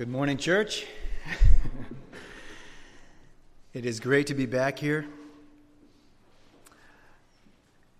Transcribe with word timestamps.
Good 0.00 0.08
morning, 0.08 0.38
church. 0.38 0.86
it 3.74 3.84
is 3.84 4.00
great 4.00 4.28
to 4.28 4.34
be 4.34 4.46
back 4.46 4.78
here. 4.78 5.04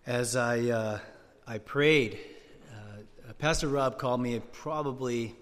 As 0.07 0.35
I, 0.35 0.61
uh, 0.71 0.99
I 1.47 1.59
prayed, 1.59 2.19
uh, 2.73 3.35
Pastor 3.35 3.69
Rob 3.69 3.99
called 3.99 4.23
me 4.23 4.41
probably, 4.51 5.37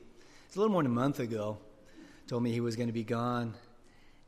it's 0.48 0.56
a 0.56 0.58
little 0.58 0.72
more 0.72 0.82
than 0.82 0.90
a 0.90 0.94
month 0.96 1.20
ago, 1.20 1.58
told 2.26 2.42
me 2.42 2.50
he 2.50 2.60
was 2.60 2.74
going 2.74 2.88
to 2.88 2.92
be 2.92 3.04
gone, 3.04 3.54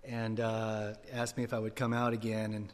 and 0.04 0.38
uh, 0.38 0.92
asked 1.12 1.36
me 1.36 1.42
if 1.42 1.52
I 1.52 1.58
would 1.58 1.74
come 1.74 1.92
out 1.92 2.12
again. 2.12 2.54
And 2.54 2.72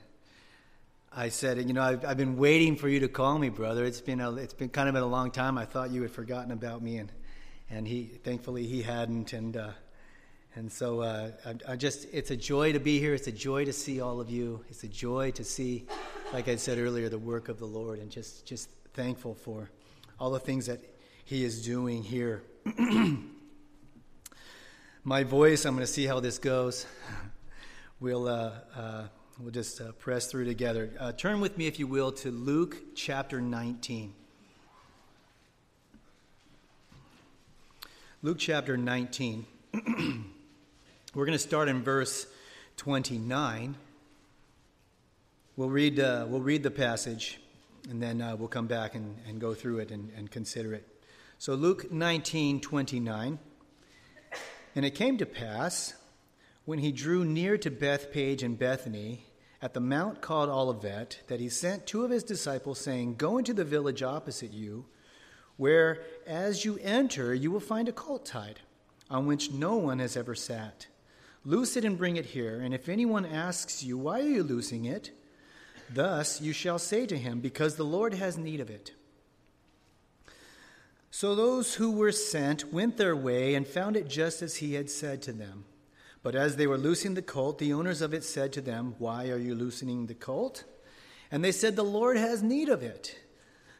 I 1.10 1.30
said, 1.30 1.66
you 1.66 1.72
know, 1.72 1.82
I've, 1.82 2.04
I've 2.04 2.18
been 2.18 2.36
waiting 2.36 2.76
for 2.76 2.90
you 2.90 3.00
to 3.00 3.08
call 3.08 3.38
me, 3.38 3.48
brother. 3.48 3.86
It's 3.86 4.02
been, 4.02 4.20
a, 4.20 4.34
it's 4.34 4.52
been 4.52 4.68
kind 4.68 4.86
of 4.86 4.92
been 4.92 5.02
a 5.02 5.06
long 5.06 5.30
time. 5.30 5.56
I 5.56 5.64
thought 5.64 5.92
you 5.92 6.02
had 6.02 6.10
forgotten 6.10 6.50
about 6.50 6.82
me. 6.82 6.98
And 6.98 7.10
and 7.70 7.86
he 7.86 8.04
thankfully 8.22 8.66
he 8.66 8.82
hadn't 8.82 9.32
and 9.32 9.56
uh, 9.56 9.70
and 10.54 10.72
so 10.72 11.00
uh, 11.00 11.30
I, 11.44 11.72
I, 11.72 11.76
just 11.76 12.06
it's 12.12 12.30
a 12.30 12.36
joy 12.36 12.72
to 12.72 12.80
be 12.80 12.98
here. 12.98 13.12
It's 13.12 13.26
a 13.26 13.32
joy 13.32 13.66
to 13.66 13.74
see 13.74 14.00
all 14.00 14.20
of 14.22 14.30
you. 14.30 14.64
It's 14.70 14.84
a 14.84 14.88
joy 14.88 15.32
to 15.32 15.44
see 15.44 15.84
like 16.32 16.48
i 16.48 16.56
said 16.56 16.78
earlier 16.78 17.08
the 17.08 17.18
work 17.18 17.48
of 17.48 17.58
the 17.58 17.66
lord 17.66 18.00
and 18.00 18.10
just 18.10 18.44
just 18.46 18.68
thankful 18.94 19.34
for 19.34 19.70
all 20.18 20.30
the 20.30 20.40
things 20.40 20.66
that 20.66 20.80
he 21.24 21.44
is 21.44 21.64
doing 21.64 22.02
here. 22.02 22.42
My 25.04 25.22
voice 25.22 25.64
i'm 25.64 25.74
going 25.74 25.86
to 25.86 25.92
see 25.92 26.06
how 26.06 26.20
this 26.20 26.38
goes. 26.38 26.86
We'll 28.00 28.28
uh, 28.28 28.52
uh 28.74 29.08
we'll 29.38 29.52
just 29.52 29.80
uh, 29.80 29.92
press 29.92 30.30
through 30.30 30.46
together. 30.46 30.90
Uh, 30.98 31.12
turn 31.12 31.40
with 31.40 31.58
me 31.58 31.66
if 31.66 31.78
you 31.78 31.86
will 31.86 32.12
to 32.12 32.30
luke 32.30 32.94
chapter 32.94 33.40
19 33.40 34.14
Luke 38.22 38.38
chapter 38.38 38.78
19. 38.78 39.44
We're 41.14 41.26
going 41.26 41.32
to 41.32 41.38
start 41.38 41.68
in 41.68 41.82
verse 41.82 42.26
29. 42.78 43.76
We'll 45.54 45.68
read, 45.68 46.00
uh, 46.00 46.24
we'll 46.26 46.40
read 46.40 46.62
the 46.62 46.70
passage 46.70 47.38
and 47.90 48.02
then 48.02 48.22
uh, 48.22 48.34
we'll 48.34 48.48
come 48.48 48.68
back 48.68 48.94
and, 48.94 49.18
and 49.28 49.38
go 49.38 49.52
through 49.52 49.80
it 49.80 49.90
and, 49.90 50.10
and 50.16 50.30
consider 50.30 50.72
it. 50.72 50.88
So, 51.36 51.54
Luke 51.54 51.92
19 51.92 52.62
29. 52.62 53.38
And 54.74 54.84
it 54.84 54.94
came 54.94 55.18
to 55.18 55.26
pass 55.26 55.92
when 56.64 56.78
he 56.78 56.92
drew 56.92 57.22
near 57.22 57.58
to 57.58 57.70
Bethphage 57.70 58.42
and 58.42 58.58
Bethany 58.58 59.26
at 59.60 59.74
the 59.74 59.80
mount 59.80 60.22
called 60.22 60.48
Olivet 60.48 61.20
that 61.26 61.38
he 61.38 61.50
sent 61.50 61.86
two 61.86 62.02
of 62.02 62.10
his 62.10 62.24
disciples, 62.24 62.80
saying, 62.80 63.16
Go 63.16 63.36
into 63.36 63.52
the 63.52 63.64
village 63.64 64.02
opposite 64.02 64.54
you 64.54 64.86
where 65.56 66.02
as 66.26 66.64
you 66.64 66.78
enter, 66.82 67.34
you 67.34 67.50
will 67.50 67.60
find 67.60 67.88
a 67.88 67.92
colt 67.92 68.26
tied, 68.26 68.60
on 69.10 69.26
which 69.26 69.50
no 69.50 69.76
one 69.76 69.98
has 69.98 70.16
ever 70.16 70.34
sat. 70.34 70.86
Loose 71.44 71.76
it 71.76 71.84
and 71.84 71.96
bring 71.96 72.16
it 72.16 72.26
here, 72.26 72.60
and 72.60 72.74
if 72.74 72.88
anyone 72.88 73.24
asks 73.24 73.82
you, 73.82 73.96
Why 73.96 74.20
are 74.20 74.28
you 74.28 74.42
loosing 74.42 74.84
it? 74.84 75.10
Thus 75.92 76.40
you 76.40 76.52
shall 76.52 76.78
say 76.78 77.06
to 77.06 77.16
him, 77.16 77.40
Because 77.40 77.76
the 77.76 77.84
Lord 77.84 78.14
has 78.14 78.36
need 78.36 78.60
of 78.60 78.70
it. 78.70 78.92
So 81.10 81.34
those 81.34 81.76
who 81.76 81.92
were 81.92 82.12
sent 82.12 82.72
went 82.72 82.96
their 82.96 83.16
way 83.16 83.54
and 83.54 83.66
found 83.66 83.96
it 83.96 84.08
just 84.08 84.42
as 84.42 84.56
he 84.56 84.74
had 84.74 84.90
said 84.90 85.22
to 85.22 85.32
them. 85.32 85.64
But 86.22 86.34
as 86.34 86.56
they 86.56 86.66
were 86.66 86.76
loosing 86.76 87.14
the 87.14 87.22
colt, 87.22 87.58
the 87.58 87.72
owners 87.72 88.02
of 88.02 88.12
it 88.12 88.24
said 88.24 88.52
to 88.54 88.60
them, 88.60 88.96
Why 88.98 89.28
are 89.28 89.38
you 89.38 89.54
loosening 89.54 90.06
the 90.06 90.14
colt? 90.14 90.64
And 91.30 91.44
they 91.44 91.52
said, 91.52 91.76
The 91.76 91.84
Lord 91.84 92.16
has 92.16 92.42
need 92.42 92.68
of 92.68 92.82
it. 92.82 93.16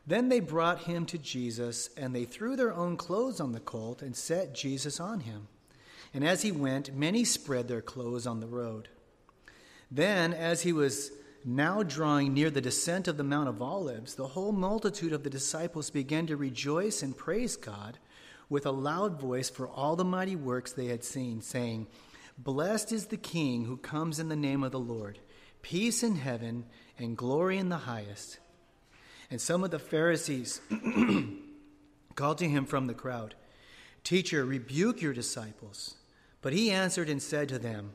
Then 0.06 0.28
they 0.28 0.40
brought 0.40 0.82
him 0.82 1.04
to 1.06 1.18
Jesus, 1.18 1.90
and 1.96 2.14
they 2.14 2.24
threw 2.24 2.54
their 2.54 2.72
own 2.72 2.96
clothes 2.96 3.40
on 3.40 3.52
the 3.52 3.60
colt 3.60 4.02
and 4.02 4.14
set 4.14 4.54
Jesus 4.54 5.00
on 5.00 5.20
him. 5.20 5.48
And 6.14 6.24
as 6.24 6.42
he 6.42 6.52
went, 6.52 6.94
many 6.94 7.24
spread 7.24 7.66
their 7.66 7.82
clothes 7.82 8.26
on 8.26 8.40
the 8.40 8.46
road. 8.46 8.88
Then, 9.90 10.32
as 10.32 10.62
he 10.62 10.72
was 10.72 11.10
now 11.44 11.82
drawing 11.82 12.34
near 12.34 12.50
the 12.50 12.60
descent 12.60 13.08
of 13.08 13.16
the 13.16 13.24
Mount 13.24 13.48
of 13.48 13.60
Olives, 13.60 14.14
the 14.14 14.28
whole 14.28 14.52
multitude 14.52 15.12
of 15.12 15.24
the 15.24 15.30
disciples 15.30 15.90
began 15.90 16.26
to 16.26 16.36
rejoice 16.36 17.02
and 17.02 17.16
praise 17.16 17.56
God 17.56 17.98
with 18.48 18.66
a 18.66 18.70
loud 18.70 19.20
voice 19.20 19.50
for 19.50 19.68
all 19.68 19.96
the 19.96 20.04
mighty 20.04 20.36
works 20.36 20.72
they 20.72 20.86
had 20.86 21.04
seen, 21.04 21.40
saying, 21.40 21.86
Blessed 22.38 22.92
is 22.92 23.06
the 23.06 23.16
King 23.16 23.64
who 23.64 23.76
comes 23.76 24.18
in 24.18 24.28
the 24.28 24.36
name 24.36 24.62
of 24.62 24.72
the 24.72 24.78
Lord, 24.78 25.18
peace 25.62 26.02
in 26.02 26.16
heaven 26.16 26.64
and 26.98 27.16
glory 27.16 27.58
in 27.58 27.68
the 27.68 27.76
highest. 27.76 28.38
And 29.30 29.40
some 29.40 29.64
of 29.64 29.70
the 29.70 29.78
Pharisees 29.78 30.60
called 32.14 32.38
to 32.38 32.48
him 32.48 32.64
from 32.64 32.86
the 32.86 32.94
crowd, 32.94 33.34
Teacher, 34.04 34.44
rebuke 34.44 35.02
your 35.02 35.12
disciples. 35.12 35.96
But 36.42 36.52
he 36.52 36.70
answered 36.70 37.08
and 37.08 37.20
said 37.20 37.48
to 37.48 37.58
them, 37.58 37.92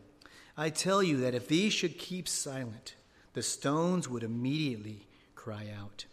I 0.57 0.69
tell 0.69 1.01
you 1.01 1.17
that 1.21 1.33
if 1.33 1.47
these 1.47 1.71
should 1.71 1.97
keep 1.97 2.27
silent, 2.27 2.95
the 3.33 3.41
stones 3.41 4.09
would 4.09 4.23
immediately 4.23 5.07
cry 5.35 5.67
out. 5.79 6.05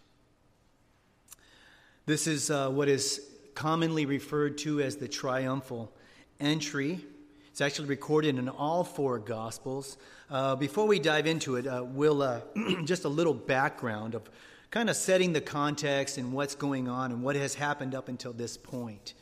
This 2.06 2.26
is 2.26 2.50
uh, 2.50 2.70
what 2.70 2.88
is 2.88 3.20
commonly 3.54 4.06
referred 4.06 4.56
to 4.58 4.80
as 4.80 4.96
the 4.96 5.08
triumphal 5.08 5.92
entry. 6.38 7.04
It's 7.50 7.60
actually 7.60 7.88
recorded 7.88 8.38
in 8.38 8.48
all 8.48 8.84
four 8.84 9.18
Gospels. 9.18 9.98
Uh, 10.30 10.54
before 10.54 10.86
we 10.86 11.00
dive 11.00 11.26
into 11.26 11.56
it, 11.56 11.66
uh, 11.66 11.84
we'll 11.84 12.22
uh, 12.22 12.40
just 12.84 13.04
a 13.04 13.08
little 13.08 13.34
background 13.34 14.14
of 14.14 14.22
kind 14.70 14.90
of 14.90 14.96
setting 14.96 15.32
the 15.32 15.40
context 15.40 16.18
and 16.18 16.32
what's 16.32 16.54
going 16.54 16.88
on 16.88 17.12
and 17.12 17.22
what 17.22 17.36
has 17.36 17.54
happened 17.54 17.94
up 17.94 18.08
until 18.08 18.32
this 18.32 18.56
point. 18.56 19.14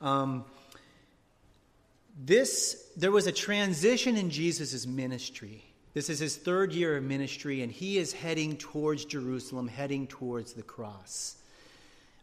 Um, 0.00 0.44
this 2.20 2.90
there 2.96 3.12
was 3.12 3.26
a 3.26 3.32
transition 3.32 4.16
in 4.16 4.30
Jesus' 4.30 4.86
ministry. 4.86 5.64
This 5.94 6.10
is 6.10 6.18
his 6.18 6.36
third 6.36 6.72
year 6.72 6.96
of 6.96 7.04
ministry, 7.04 7.62
and 7.62 7.72
he 7.72 7.98
is 7.98 8.12
heading 8.12 8.56
towards 8.56 9.04
Jerusalem, 9.04 9.68
heading 9.68 10.06
towards 10.06 10.52
the 10.52 10.62
cross. 10.62 11.36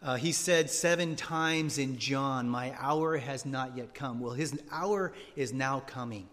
Uh, 0.02 0.16
he 0.16 0.32
said 0.32 0.70
seven 0.70 1.16
times 1.16 1.78
in 1.78 1.98
John, 1.98 2.48
My 2.48 2.76
hour 2.78 3.18
has 3.18 3.46
not 3.46 3.76
yet 3.76 3.94
come. 3.94 4.20
Well, 4.20 4.34
his 4.34 4.60
hour 4.72 5.14
is 5.36 5.52
now 5.52 5.80
coming, 5.80 6.28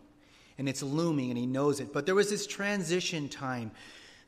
and 0.59 0.69
it's 0.69 0.83
looming, 0.83 1.31
and 1.31 1.39
he 1.39 1.47
knows 1.47 1.81
it. 1.81 1.93
But 1.93 2.05
there 2.05 2.15
was 2.15 2.29
this 2.29 2.47
transition 2.47 3.29
time 3.29 3.71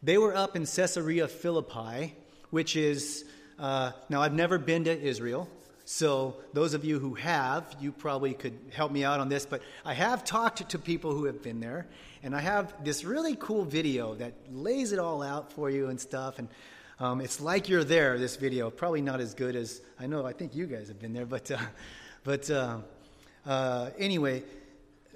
they 0.05 0.19
were 0.19 0.37
up 0.37 0.55
in 0.55 0.67
Caesarea 0.67 1.27
Philippi, 1.27 2.15
which 2.51 2.77
is, 2.77 3.25
uh, 3.59 3.93
now 4.11 4.21
I've 4.21 4.35
never 4.35 4.59
been 4.59 4.85
to 4.85 5.01
Israel. 5.01 5.49
So, 5.87 6.37
those 6.53 6.75
of 6.75 6.85
you 6.85 6.99
who 6.99 7.15
have, 7.15 7.75
you 7.81 7.91
probably 7.93 8.35
could 8.35 8.59
help 8.73 8.93
me 8.93 9.05
out 9.05 9.21
on 9.21 9.29
this, 9.29 9.45
but 9.47 9.63
I 9.85 9.95
have 9.95 10.25
talked 10.25 10.69
to 10.71 10.79
people 10.79 11.13
who 11.13 11.25
have 11.25 11.43
been 11.43 11.61
there, 11.61 11.87
and 12.23 12.35
I 12.35 12.41
have 12.41 12.85
this 12.85 13.05
really 13.05 13.37
cool 13.37 13.65
video 13.65 14.15
that 14.17 14.35
lays 14.51 14.93
it 14.93 14.99
all 14.99 15.23
out 15.23 15.53
for 15.53 15.71
you 15.71 15.89
and 15.89 16.01
stuff. 16.01 16.39
And 16.39 16.49
um, 17.01 17.21
it's 17.21 17.41
like 17.41 17.69
you're 17.69 17.85
there, 17.85 18.19
this 18.19 18.37
video. 18.37 18.71
Probably 18.71 19.03
not 19.03 19.21
as 19.21 19.35
good 19.35 19.57
as, 19.57 19.81
I 19.99 20.07
know, 20.07 20.25
I 20.27 20.33
think 20.33 20.55
you 20.55 20.67
guys 20.67 20.89
have 20.89 21.01
been 21.01 21.13
there, 21.13 21.27
but, 21.27 21.51
uh, 21.51 21.59
but 22.25 22.51
uh, 22.51 22.79
uh 23.47 23.91
anyway, 23.99 24.43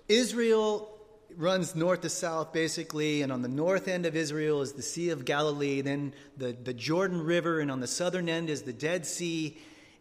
Israel 0.06 0.97
runs 1.38 1.76
north 1.76 2.00
to 2.00 2.08
south 2.08 2.52
basically, 2.52 3.22
and 3.22 3.32
on 3.32 3.42
the 3.42 3.48
north 3.48 3.88
end 3.88 4.04
of 4.04 4.16
Israel 4.16 4.60
is 4.60 4.72
the 4.72 4.82
Sea 4.82 5.10
of 5.10 5.24
Galilee, 5.24 5.80
then 5.80 6.12
the, 6.36 6.52
the 6.52 6.74
Jordan 6.74 7.22
River, 7.22 7.60
and 7.60 7.70
on 7.70 7.80
the 7.80 7.86
southern 7.86 8.28
end 8.28 8.50
is 8.50 8.62
the 8.62 8.72
Dead 8.72 9.06
Sea. 9.06 9.56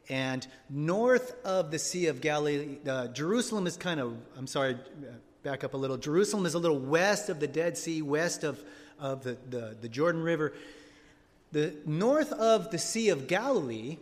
And 0.09 0.45
north 0.69 1.35
of 1.45 1.69
the 1.69 1.79
Sea 1.79 2.07
of 2.07 2.21
Galilee, 2.21 2.77
uh, 2.87 3.07
Jerusalem 3.09 3.67
is 3.67 3.77
kind 3.77 3.99
of, 3.99 4.17
I'm 4.37 4.47
sorry, 4.47 4.77
back 5.43 5.63
up 5.63 5.75
a 5.75 5.77
little. 5.77 5.97
Jerusalem 5.97 6.45
is 6.45 6.55
a 6.55 6.59
little 6.59 6.79
west 6.79 7.29
of 7.29 7.39
the 7.39 7.47
Dead 7.47 7.77
Sea, 7.77 8.01
west 8.01 8.43
of, 8.43 8.61
of 8.99 9.23
the, 9.23 9.37
the, 9.49 9.77
the 9.79 9.89
Jordan 9.89 10.23
River. 10.23 10.53
The 11.51 11.75
north 11.85 12.31
of 12.33 12.71
the 12.71 12.79
Sea 12.79 13.09
of 13.09 13.27
Galilee, 13.27 13.97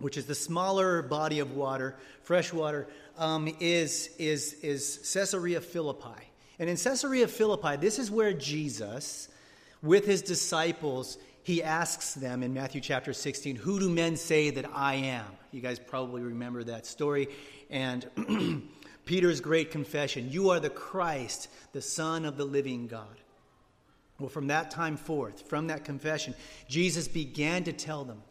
which 0.00 0.16
is 0.16 0.26
the 0.26 0.34
smaller 0.34 1.02
body 1.02 1.38
of 1.38 1.56
water, 1.56 1.96
fresh 2.22 2.52
water, 2.52 2.88
um, 3.18 3.54
is, 3.60 4.10
is, 4.18 4.54
is 4.62 5.10
Caesarea 5.12 5.60
Philippi. 5.60 6.30
And 6.58 6.70
in 6.70 6.76
Caesarea 6.76 7.28
Philippi, 7.28 7.76
this 7.76 7.98
is 7.98 8.10
where 8.10 8.32
Jesus, 8.32 9.28
with 9.82 10.06
his 10.06 10.22
disciples, 10.22 11.18
he 11.42 11.62
asks 11.62 12.14
them 12.14 12.42
in 12.42 12.54
Matthew 12.54 12.80
chapter 12.80 13.12
16, 13.12 13.56
Who 13.56 13.78
do 13.78 13.90
men 13.90 14.16
say 14.16 14.50
that 14.50 14.66
I 14.74 14.94
am? 14.94 15.26
You 15.52 15.60
guys 15.60 15.78
probably 15.78 16.22
remember 16.22 16.64
that 16.64 16.86
story. 16.86 17.28
And 17.70 18.06
Peter's 19.04 19.40
great 19.40 19.70
confession 19.70 20.28
You 20.30 20.50
are 20.50 20.60
the 20.60 20.70
Christ, 20.70 21.48
the 21.72 21.82
Son 21.82 22.24
of 22.24 22.36
the 22.36 22.44
living 22.44 22.86
God. 22.86 23.20
Well, 24.18 24.30
from 24.30 24.46
that 24.46 24.70
time 24.70 24.96
forth, 24.96 25.46
from 25.48 25.66
that 25.66 25.84
confession, 25.84 26.34
Jesus 26.68 27.06
began 27.06 27.64
to 27.64 27.72
tell 27.72 28.04
them 28.04 28.22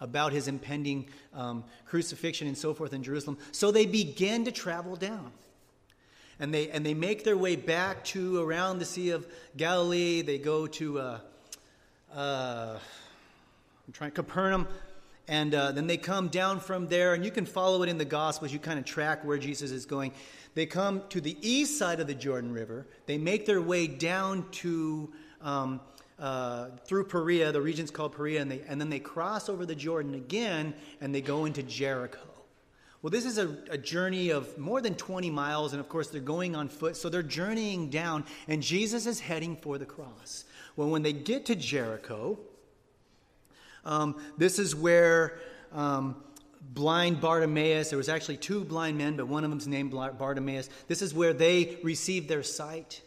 about 0.00 0.32
his 0.32 0.48
impending 0.48 1.08
um, 1.34 1.64
crucifixion 1.84 2.46
and 2.46 2.56
so 2.56 2.74
forth 2.74 2.92
in 2.92 3.02
Jerusalem. 3.02 3.38
So 3.52 3.70
they 3.70 3.86
begin 3.86 4.44
to 4.44 4.52
travel 4.52 4.96
down 4.96 5.32
and 6.38 6.52
they 6.52 6.68
and 6.70 6.84
they 6.84 6.94
make 6.94 7.24
their 7.24 7.36
way 7.36 7.56
back 7.56 8.04
to 8.04 8.40
around 8.40 8.78
the 8.78 8.84
Sea 8.84 9.10
of 9.10 9.26
Galilee. 9.56 10.22
They 10.22 10.38
go 10.38 10.66
to 10.66 10.98
uh, 10.98 11.18
uh, 12.14 12.78
I'm 13.86 13.92
trying 13.92 14.10
Capernaum, 14.10 14.66
And 15.28 15.54
uh, 15.54 15.72
then 15.72 15.86
they 15.86 15.96
come 15.96 16.28
down 16.28 16.60
from 16.60 16.88
there, 16.88 17.14
and 17.14 17.24
you 17.24 17.30
can 17.30 17.46
follow 17.46 17.82
it 17.82 17.88
in 17.88 17.98
the 17.98 18.04
Gospels. 18.04 18.52
You 18.52 18.58
kind 18.58 18.78
of 18.78 18.84
track 18.84 19.24
where 19.24 19.38
Jesus 19.38 19.70
is 19.70 19.86
going. 19.86 20.12
They 20.54 20.66
come 20.66 21.02
to 21.10 21.20
the 21.20 21.36
east 21.40 21.78
side 21.78 22.00
of 22.00 22.06
the 22.06 22.14
Jordan 22.14 22.52
River. 22.52 22.86
They 23.06 23.18
make 23.18 23.44
their 23.46 23.60
way 23.60 23.86
down 23.86 24.46
to 24.52 25.12
um, 25.40 25.80
uh, 26.18 26.68
through 26.84 27.04
Perea. 27.04 27.52
The 27.52 27.60
region's 27.60 27.90
called 27.90 28.12
Perea, 28.12 28.40
and, 28.40 28.50
they, 28.50 28.62
and 28.68 28.80
then 28.80 28.90
they 28.90 28.98
cross 28.98 29.48
over 29.48 29.66
the 29.66 29.74
Jordan 29.74 30.14
again, 30.14 30.74
and 31.00 31.14
they 31.14 31.20
go 31.20 31.44
into 31.44 31.62
Jericho. 31.62 32.20
Well, 33.02 33.10
this 33.10 33.24
is 33.24 33.38
a, 33.38 33.56
a, 33.70 33.78
journey 33.78 34.30
of 34.30 34.58
more 34.58 34.80
than 34.80 34.94
20 34.94 35.30
miles, 35.30 35.72
and 35.72 35.80
of 35.80 35.88
course, 35.88 36.08
they're 36.08 36.20
going 36.20 36.56
on 36.56 36.68
foot, 36.68 36.96
so 36.96 37.08
they're 37.08 37.22
journeying 37.22 37.90
down, 37.90 38.24
and 38.48 38.62
Jesus 38.62 39.06
is 39.06 39.20
heading 39.20 39.56
for 39.56 39.78
the 39.78 39.84
cross. 39.84 40.44
Well, 40.74 40.88
when 40.88 41.02
they 41.02 41.12
get 41.12 41.46
to 41.46 41.54
Jericho, 41.54 42.38
um, 43.84 44.20
this 44.38 44.58
is 44.58 44.74
where 44.74 45.38
um, 45.72 46.16
blind 46.60 47.20
Bartimaeus, 47.20 47.90
there 47.90 47.98
was 47.98 48.08
actually 48.08 48.38
two 48.38 48.64
blind 48.64 48.98
men, 48.98 49.16
but 49.16 49.28
one 49.28 49.44
of 49.44 49.50
them's 49.50 49.68
named 49.68 49.92
Bartimaeus. 49.92 50.68
This 50.88 51.02
is 51.02 51.14
where 51.14 51.32
they 51.32 51.78
received 51.82 52.28
their 52.28 52.42
sight. 52.42 53.02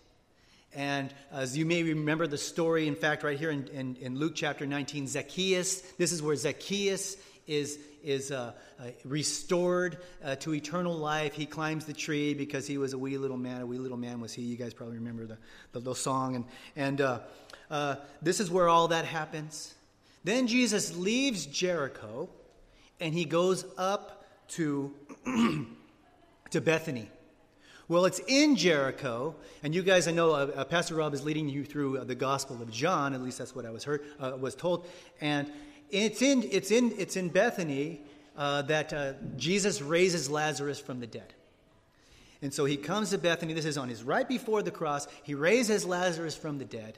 And 0.76 1.14
as 1.32 1.58
you 1.58 1.66
may 1.66 1.82
remember 1.84 2.28
the 2.28 2.38
story, 2.38 2.88
in 2.88 2.96
fact, 2.96 3.24
right 3.24 3.38
here 3.38 3.50
in, 3.50 3.68
in, 3.70 3.96
in 3.98 4.20
Luke 4.20 4.34
chapter 4.36 4.66
19, 4.68 5.08
Zacchaeus, 5.08 5.82
this 5.98 6.12
is 6.12 6.22
where 6.22 6.36
Zacchaeus 6.36 7.18
is, 7.48 7.80
is 8.04 8.32
uh, 8.32 8.54
uh, 8.80 8.84
restored 9.04 9.98
uh, 10.24 10.36
to 10.36 10.54
eternal 10.54 10.96
life. 10.96 11.34
He 11.34 11.48
climbs 11.48 11.86
the 11.86 11.94
tree 11.94 12.36
because 12.36 12.68
he 12.68 12.78
was 12.78 12.94
a 12.94 12.98
wee 12.98 13.18
little 13.18 13.38
man. 13.38 13.62
A 13.62 13.66
wee 13.66 13.80
little 13.80 13.98
man 13.98 14.22
was 14.22 14.32
he. 14.32 14.44
You 14.44 14.58
guys 14.58 14.74
probably 14.74 14.98
remember 14.98 15.26
the, 15.26 15.38
the 15.72 15.80
little 15.80 15.96
song. 15.96 16.36
And, 16.36 16.46
and 16.76 17.02
uh, 17.02 17.20
uh, 17.72 17.96
this 18.22 18.40
is 18.40 18.52
where 18.52 18.70
all 18.70 18.90
that 18.90 19.06
happens. 19.06 19.74
Then 20.24 20.46
Jesus 20.46 20.96
leaves 20.96 21.48
Jericho 21.48 22.30
and 23.00 23.14
he 23.14 23.26
goes 23.26 23.66
up 23.78 24.26
to, 24.50 24.94
to 26.52 26.62
Bethany. 26.62 27.10
Well, 27.90 28.06
it's 28.06 28.22
in 28.28 28.56
Jericho, 28.56 29.36
and 29.64 29.74
you 29.74 29.82
guys, 29.82 30.08
I 30.08 30.12
know 30.12 30.34
uh, 30.34 30.52
uh, 30.56 30.64
Pastor 30.64 30.94
Rob 30.94 31.16
is 31.16 31.24
leading 31.24 31.50
you 31.50 31.66
through 31.66 31.98
uh, 31.98 32.04
the 32.04 32.14
Gospel 32.14 32.62
of 32.62 32.70
John. 32.70 33.16
At 33.16 33.24
least 33.24 33.40
that's 33.40 33.56
what 33.56 33.66
I 33.66 33.72
was 33.72 33.84
heard, 33.84 34.04
uh, 34.20 34.34
was 34.40 34.54
told, 34.54 34.86
and 35.22 35.52
it's 35.90 36.22
in 36.22 36.48
it's 36.52 36.70
in 36.70 36.94
it's 37.00 37.16
in 37.16 37.30
Bethany 37.30 38.02
uh, 38.38 38.62
that 38.62 38.94
uh, 38.94 39.14
Jesus 39.38 39.82
raises 39.82 40.30
Lazarus 40.30 40.80
from 40.80 41.00
the 41.00 41.08
dead. 41.08 41.34
And 42.44 42.54
so 42.54 42.64
he 42.64 42.78
comes 42.78 43.10
to 43.10 43.18
Bethany. 43.18 43.54
This 43.54 43.66
is 43.66 43.76
on 43.76 43.90
his 43.90 44.04
right 44.04 44.28
before 44.28 44.62
the 44.62 44.70
cross. 44.70 45.08
He 45.24 45.34
raises 45.34 45.84
Lazarus 45.84 46.36
from 46.36 46.60
the 46.60 46.66
dead, 46.66 46.96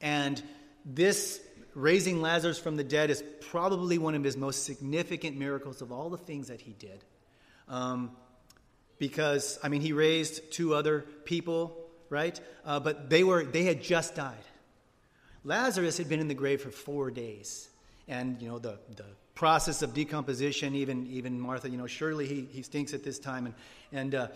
and 0.00 0.42
this 0.84 1.40
raising 1.76 2.20
Lazarus 2.20 2.58
from 2.58 2.74
the 2.74 2.82
dead 2.82 3.10
is 3.10 3.22
probably 3.48 3.96
one 3.96 4.16
of 4.16 4.24
his 4.24 4.36
most 4.36 4.64
significant 4.64 5.36
miracles 5.36 5.82
of 5.82 5.92
all 5.92 6.10
the 6.10 6.18
things 6.18 6.48
that 6.48 6.62
he 6.62 6.72
did. 6.72 7.04
Um, 7.68 8.10
because, 8.98 9.58
I 9.62 9.68
mean, 9.68 9.80
he 9.80 9.92
raised 9.92 10.52
two 10.52 10.74
other 10.74 11.04
people, 11.24 11.76
right? 12.08 12.38
Uh, 12.64 12.80
but 12.80 13.10
they, 13.10 13.24
were, 13.24 13.44
they 13.44 13.64
had 13.64 13.82
just 13.82 14.14
died. 14.14 14.34
Lazarus 15.44 15.98
had 15.98 16.08
been 16.08 16.20
in 16.20 16.28
the 16.28 16.34
grave 16.34 16.60
for 16.60 16.70
four 16.70 17.10
days. 17.10 17.68
And, 18.08 18.40
you 18.40 18.48
know, 18.48 18.58
the, 18.58 18.78
the 18.96 19.04
process 19.34 19.82
of 19.82 19.94
decomposition, 19.94 20.74
even, 20.74 21.06
even 21.08 21.40
Martha, 21.40 21.68
you 21.68 21.76
know, 21.76 21.86
surely 21.86 22.26
he, 22.26 22.48
he 22.50 22.62
stinks 22.62 22.94
at 22.94 23.04
this 23.04 23.18
time. 23.18 23.46
And, 23.46 23.54
and 23.92 24.14
uh, 24.14 24.28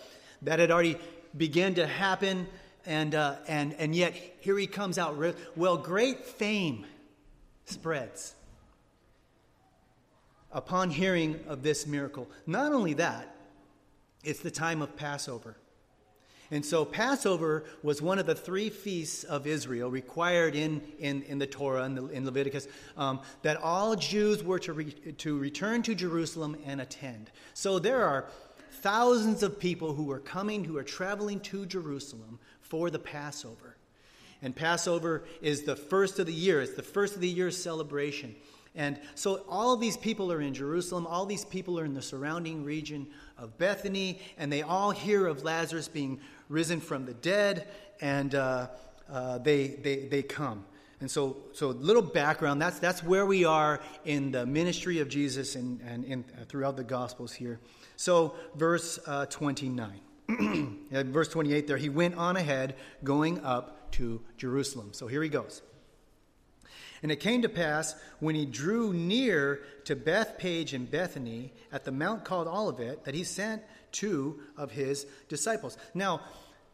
that 0.43 0.59
had 0.59 0.71
already 0.71 0.99
begun 1.37 1.75
to 1.75 1.87
happen. 1.87 2.47
And, 2.87 3.15
uh, 3.15 3.37
and, 3.49 3.75
and 3.75 3.95
yet, 3.95 4.15
here 4.41 4.59
he 4.59 4.67
comes 4.67 4.99
out. 4.99 5.17
Well, 5.57 5.77
great 5.79 6.25
fame 6.25 6.87
spreads 7.65 8.35
upon 10.53 10.91
hearing 10.91 11.41
of 11.47 11.63
this 11.63 11.87
miracle. 11.87 12.29
Not 12.47 12.73
only 12.73 12.95
that, 12.95 13.35
it's 14.25 14.41
the 14.41 14.51
time 14.51 14.83
of 14.83 14.97
Passover. 14.97 15.57
And 16.53 16.67
so, 16.67 16.85
Passover 16.85 17.65
was 17.83 18.03
one 18.03 18.19
of 18.19 18.27
the 18.27 18.35
three 18.35 18.71
feasts 18.71 19.23
of 19.23 19.47
Israel 19.47 19.89
required 19.89 20.57
in, 20.57 20.83
in, 20.99 21.23
in 21.23 21.39
the 21.39 21.47
Torah 21.47 21.85
and 21.85 21.97
in, 21.97 22.11
in, 22.11 22.25
Leviticus 22.25 22.67
um, 22.97 23.21
that 23.43 23.57
all 23.59 23.95
Jews 23.95 24.43
were 24.43 24.59
to, 24.61 24.73
re, 24.73 24.91
to 24.91 25.39
return 25.39 25.83
to 25.83 25.95
Jerusalem 25.95 26.57
and 26.67 26.81
attend. 26.81 27.31
So, 27.55 27.79
there 27.79 28.05
are 28.05 28.27
thousands 28.81 29.45
of 29.45 29.61
people 29.61 29.95
who 29.95 30.11
are 30.11 30.19
coming, 30.19 30.65
who 30.65 30.77
are 30.77 30.83
traveling 30.83 31.39
to 31.41 31.67
Jerusalem 31.67 32.41
for 32.63 32.91
the 32.91 32.99
Passover. 32.99 33.77
And 34.43 34.57
Passover 34.57 35.25
is 35.43 35.63
the 35.63 35.77
first 35.77 36.19
of 36.19 36.27
the 36.27 36.33
year, 36.33 36.61
it's 36.61 36.75
the 36.75 36.83
first 36.83 37.15
of 37.15 37.21
the 37.21 37.29
year 37.29 37.51
celebration. 37.51 38.35
And 38.75 39.01
so 39.15 39.45
all 39.49 39.77
these 39.77 39.97
people 39.97 40.33
are 40.33 40.41
in 40.41 40.55
Jerusalem, 40.55 41.07
all 41.07 41.27
these 41.27 41.45
people 41.45 41.79
are 41.79 41.85
in 41.85 41.95
the 41.95 42.03
surrounding 42.03 42.65
region 42.65 43.09
of 43.37 43.59
Bethany, 43.59 44.21
and 44.39 44.53
they 44.53 44.63
all 44.63 44.93
hear 44.93 45.27
of 45.27 45.43
Lazarus 45.43 45.89
being 45.89 46.21
risen 46.49 46.81
from 46.81 47.05
the 47.05 47.15
dead, 47.15 47.67
and 48.01 48.35
uh, 48.35 48.69
uh, 49.11 49.39
they, 49.39 49.69
they, 49.69 50.07
they 50.07 50.23
come. 50.23 50.65
And 51.01 51.11
so, 51.11 51.39
so 51.53 51.69
little 51.71 52.03
background, 52.03 52.61
that's, 52.61 52.79
that's 52.79 53.03
where 53.03 53.25
we 53.25 53.45
are 53.45 53.81
in 54.05 54.31
the 54.31 54.47
ministry 54.47 55.01
of 55.01 55.09
Jesus 55.09 55.57
and, 55.57 55.81
and 55.81 56.25
uh, 56.39 56.45
throughout 56.45 56.77
the 56.77 56.85
Gospels 56.85 57.33
here. 57.33 57.59
So, 57.97 58.35
verse 58.55 58.99
uh, 59.07 59.27
29. 59.27 60.01
verse 60.91 61.29
28 61.29 61.67
there, 61.67 61.77
he 61.77 61.89
went 61.89 62.15
on 62.17 62.37
ahead, 62.37 62.77
going 63.03 63.45
up 63.45 63.91
to 63.93 64.21
Jerusalem. 64.37 64.91
So 64.93 65.07
here 65.07 65.23
he 65.23 65.29
goes. 65.29 65.63
And 67.03 67.11
it 67.11 67.17
came 67.17 67.43
to 67.43 67.49
pass 67.49 67.95
when 68.19 68.35
he 68.35 68.45
drew 68.45 68.93
near 68.93 69.61
to 69.85 69.97
Bethphage 69.97 70.75
and 70.75 70.91
Bethany 70.91 71.53
at 71.73 71.85
the 71.85 71.93
mount 71.93 72.25
called 72.25 72.47
Olivet 72.47 73.05
that 73.05 73.15
he 73.15 73.25
sent 73.25 73.63
two 73.91 74.41
of 74.57 74.71
his 74.71 75.07
disciples. 75.29 75.79
Now, 75.95 76.21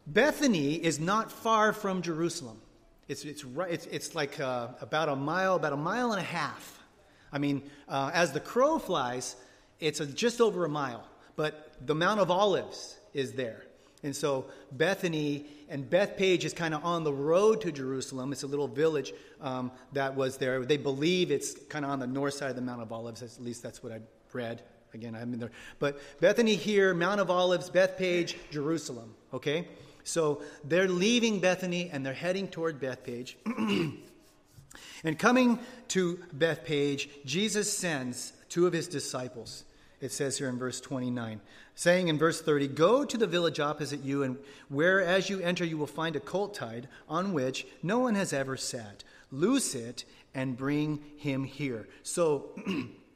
Bethany 0.05 0.75
is 0.75 0.99
not 0.99 1.31
far 1.31 1.73
from 1.73 2.01
Jerusalem. 2.01 2.61
It's, 3.07 3.23
it's, 3.23 3.43
right, 3.43 3.71
it's, 3.71 3.85
it's 3.85 4.15
like 4.15 4.39
uh, 4.39 4.69
about 4.81 5.09
a 5.09 5.15
mile, 5.15 5.55
about 5.55 5.73
a 5.73 5.77
mile 5.77 6.11
and 6.11 6.19
a 6.19 6.25
half. 6.25 6.83
I 7.31 7.37
mean, 7.37 7.63
uh, 7.87 8.11
as 8.13 8.33
the 8.33 8.39
crow 8.39 8.79
flies, 8.79 9.35
it's 9.79 9.99
a, 9.99 10.05
just 10.05 10.41
over 10.41 10.65
a 10.65 10.69
mile. 10.69 11.07
But 11.35 11.73
the 11.85 11.95
Mount 11.95 12.19
of 12.19 12.31
Olives 12.31 12.97
is 13.13 13.33
there. 13.33 13.63
And 14.03 14.15
so 14.15 14.45
Bethany 14.71 15.45
and 15.69 15.89
Bethphage 15.89 16.45
is 16.45 16.53
kind 16.53 16.73
of 16.73 16.83
on 16.85 17.03
the 17.03 17.13
road 17.13 17.61
to 17.61 17.71
Jerusalem. 17.71 18.31
It's 18.31 18.43
a 18.43 18.47
little 18.47 18.67
village 18.67 19.13
um, 19.41 19.71
that 19.93 20.15
was 20.15 20.37
there. 20.37 20.63
They 20.65 20.77
believe 20.77 21.31
it's 21.31 21.53
kind 21.65 21.83
of 21.83 21.91
on 21.91 21.99
the 21.99 22.07
north 22.07 22.35
side 22.35 22.49
of 22.49 22.55
the 22.55 22.61
Mount 22.61 22.81
of 22.81 22.91
Olives. 22.91 23.21
At 23.21 23.43
least 23.43 23.63
that's 23.63 23.83
what 23.83 23.91
I 23.91 23.99
read. 24.33 24.61
Again, 24.93 25.15
I 25.15 25.19
haven't 25.19 25.31
been 25.31 25.39
there. 25.41 25.51
But 25.79 25.99
Bethany 26.21 26.55
here, 26.55 26.93
Mount 26.93 27.19
of 27.19 27.29
Olives, 27.29 27.69
Bethphage, 27.69 28.37
Jerusalem. 28.49 29.13
Okay? 29.33 29.67
So 30.03 30.41
they're 30.63 30.87
leaving 30.87 31.39
Bethany 31.39 31.89
and 31.91 32.05
they're 32.05 32.13
heading 32.13 32.47
toward 32.47 32.79
Bethphage. 32.79 33.37
and 35.03 35.19
coming 35.19 35.59
to 35.89 36.23
Bethphage, 36.31 37.09
Jesus 37.25 37.75
sends 37.77 38.31
two 38.47 38.65
of 38.65 38.73
his 38.73 38.87
disciples. 38.87 39.65
It 39.99 40.11
says 40.11 40.37
here 40.37 40.49
in 40.49 40.59
verse 40.59 40.79
29 40.79 41.41
saying 41.77 42.07
in 42.07 42.17
verse 42.17 42.41
30 42.41 42.67
Go 42.69 43.05
to 43.05 43.17
the 43.17 43.27
village 43.27 43.59
opposite 43.61 44.03
you, 44.03 44.23
and 44.23 44.37
where 44.67 45.01
as 45.01 45.29
you 45.29 45.39
enter 45.39 45.63
you 45.63 45.77
will 45.77 45.87
find 45.87 46.17
a 46.17 46.19
colt 46.19 46.53
tied 46.53 46.89
on 47.07 47.31
which 47.31 47.65
no 47.81 47.99
one 47.99 48.15
has 48.15 48.33
ever 48.33 48.57
sat. 48.57 49.05
Loose 49.31 49.75
it 49.75 50.03
and 50.33 50.57
bring 50.57 51.03
him 51.17 51.43
here. 51.45 51.87
So 52.03 52.49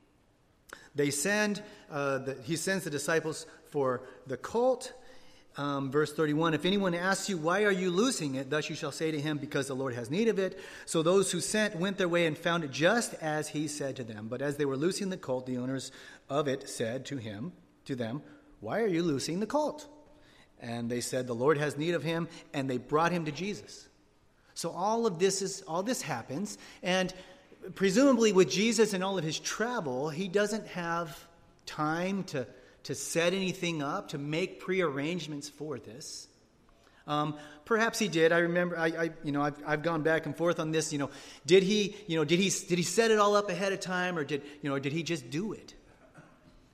they 0.95 1.09
send, 1.09 1.61
uh, 1.89 2.19
the, 2.19 2.37
he 2.43 2.55
sends 2.55 2.83
the 2.83 2.89
disciples 2.89 3.45
for 3.65 4.03
the 4.27 4.37
colt. 4.37 4.93
Um, 5.57 5.91
verse 5.91 6.13
31 6.13 6.53
If 6.53 6.65
anyone 6.65 6.93
asks 6.93 7.29
you, 7.29 7.37
Why 7.37 7.63
are 7.63 7.71
you 7.71 7.91
losing 7.91 8.35
it? 8.35 8.49
Thus 8.49 8.69
you 8.69 8.75
shall 8.75 8.91
say 8.91 9.11
to 9.11 9.19
him, 9.19 9.37
Because 9.37 9.67
the 9.67 9.75
Lord 9.75 9.93
has 9.95 10.09
need 10.09 10.27
of 10.27 10.39
it. 10.39 10.59
So 10.85 11.03
those 11.03 11.31
who 11.31 11.41
sent 11.41 11.75
went 11.75 11.97
their 11.97 12.07
way 12.07 12.25
and 12.25 12.37
found 12.37 12.63
it 12.63 12.71
just 12.71 13.13
as 13.15 13.49
he 13.49 13.67
said 13.67 13.95
to 13.97 14.03
them. 14.03 14.27
But 14.29 14.41
as 14.41 14.57
they 14.57 14.65
were 14.65 14.77
loosing 14.77 15.09
the 15.09 15.17
colt, 15.17 15.45
the 15.45 15.57
owners 15.57 15.91
of 16.29 16.47
it 16.47 16.69
said 16.69 17.05
to 17.07 17.17
him, 17.17 17.51
to 17.85 17.95
them, 17.95 18.21
why 18.61 18.79
are 18.81 18.87
you 18.87 19.03
loosing 19.03 19.39
the 19.39 19.47
colt? 19.47 19.87
And 20.61 20.89
they 20.89 21.01
said, 21.01 21.27
The 21.27 21.33
Lord 21.33 21.57
has 21.57 21.77
need 21.77 21.95
of 21.95 22.03
him, 22.03 22.29
and 22.53 22.69
they 22.69 22.77
brought 22.77 23.11
him 23.11 23.25
to 23.25 23.31
Jesus. 23.31 23.89
So 24.53 24.69
all 24.69 25.05
of 25.05 25.19
this 25.19 25.41
is 25.41 25.63
all 25.63 25.83
this 25.83 26.03
happens, 26.03 26.57
and 26.83 27.13
presumably 27.75 28.31
with 28.31 28.49
Jesus 28.49 28.93
and 28.93 29.03
all 29.03 29.17
of 29.17 29.23
his 29.23 29.39
travel, 29.39 30.09
he 30.09 30.27
doesn't 30.27 30.67
have 30.67 31.27
time 31.65 32.23
to, 32.25 32.45
to 32.83 32.95
set 32.95 33.33
anything 33.33 33.81
up, 33.81 34.09
to 34.09 34.17
make 34.17 34.59
prearrangements 34.59 35.49
for 35.49 35.79
this. 35.79 36.27
Um, 37.07 37.35
perhaps 37.65 37.99
he 37.99 38.07
did. 38.07 38.31
I 38.31 38.39
remember, 38.39 38.77
I, 38.77 38.87
I, 38.87 39.09
you 39.23 39.31
know, 39.31 39.41
I've, 39.41 39.57
I've 39.65 39.83
gone 39.83 40.01
back 40.03 40.25
and 40.25 40.35
forth 40.35 40.59
on 40.59 40.71
this. 40.71 40.93
You 40.93 40.99
know, 40.99 41.09
did 41.45 41.63
he, 41.63 41.95
you 42.07 42.15
know, 42.15 42.23
did 42.23 42.39
he, 42.39 42.49
did 42.67 42.77
he 42.77 42.83
set 42.83 43.11
it 43.11 43.19
all 43.19 43.35
up 43.35 43.49
ahead 43.49 43.73
of 43.73 43.79
time, 43.79 44.17
or 44.17 44.23
did, 44.23 44.43
you 44.61 44.69
know, 44.69 44.79
did 44.79 44.93
he 44.93 45.03
just 45.03 45.29
do 45.29 45.53
it? 45.53 45.73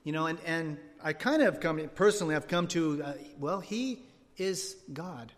You 0.04 0.12
know, 0.12 0.26
and, 0.26 0.38
and 0.46 0.78
I 1.02 1.12
kind 1.12 1.42
of 1.42 1.60
come, 1.60 1.80
personally, 1.94 2.34
I've 2.34 2.48
come 2.48 2.68
to, 2.68 3.02
uh, 3.02 3.12
well, 3.38 3.60
He 3.60 4.00
is 4.36 4.76
God. 4.92 5.32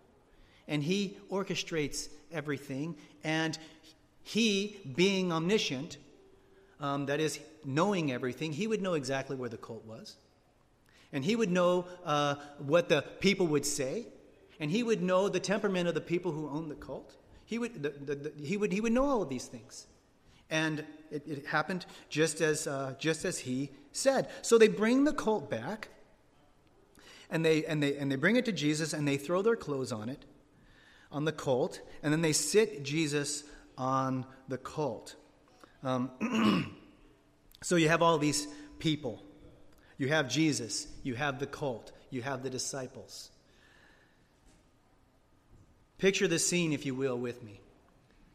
And 0.69 0.83
He 0.83 1.17
orchestrates 1.31 2.09
everything. 2.31 2.97
And 3.25 3.59
He, 4.23 4.77
being 4.95 5.33
omniscient, 5.33 5.97
um, 6.81 7.07
that 7.07 7.21
is, 7.21 7.41
knowing 7.65 8.13
everything, 8.13 8.53
he 8.53 8.67
would 8.67 8.83
know 8.83 8.95
exactly 8.95 9.37
where 9.37 9.49
the 9.49 9.57
colt 9.57 9.85
was. 9.87 10.17
And 11.13 11.25
he 11.25 11.37
would 11.37 11.51
know 11.51 11.87
uh, 12.05 12.37
what 12.59 12.89
the 12.89 13.03
people 13.21 13.47
would 13.49 13.67
say. 13.67 14.07
And 14.61 14.71
he 14.71 14.83
would 14.83 15.03
know 15.03 15.29
the 15.29 15.41
temperament 15.41 15.89
of 15.89 15.95
the 15.95 16.01
people 16.01 16.33
who 16.33 16.49
owned 16.49 16.71
the 16.71 16.77
cult. 16.77 17.17
He 17.45 17.59
would, 17.59 17.83
the, 17.83 17.91
the, 17.91 18.15
the, 18.15 18.33
he 18.45 18.57
would, 18.57 18.73
he 18.73 18.81
would 18.81 18.93
know 18.93 19.07
all 19.07 19.23
of 19.23 19.29
these 19.29 19.47
things. 19.47 19.87
And 20.51 20.85
it, 21.11 21.27
it 21.27 21.47
happened 21.47 21.87
just 22.09 22.41
as, 22.41 22.67
uh, 22.67 22.95
just 22.99 23.25
as 23.25 23.41
he 23.41 23.71
said. 23.93 24.29
So 24.43 24.59
they 24.59 24.69
bring 24.69 25.05
the 25.05 25.13
colt 25.13 25.51
back, 25.51 25.89
and 27.31 27.45
they, 27.45 27.65
and, 27.65 27.83
they, 27.83 27.97
and 27.97 28.11
they 28.11 28.17
bring 28.17 28.37
it 28.37 28.45
to 28.45 28.53
Jesus, 28.53 28.93
and 28.93 29.07
they 29.07 29.17
throw 29.17 29.43
their 29.43 29.57
clothes 29.57 29.93
on 29.93 30.09
it, 30.09 30.25
on 31.11 31.25
the 31.25 31.33
colt, 31.33 31.81
and 32.03 32.13
then 32.13 32.21
they 32.21 32.33
sit 32.33 32.85
Jesus 32.85 33.45
on 33.79 34.27
the 34.49 34.59
colt. 34.59 35.17
Um, 35.83 36.11
so 37.63 37.77
you 37.77 37.89
have 37.89 38.03
all 38.03 38.19
these 38.19 38.47
people. 38.79 39.23
You 40.01 40.09
have 40.09 40.31
Jesus, 40.31 40.87
you 41.03 41.15
have 41.15 41.39
the 41.39 41.47
cult, 41.47 41.93
you 42.09 42.23
have 42.23 42.43
the 42.43 42.49
disciples. 42.49 43.29
Picture 45.99 46.27
the 46.27 46.39
scene, 46.39 46.73
if 46.73 46.87
you 46.87 46.95
will, 46.95 47.19
with 47.19 47.43
me. 47.43 47.61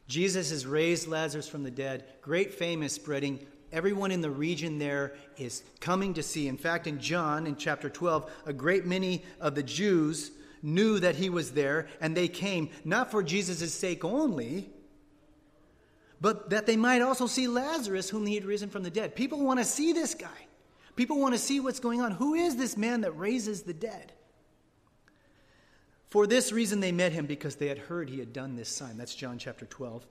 Jesus 0.06 0.50
has 0.50 0.64
raised 0.64 1.08
Lazarus 1.08 1.48
from 1.48 1.64
the 1.64 1.72
dead. 1.72 2.04
Great 2.22 2.54
fame 2.54 2.84
is 2.84 2.92
spreading. 2.92 3.44
Everyone 3.72 4.12
in 4.12 4.20
the 4.20 4.30
region 4.30 4.78
there 4.78 5.14
is 5.38 5.64
coming 5.80 6.14
to 6.14 6.22
see. 6.22 6.46
In 6.46 6.56
fact, 6.56 6.86
in 6.86 7.00
John, 7.00 7.48
in 7.48 7.56
chapter 7.56 7.90
12, 7.90 8.30
a 8.46 8.52
great 8.52 8.86
many 8.86 9.24
of 9.40 9.56
the 9.56 9.64
Jews 9.64 10.30
knew 10.62 11.00
that 11.00 11.16
he 11.16 11.30
was 11.30 11.50
there, 11.50 11.88
and 12.00 12.16
they 12.16 12.28
came, 12.28 12.70
not 12.84 13.10
for 13.10 13.24
Jesus' 13.24 13.74
sake 13.74 14.04
only, 14.04 14.70
but 16.20 16.50
that 16.50 16.66
they 16.66 16.76
might 16.76 17.02
also 17.02 17.26
see 17.26 17.48
Lazarus, 17.48 18.08
whom 18.08 18.24
he 18.24 18.36
had 18.36 18.44
risen 18.44 18.70
from 18.70 18.84
the 18.84 18.90
dead. 18.90 19.16
People 19.16 19.40
want 19.40 19.58
to 19.58 19.64
see 19.64 19.92
this 19.92 20.14
guy. 20.14 20.46
People 20.96 21.20
want 21.20 21.34
to 21.34 21.38
see 21.38 21.60
what's 21.60 21.80
going 21.80 22.00
on. 22.00 22.12
Who 22.12 22.34
is 22.34 22.56
this 22.56 22.76
man 22.76 23.02
that 23.02 23.12
raises 23.12 23.62
the 23.62 23.74
dead? 23.74 24.12
For 26.08 26.26
this 26.26 26.52
reason, 26.52 26.80
they 26.80 26.92
met 26.92 27.12
him 27.12 27.26
because 27.26 27.56
they 27.56 27.68
had 27.68 27.78
heard 27.78 28.08
he 28.08 28.18
had 28.18 28.32
done 28.32 28.56
this 28.56 28.70
sign. 28.70 28.96
That's 28.96 29.14
John 29.14 29.38
chapter 29.38 29.66
12. 29.66 30.06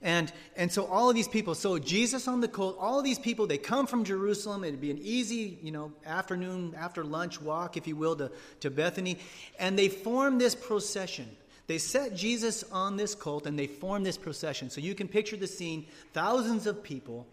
And, 0.00 0.32
and 0.56 0.72
so 0.72 0.86
all 0.86 1.08
of 1.08 1.14
these 1.14 1.28
people, 1.28 1.54
so 1.54 1.78
Jesus 1.78 2.26
on 2.26 2.40
the 2.40 2.48
colt, 2.48 2.76
all 2.80 2.98
of 2.98 3.04
these 3.04 3.18
people, 3.18 3.46
they 3.46 3.58
come 3.58 3.86
from 3.86 4.02
Jerusalem. 4.02 4.64
It'd 4.64 4.80
be 4.80 4.90
an 4.90 4.98
easy, 5.00 5.58
you 5.62 5.70
know, 5.70 5.92
afternoon, 6.04 6.74
after 6.76 7.04
lunch 7.04 7.40
walk, 7.40 7.76
if 7.76 7.86
you 7.86 7.94
will, 7.94 8.16
to, 8.16 8.32
to 8.60 8.70
Bethany. 8.70 9.18
And 9.60 9.78
they 9.78 9.88
form 9.88 10.38
this 10.38 10.54
procession. 10.56 11.28
They 11.68 11.78
set 11.78 12.16
Jesus 12.16 12.64
on 12.72 12.96
this 12.96 13.14
colt 13.14 13.46
and 13.46 13.56
they 13.56 13.68
form 13.68 14.02
this 14.02 14.16
procession. 14.16 14.70
So 14.70 14.80
you 14.80 14.94
can 14.94 15.06
picture 15.06 15.36
the 15.36 15.46
scene 15.46 15.86
thousands 16.12 16.66
of 16.66 16.82
people 16.82 17.26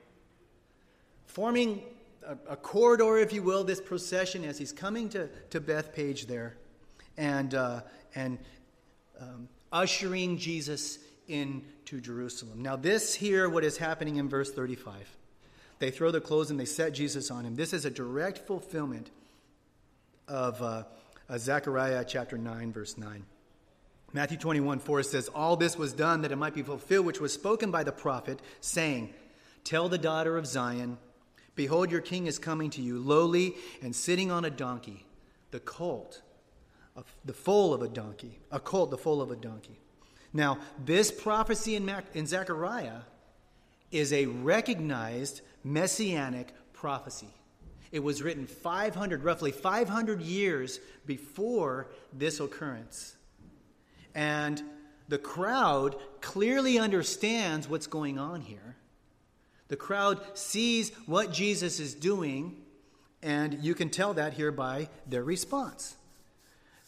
forming 1.26 1.82
a, 2.30 2.54
a 2.54 2.56
corridor, 2.56 3.18
if 3.18 3.34
you 3.34 3.42
will, 3.42 3.64
this 3.64 3.82
procession 3.82 4.46
as 4.46 4.58
he's 4.58 4.72
coming 4.72 5.10
to, 5.10 5.28
to 5.50 5.60
Bethphage 5.60 6.28
there 6.28 6.56
and, 7.18 7.54
uh, 7.56 7.82
and 8.14 8.38
um, 9.20 9.50
ushering 9.72 10.38
Jesus 10.38 11.00
into 11.28 12.00
Jerusalem. 12.00 12.62
Now, 12.62 12.76
this 12.76 13.16
here, 13.16 13.50
what 13.50 13.64
is 13.64 13.78
happening 13.78 14.18
in 14.18 14.30
verse 14.30 14.52
35. 14.52 14.94
They 15.80 15.92
throw 15.92 16.12
the 16.12 16.22
clothes 16.22 16.52
and 16.52 16.60
they 16.60 16.66
set 16.66 16.94
Jesus 16.94 17.32
on 17.32 17.46
him. 17.46 17.56
This 17.56 17.74
is 17.74 17.86
a 17.86 17.90
direct 17.90 18.40
fulfillment 18.40 19.10
of 20.28 20.62
uh, 20.62 20.84
uh, 21.28 21.38
Zechariah 21.38 22.06
chapter 22.08 22.38
9, 22.38 22.72
verse 22.72 22.98
9. 22.98 23.26
Matthew 24.12 24.38
21 24.38 24.80
4 24.80 25.04
says, 25.04 25.30
All 25.30 25.56
this 25.56 25.78
was 25.78 25.94
done 25.94 26.22
that 26.22 26.32
it 26.32 26.36
might 26.36 26.56
be 26.56 26.64
fulfilled, 26.64 27.06
which 27.06 27.22
was 27.22 27.34
spoken 27.34 27.72
by 27.72 27.84
the 27.84 27.92
prophet, 27.92 28.40
saying, 28.60 29.14
Tell 29.64 29.88
the 29.88 29.98
daughter 29.98 30.36
of 30.38 30.48
Zion, 30.48 30.98
Behold, 31.60 31.92
your 31.92 32.00
king 32.00 32.26
is 32.26 32.40
coming 32.40 32.70
to 32.70 32.82
you, 32.82 33.00
lowly 33.00 33.54
and 33.82 33.94
sitting 33.94 34.32
on 34.32 34.46
a 34.46 34.50
donkey, 34.50 35.06
the 35.52 35.60
colt, 35.60 36.22
the 37.26 37.34
foal 37.34 37.74
of 37.74 37.82
a 37.82 37.90
donkey, 37.90 38.40
a 38.50 38.62
colt, 38.62 38.92
the 38.92 38.98
foal 38.98 39.22
of 39.22 39.30
a 39.30 39.36
donkey. 39.36 39.78
Now, 40.32 40.60
this 40.86 41.12
prophecy 41.12 41.76
in, 41.76 41.84
Mac- 41.84 42.16
in 42.16 42.26
Zechariah 42.26 43.02
is 43.92 44.14
a 44.14 44.28
recognized 44.28 45.42
messianic 45.66 46.54
prophecy. 46.72 47.34
It 47.92 48.00
was 48.00 48.24
written 48.24 48.48
500, 48.48 49.26
roughly 49.26 49.52
500 49.52 50.22
years 50.22 50.80
before 51.06 51.90
this 52.14 52.40
occurrence. 52.40 53.18
And 54.16 54.64
the 55.10 55.18
crowd 55.18 55.98
clearly 56.22 56.80
understands 56.80 57.68
what's 57.68 57.88
going 57.88 58.18
on 58.18 58.40
here. 58.40 58.78
The 59.70 59.78
crowd 59.78 60.20
sees 60.38 60.92
what 61.06 61.32
Jesus 61.32 61.80
is 61.80 61.94
doing, 61.94 62.58
and 63.24 63.64
you 63.64 63.74
can 63.74 63.90
tell 63.90 64.14
that 64.16 64.34
here 64.34 64.52
by 64.52 64.90
their 65.08 65.24
response. 65.24 65.96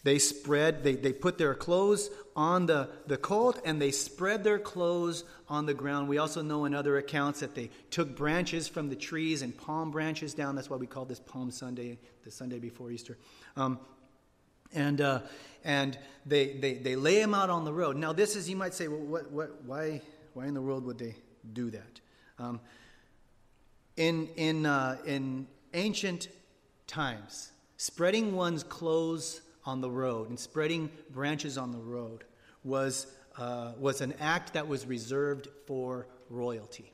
They 0.03 0.17
spread, 0.17 0.83
they, 0.83 0.95
they 0.95 1.13
put 1.13 1.37
their 1.37 1.53
clothes 1.53 2.09
on 2.35 2.65
the, 2.65 2.89
the 3.05 3.17
colt 3.17 3.61
and 3.65 3.79
they 3.79 3.91
spread 3.91 4.43
their 4.43 4.57
clothes 4.57 5.23
on 5.47 5.67
the 5.67 5.75
ground. 5.75 6.09
We 6.09 6.17
also 6.17 6.41
know 6.41 6.65
in 6.65 6.73
other 6.73 6.97
accounts 6.97 7.41
that 7.41 7.53
they 7.53 7.69
took 7.91 8.15
branches 8.15 8.67
from 8.67 8.89
the 8.89 8.95
trees 8.95 9.43
and 9.43 9.55
palm 9.55 9.91
branches 9.91 10.33
down. 10.33 10.55
That's 10.55 10.71
why 10.71 10.77
we 10.77 10.87
call 10.87 11.05
this 11.05 11.19
Palm 11.19 11.51
Sunday, 11.51 11.99
the 12.23 12.31
Sunday 12.31 12.57
before 12.57 12.89
Easter. 12.89 13.15
Um, 13.55 13.79
and 14.73 15.01
uh, 15.01 15.19
and 15.63 15.97
they, 16.25 16.53
they, 16.53 16.73
they 16.75 16.95
lay 16.95 17.19
them 17.19 17.33
out 17.33 17.49
on 17.49 17.65
the 17.65 17.73
road. 17.73 17.95
Now, 17.95 18.13
this 18.13 18.35
is, 18.35 18.49
you 18.49 18.55
might 18.55 18.73
say, 18.73 18.87
well, 18.87 18.99
what, 18.99 19.31
what, 19.31 19.63
why, 19.65 20.01
why 20.33 20.47
in 20.47 20.53
the 20.53 20.61
world 20.61 20.85
would 20.85 20.97
they 20.97 21.15
do 21.53 21.69
that? 21.71 22.01
Um, 22.41 22.59
in, 23.97 24.29
in, 24.35 24.65
uh, 24.65 24.97
in 25.05 25.47
ancient 25.75 26.29
times, 26.87 27.51
spreading 27.77 28.35
one's 28.35 28.63
clothes 28.63 29.41
on 29.63 29.79
the 29.79 29.91
road 29.91 30.29
and 30.29 30.39
spreading 30.39 30.89
branches 31.11 31.57
on 31.57 31.71
the 31.71 31.77
road 31.77 32.23
was, 32.63 33.05
uh, 33.37 33.73
was 33.77 34.01
an 34.01 34.13
act 34.19 34.53
that 34.53 34.67
was 34.67 34.87
reserved 34.87 35.49
for 35.67 36.07
royalty. 36.31 36.91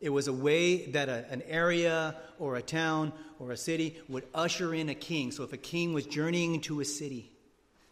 It 0.00 0.10
was 0.10 0.28
a 0.28 0.32
way 0.32 0.86
that 0.86 1.08
a, 1.08 1.24
an 1.30 1.40
area 1.48 2.16
or 2.38 2.56
a 2.56 2.62
town 2.62 3.14
or 3.38 3.52
a 3.52 3.56
city 3.56 3.98
would 4.10 4.24
usher 4.34 4.74
in 4.74 4.90
a 4.90 4.94
king. 4.94 5.32
So 5.32 5.42
if 5.42 5.54
a 5.54 5.56
king 5.56 5.94
was 5.94 6.04
journeying 6.04 6.54
into 6.54 6.80
a 6.80 6.84
city, 6.84 7.32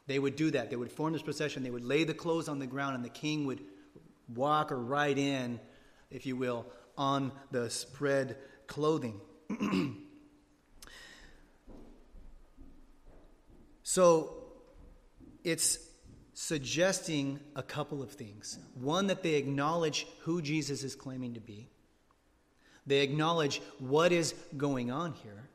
they 0.06 0.18
would 0.18 0.36
do 0.36 0.50
that. 0.50 0.68
They 0.68 0.76
would 0.76 0.92
form 0.92 1.14
this 1.14 1.22
procession. 1.22 1.62
They 1.62 1.70
would 1.70 1.84
lay 1.84 2.04
the 2.04 2.12
clothes 2.12 2.46
on 2.46 2.58
the 2.58 2.66
ground, 2.66 2.94
and 2.94 3.02
the 3.02 3.08
king 3.08 3.46
would 3.46 3.60
walk 4.34 4.70
or 4.70 4.78
ride 4.78 5.18
in, 5.18 5.60
if 6.10 6.26
you 6.26 6.36
will, 6.36 6.66
on 6.96 7.32
the 7.50 7.70
spread 7.70 8.36
clothing. 8.66 9.20
so 13.82 14.44
it's 15.42 15.78
suggesting 16.34 17.38
a 17.54 17.62
couple 17.62 18.02
of 18.02 18.10
things. 18.10 18.58
One, 18.74 19.06
that 19.06 19.22
they 19.22 19.34
acknowledge 19.34 20.06
who 20.22 20.42
Jesus 20.42 20.82
is 20.82 20.94
claiming 20.94 21.34
to 21.34 21.40
be. 21.40 21.68
They 22.86 23.00
acknowledge 23.00 23.62
what 23.78 24.12
is 24.12 24.34
going 24.56 24.90
on 24.90 25.14
here. 25.14 25.48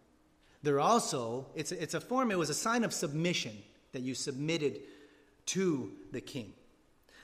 They're 0.63 0.79
also, 0.79 1.47
it's, 1.55 1.71
it's 1.71 1.93
a 1.93 2.01
form, 2.01 2.31
it 2.31 2.37
was 2.37 2.49
a 2.49 2.55
sign 2.55 2.83
of 2.83 2.93
submission 2.93 3.55
that 3.91 4.01
you 4.01 4.13
submitted 4.13 4.79
to 5.47 5.91
the 6.11 6.21
king. 6.21 6.53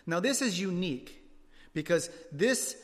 Now, 0.05 0.19
this 0.19 0.41
is 0.41 0.59
unique 0.59 1.21
because 1.73 2.09
this 2.31 2.75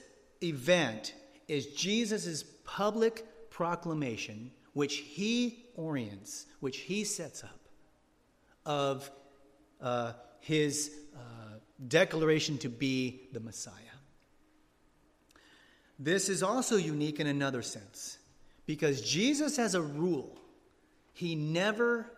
event 0.44 1.14
is 1.48 1.68
Jesus' 1.68 2.44
public 2.64 3.50
proclamation, 3.50 4.52
which 4.74 4.98
he 4.98 5.66
orients, 5.76 6.46
which 6.60 6.78
he 6.78 7.04
sets 7.04 7.44
up, 7.44 7.60
of 8.66 9.10
uh, 9.82 10.14
his 10.40 10.92
uh, 11.16 11.20
declaration 11.88 12.58
to 12.60 12.70
be 12.70 13.30
the 13.34 13.40
Messiah. 13.40 13.74
This 16.00 16.30
is 16.30 16.42
also 16.42 16.78
unique 16.78 17.20
in 17.20 17.28
another 17.28 17.62
sense 17.62 18.18
because 18.66 19.02
Jesus 19.02 19.58
has 19.58 19.76
a 19.76 19.82
rule. 19.82 20.40
He 21.14 21.36
never, 21.36 22.12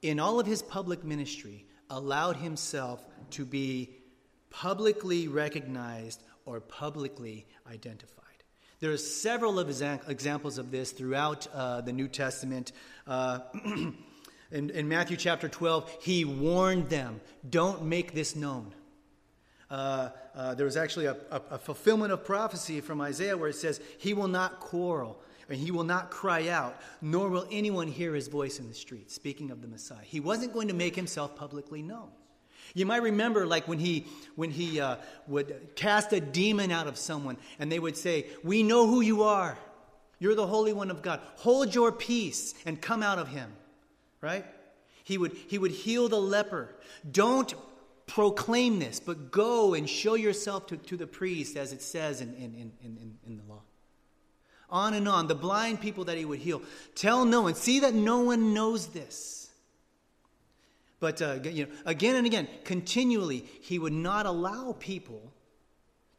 in 0.00 0.18
all 0.18 0.40
of 0.40 0.46
his 0.46 0.62
public 0.62 1.04
ministry, 1.04 1.66
allowed 1.90 2.36
himself 2.36 3.04
to 3.30 3.44
be 3.44 3.96
publicly 4.48 5.28
recognized 5.28 6.22
or 6.44 6.60
publicly 6.60 7.46
identified. 7.70 8.22
There 8.80 8.90
are 8.90 8.96
several 8.96 9.60
of 9.60 9.68
examples 10.08 10.58
of 10.58 10.72
this 10.72 10.90
throughout 10.90 11.46
uh, 11.54 11.82
the 11.82 11.92
New 11.92 12.08
Testament. 12.08 12.72
Uh, 13.06 13.38
in, 14.50 14.70
in 14.70 14.88
Matthew 14.88 15.16
chapter 15.16 15.48
12, 15.48 15.98
he 16.00 16.24
warned 16.24 16.88
them 16.88 17.20
don't 17.48 17.84
make 17.84 18.12
this 18.12 18.34
known. 18.34 18.74
Uh, 19.70 20.10
uh, 20.34 20.54
there 20.54 20.66
was 20.66 20.76
actually 20.76 21.06
a, 21.06 21.16
a, 21.30 21.42
a, 21.52 21.58
fulfillment 21.58 22.12
of 22.12 22.24
prophecy 22.24 22.80
from 22.82 23.00
Isaiah 23.00 23.38
where 23.38 23.48
it 23.48 23.54
says, 23.54 23.80
He 23.98 24.12
will 24.12 24.28
not 24.28 24.60
quarrel, 24.60 25.18
and 25.48 25.58
he 25.58 25.70
will 25.70 25.84
not 25.84 26.10
cry 26.10 26.48
out, 26.48 26.78
nor 27.00 27.30
will 27.30 27.46
anyone 27.50 27.88
hear 27.88 28.14
his 28.14 28.28
voice 28.28 28.58
in 28.58 28.68
the 28.68 28.74
street, 28.74 29.10
speaking 29.10 29.50
of 29.50 29.62
the 29.62 29.68
Messiah. 29.68 30.02
He 30.02 30.20
wasn't 30.20 30.52
going 30.52 30.68
to 30.68 30.74
make 30.74 30.94
himself 30.94 31.36
publicly 31.36 31.82
known. 31.82 32.10
You 32.74 32.86
might 32.86 33.02
remember, 33.02 33.46
like 33.46 33.68
when 33.68 33.78
he 33.78 34.06
when 34.34 34.50
he 34.50 34.80
uh, 34.80 34.96
would 35.26 35.72
cast 35.76 36.12
a 36.12 36.20
demon 36.20 36.70
out 36.70 36.86
of 36.86 36.96
someone, 36.96 37.36
and 37.58 37.70
they 37.70 37.78
would 37.78 37.96
say, 37.96 38.26
"We 38.42 38.62
know 38.62 38.86
who 38.86 39.00
you 39.00 39.24
are. 39.24 39.58
You're 40.18 40.34
the 40.34 40.46
Holy 40.46 40.72
One 40.72 40.90
of 40.90 41.02
God. 41.02 41.20
Hold 41.36 41.74
your 41.74 41.92
peace 41.92 42.54
and 42.64 42.80
come 42.80 43.02
out 43.02 43.18
of 43.18 43.28
him." 43.28 43.52
Right? 44.20 44.46
He 45.04 45.18
would 45.18 45.36
he 45.48 45.58
would 45.58 45.72
heal 45.72 46.08
the 46.08 46.20
leper. 46.20 46.74
Don't 47.10 47.52
proclaim 48.06 48.78
this, 48.78 49.00
but 49.00 49.30
go 49.30 49.74
and 49.74 49.88
show 49.88 50.14
yourself 50.14 50.66
to, 50.66 50.76
to 50.76 50.96
the 50.96 51.06
priest, 51.06 51.56
as 51.56 51.72
it 51.72 51.80
says 51.80 52.20
in, 52.20 52.34
in, 52.34 52.54
in, 52.54 52.72
in, 52.82 53.18
in 53.26 53.36
the 53.38 53.42
law. 53.44 53.62
On 54.68 54.94
and 54.94 55.08
on. 55.08 55.28
The 55.28 55.34
blind 55.34 55.80
people 55.80 56.04
that 56.04 56.18
he 56.18 56.24
would 56.24 56.38
heal. 56.38 56.62
Tell 56.94 57.24
no 57.24 57.42
one. 57.42 57.54
See 57.54 57.80
that 57.80 57.94
no 57.94 58.20
one 58.20 58.54
knows 58.54 58.88
this. 58.88 59.41
But 61.02 61.20
uh, 61.20 61.40
you 61.42 61.66
know, 61.66 61.72
again 61.84 62.14
and 62.14 62.24
again, 62.28 62.46
continually, 62.62 63.44
he 63.60 63.76
would 63.76 63.92
not 63.92 64.24
allow 64.24 64.76
people 64.78 65.32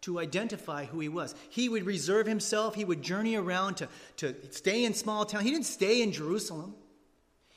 to 0.01 0.19
identify 0.19 0.83
who 0.83 0.99
he 0.99 1.07
was. 1.07 1.35
He 1.49 1.69
would 1.69 1.85
reserve 1.85 2.27
himself. 2.27 2.75
He 2.75 2.83
would 2.83 3.01
journey 3.01 3.37
around 3.37 3.77
to, 3.77 3.87
to 4.17 4.35
stay 4.51 4.83
in 4.83 4.93
small 4.93 5.23
town. 5.23 5.43
He 5.43 5.51
didn't 5.51 5.67
stay 5.67 6.01
in 6.01 6.11
Jerusalem. 6.11 6.75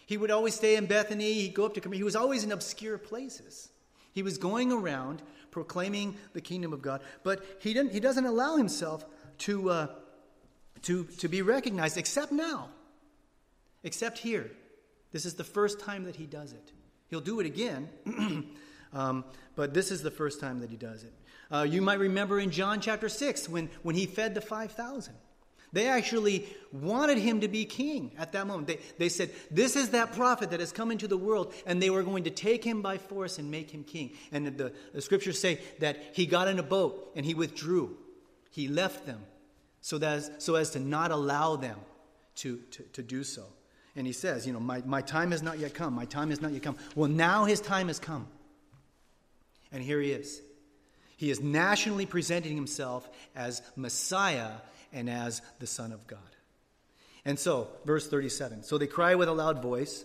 He 0.06 0.16
would 0.16 0.30
always 0.30 0.54
stay 0.54 0.76
in 0.76 0.86
Bethany. 0.86 1.32
He'd 1.32 1.54
go 1.54 1.64
up 1.66 1.74
to 1.74 1.90
He 1.90 2.04
was 2.04 2.14
always 2.14 2.44
in 2.44 2.52
obscure 2.52 2.96
places. 2.96 3.70
He 4.12 4.22
was 4.22 4.38
going 4.38 4.70
around 4.70 5.20
proclaiming 5.50 6.14
the 6.32 6.40
kingdom 6.40 6.72
of 6.72 6.80
God, 6.80 7.00
but 7.24 7.44
he, 7.58 7.74
didn't, 7.74 7.92
he 7.92 7.98
doesn't 7.98 8.24
allow 8.24 8.54
himself 8.54 9.04
to, 9.38 9.70
uh, 9.70 9.86
to, 10.82 11.02
to 11.06 11.26
be 11.26 11.42
recognized, 11.42 11.98
except 11.98 12.30
now, 12.30 12.68
except 13.82 14.18
here. 14.18 14.52
This 15.10 15.26
is 15.26 15.34
the 15.34 15.42
first 15.42 15.80
time 15.80 16.04
that 16.04 16.14
he 16.14 16.26
does 16.26 16.52
it. 16.52 16.70
He'll 17.08 17.20
do 17.20 17.40
it 17.40 17.46
again, 17.46 17.88
um, 18.92 19.24
but 19.54 19.74
this 19.74 19.90
is 19.90 20.02
the 20.02 20.10
first 20.10 20.40
time 20.40 20.60
that 20.60 20.70
he 20.70 20.76
does 20.76 21.04
it. 21.04 21.12
Uh, 21.50 21.62
you 21.62 21.80
might 21.80 22.00
remember 22.00 22.40
in 22.40 22.50
John 22.50 22.80
chapter 22.80 23.08
6 23.08 23.48
when, 23.48 23.70
when 23.82 23.94
he 23.94 24.06
fed 24.06 24.34
the 24.34 24.40
5,000. 24.40 25.14
They 25.72 25.88
actually 25.88 26.46
wanted 26.72 27.18
him 27.18 27.40
to 27.40 27.48
be 27.48 27.64
king 27.64 28.12
at 28.18 28.32
that 28.32 28.46
moment. 28.46 28.68
They, 28.68 28.78
they 28.98 29.08
said, 29.08 29.30
This 29.50 29.76
is 29.76 29.90
that 29.90 30.12
prophet 30.12 30.50
that 30.50 30.60
has 30.60 30.72
come 30.72 30.90
into 30.90 31.08
the 31.08 31.18
world, 31.18 31.52
and 31.66 31.82
they 31.82 31.90
were 31.90 32.02
going 32.02 32.24
to 32.24 32.30
take 32.30 32.64
him 32.64 32.82
by 32.82 32.98
force 32.98 33.38
and 33.38 33.50
make 33.50 33.70
him 33.70 33.84
king. 33.84 34.12
And 34.32 34.56
the, 34.56 34.72
the 34.92 35.02
scriptures 35.02 35.40
say 35.40 35.60
that 35.80 35.98
he 36.12 36.26
got 36.26 36.48
in 36.48 36.58
a 36.58 36.62
boat 36.62 37.12
and 37.14 37.26
he 37.26 37.34
withdrew. 37.34 37.96
He 38.50 38.68
left 38.68 39.06
them 39.06 39.20
so, 39.80 39.98
that 39.98 40.16
as, 40.16 40.30
so 40.38 40.54
as 40.54 40.70
to 40.70 40.80
not 40.80 41.10
allow 41.10 41.56
them 41.56 41.78
to, 42.36 42.58
to, 42.70 42.82
to 42.94 43.02
do 43.02 43.22
so. 43.22 43.44
And 43.96 44.06
he 44.06 44.12
says, 44.12 44.46
You 44.46 44.52
know, 44.52 44.60
my, 44.60 44.82
my 44.84 45.00
time 45.00 45.30
has 45.30 45.42
not 45.42 45.58
yet 45.58 45.74
come. 45.74 45.94
My 45.94 46.04
time 46.04 46.30
has 46.30 46.40
not 46.40 46.52
yet 46.52 46.62
come. 46.62 46.76
Well, 46.94 47.10
now 47.10 47.44
his 47.44 47.60
time 47.60 47.88
has 47.88 47.98
come. 47.98 48.28
And 49.72 49.82
here 49.82 50.00
he 50.00 50.12
is. 50.12 50.42
He 51.16 51.30
is 51.30 51.40
nationally 51.40 52.06
presenting 52.06 52.54
himself 52.54 53.08
as 53.34 53.62
Messiah 53.74 54.52
and 54.92 55.08
as 55.08 55.40
the 55.58 55.66
Son 55.66 55.92
of 55.92 56.06
God. 56.06 56.18
And 57.24 57.38
so, 57.38 57.68
verse 57.84 58.06
37 58.08 58.62
So 58.62 58.78
they 58.78 58.86
cry 58.86 59.14
with 59.14 59.28
a 59.28 59.32
loud 59.32 59.62
voice 59.62 60.04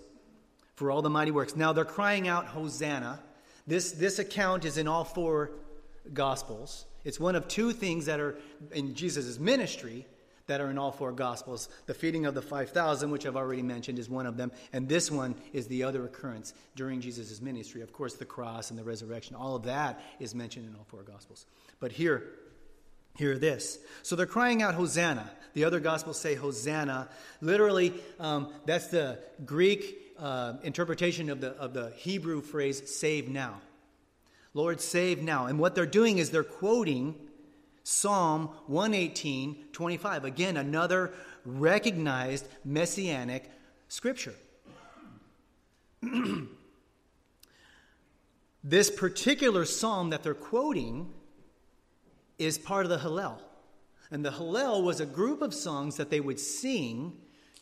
for 0.75 0.89
all 0.89 1.01
the 1.01 1.09
mighty 1.09 1.31
works. 1.31 1.55
Now 1.55 1.73
they're 1.73 1.85
crying 1.85 2.27
out, 2.27 2.47
Hosanna. 2.47 3.19
This, 3.67 3.91
this 3.91 4.19
account 4.19 4.65
is 4.65 4.77
in 4.77 4.87
all 4.87 5.03
four 5.03 5.51
Gospels. 6.13 6.85
It's 7.03 7.19
one 7.19 7.35
of 7.35 7.47
two 7.47 7.73
things 7.73 8.05
that 8.07 8.19
are 8.19 8.37
in 8.71 8.95
Jesus' 8.95 9.37
ministry 9.37 10.07
that 10.47 10.61
are 10.61 10.69
in 10.69 10.77
all 10.77 10.91
four 10.91 11.11
Gospels. 11.11 11.69
The 11.85 11.93
feeding 11.93 12.25
of 12.25 12.33
the 12.33 12.41
5,000, 12.41 13.11
which 13.11 13.25
I've 13.25 13.35
already 13.35 13.61
mentioned, 13.61 13.99
is 13.99 14.09
one 14.09 14.25
of 14.25 14.37
them. 14.37 14.51
And 14.73 14.87
this 14.87 15.11
one 15.11 15.35
is 15.53 15.67
the 15.67 15.83
other 15.83 16.05
occurrence 16.05 16.53
during 16.75 17.01
Jesus' 17.01 17.41
ministry. 17.41 17.81
Of 17.81 17.93
course, 17.93 18.15
the 18.15 18.25
cross 18.25 18.69
and 18.69 18.79
the 18.79 18.83
resurrection, 18.83 19.35
all 19.35 19.55
of 19.55 19.63
that 19.63 20.01
is 20.19 20.35
mentioned 20.35 20.67
in 20.67 20.75
all 20.75 20.85
four 20.89 21.03
Gospels. 21.03 21.45
But 21.79 21.91
here, 21.91 22.23
hear 23.17 23.37
this. 23.37 23.79
So 24.03 24.15
they're 24.15 24.25
crying 24.25 24.61
out, 24.61 24.75
Hosanna. 24.75 25.29
The 25.53 25.65
other 25.65 25.79
Gospels 25.79 26.19
say 26.19 26.35
Hosanna. 26.35 27.09
Literally, 27.41 27.93
um, 28.19 28.53
that's 28.65 28.87
the 28.87 29.19
Greek 29.45 30.13
uh, 30.17 30.53
interpretation 30.63 31.29
of 31.29 31.41
the, 31.41 31.51
of 31.51 31.73
the 31.73 31.91
Hebrew 31.97 32.41
phrase, 32.41 32.95
save 32.95 33.27
now. 33.27 33.61
Lord, 34.53 34.81
save 34.81 35.21
now. 35.21 35.45
And 35.45 35.59
what 35.59 35.75
they're 35.75 35.85
doing 35.85 36.17
is 36.17 36.29
they're 36.29 36.43
quoting 36.43 37.15
Psalm 37.83 38.49
118, 38.67 39.65
25. 39.71 40.25
Again, 40.25 40.57
another 40.57 41.13
recognized 41.45 42.47
messianic 42.63 43.49
scripture. 43.87 44.35
this 48.63 48.91
particular 48.91 49.65
psalm 49.65 50.11
that 50.11 50.23
they're 50.23 50.33
quoting 50.33 51.11
is 52.37 52.57
part 52.57 52.85
of 52.85 52.89
the 52.89 52.97
Hallel. 52.97 53.39
And 54.09 54.25
the 54.25 54.31
Hallel 54.31 54.83
was 54.83 54.99
a 54.99 55.05
group 55.05 55.41
of 55.41 55.53
songs 55.53 55.97
that 55.97 56.09
they 56.09 56.19
would 56.19 56.39
sing 56.39 57.13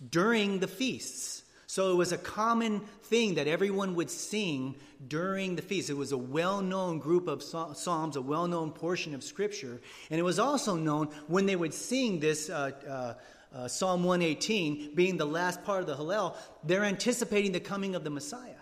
during 0.10 0.60
the 0.60 0.68
feasts. 0.68 1.44
So 1.70 1.92
it 1.92 1.96
was 1.98 2.12
a 2.12 2.18
common 2.18 2.80
thing 3.04 3.36
that 3.36 3.48
everyone 3.48 3.94
would 3.94 4.10
sing 4.10 4.76
during 5.08 5.56
the 5.56 5.62
feast. 5.62 5.92
It 5.92 5.94
was 5.94 6.14
a 6.14 6.18
well 6.18 6.64
known 6.64 6.98
group 6.98 7.28
of 7.28 7.44
psalms, 7.44 8.16
a 8.16 8.22
well 8.24 8.48
known 8.48 8.72
portion 8.72 9.14
of 9.14 9.24
Scripture. 9.24 9.80
And 10.10 10.20
it 10.20 10.24
was 10.24 10.40
also 10.40 10.76
known 10.76 11.10
when 11.28 11.46
they 11.46 11.56
would 11.56 11.76
sing 11.76 12.20
this. 12.20 12.50
Uh, 12.50 12.72
uh, 12.90 13.14
uh, 13.52 13.68
Psalm 13.68 14.04
118 14.04 14.94
being 14.94 15.18
the 15.18 15.26
last 15.26 15.64
part 15.64 15.82
of 15.82 15.88
the 15.88 15.96
Hallel, 15.96 16.36
they're 16.64 16.84
anticipating 16.84 17.52
the 17.52 17.60
coming 17.60 17.96
of 17.96 18.04
the 18.04 18.12
Messiah. 18.12 18.59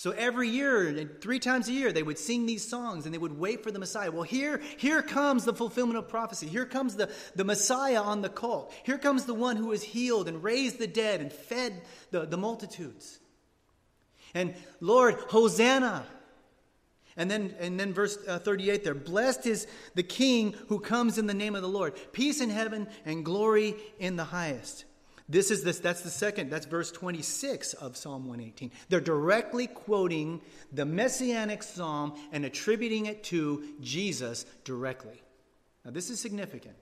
So 0.00 0.12
every 0.12 0.48
year, 0.48 1.10
three 1.20 1.38
times 1.38 1.68
a 1.68 1.72
year, 1.72 1.92
they 1.92 2.02
would 2.02 2.18
sing 2.18 2.46
these 2.46 2.66
songs 2.66 3.04
and 3.04 3.12
they 3.12 3.18
would 3.18 3.38
wait 3.38 3.62
for 3.62 3.70
the 3.70 3.78
Messiah. 3.78 4.10
Well, 4.10 4.22
here, 4.22 4.62
here 4.78 5.02
comes 5.02 5.44
the 5.44 5.52
fulfillment 5.52 5.98
of 5.98 6.08
prophecy. 6.08 6.46
Here 6.46 6.64
comes 6.64 6.96
the, 6.96 7.10
the 7.36 7.44
Messiah 7.44 8.00
on 8.00 8.22
the 8.22 8.30
colt. 8.30 8.72
Here 8.82 8.96
comes 8.96 9.26
the 9.26 9.34
one 9.34 9.58
who 9.58 9.72
has 9.72 9.82
healed 9.82 10.26
and 10.26 10.42
raised 10.42 10.78
the 10.78 10.86
dead 10.86 11.20
and 11.20 11.30
fed 11.30 11.82
the, 12.12 12.24
the 12.24 12.38
multitudes. 12.38 13.20
And 14.32 14.54
Lord, 14.80 15.16
Hosanna. 15.28 16.06
And 17.18 17.30
then, 17.30 17.54
and 17.60 17.78
then 17.78 17.92
verse 17.92 18.16
uh, 18.26 18.38
38 18.38 18.82
there 18.82 18.94
Blessed 18.94 19.46
is 19.46 19.66
the 19.96 20.02
King 20.02 20.54
who 20.68 20.80
comes 20.80 21.18
in 21.18 21.26
the 21.26 21.34
name 21.34 21.54
of 21.54 21.60
the 21.60 21.68
Lord. 21.68 21.92
Peace 22.12 22.40
in 22.40 22.48
heaven 22.48 22.88
and 23.04 23.22
glory 23.22 23.74
in 23.98 24.16
the 24.16 24.24
highest. 24.24 24.86
This 25.30 25.52
is 25.52 25.62
this, 25.62 25.78
that's 25.78 26.00
the 26.00 26.10
second, 26.10 26.50
that's 26.50 26.66
verse 26.66 26.90
26 26.90 27.74
of 27.74 27.96
Psalm 27.96 28.26
118. 28.26 28.72
They're 28.88 29.00
directly 29.00 29.68
quoting 29.68 30.40
the 30.72 30.84
messianic 30.84 31.62
psalm 31.62 32.14
and 32.32 32.44
attributing 32.44 33.06
it 33.06 33.22
to 33.24 33.64
Jesus 33.80 34.44
directly. 34.64 35.22
Now, 35.84 35.92
this 35.92 36.10
is 36.10 36.20
significant. 36.20 36.74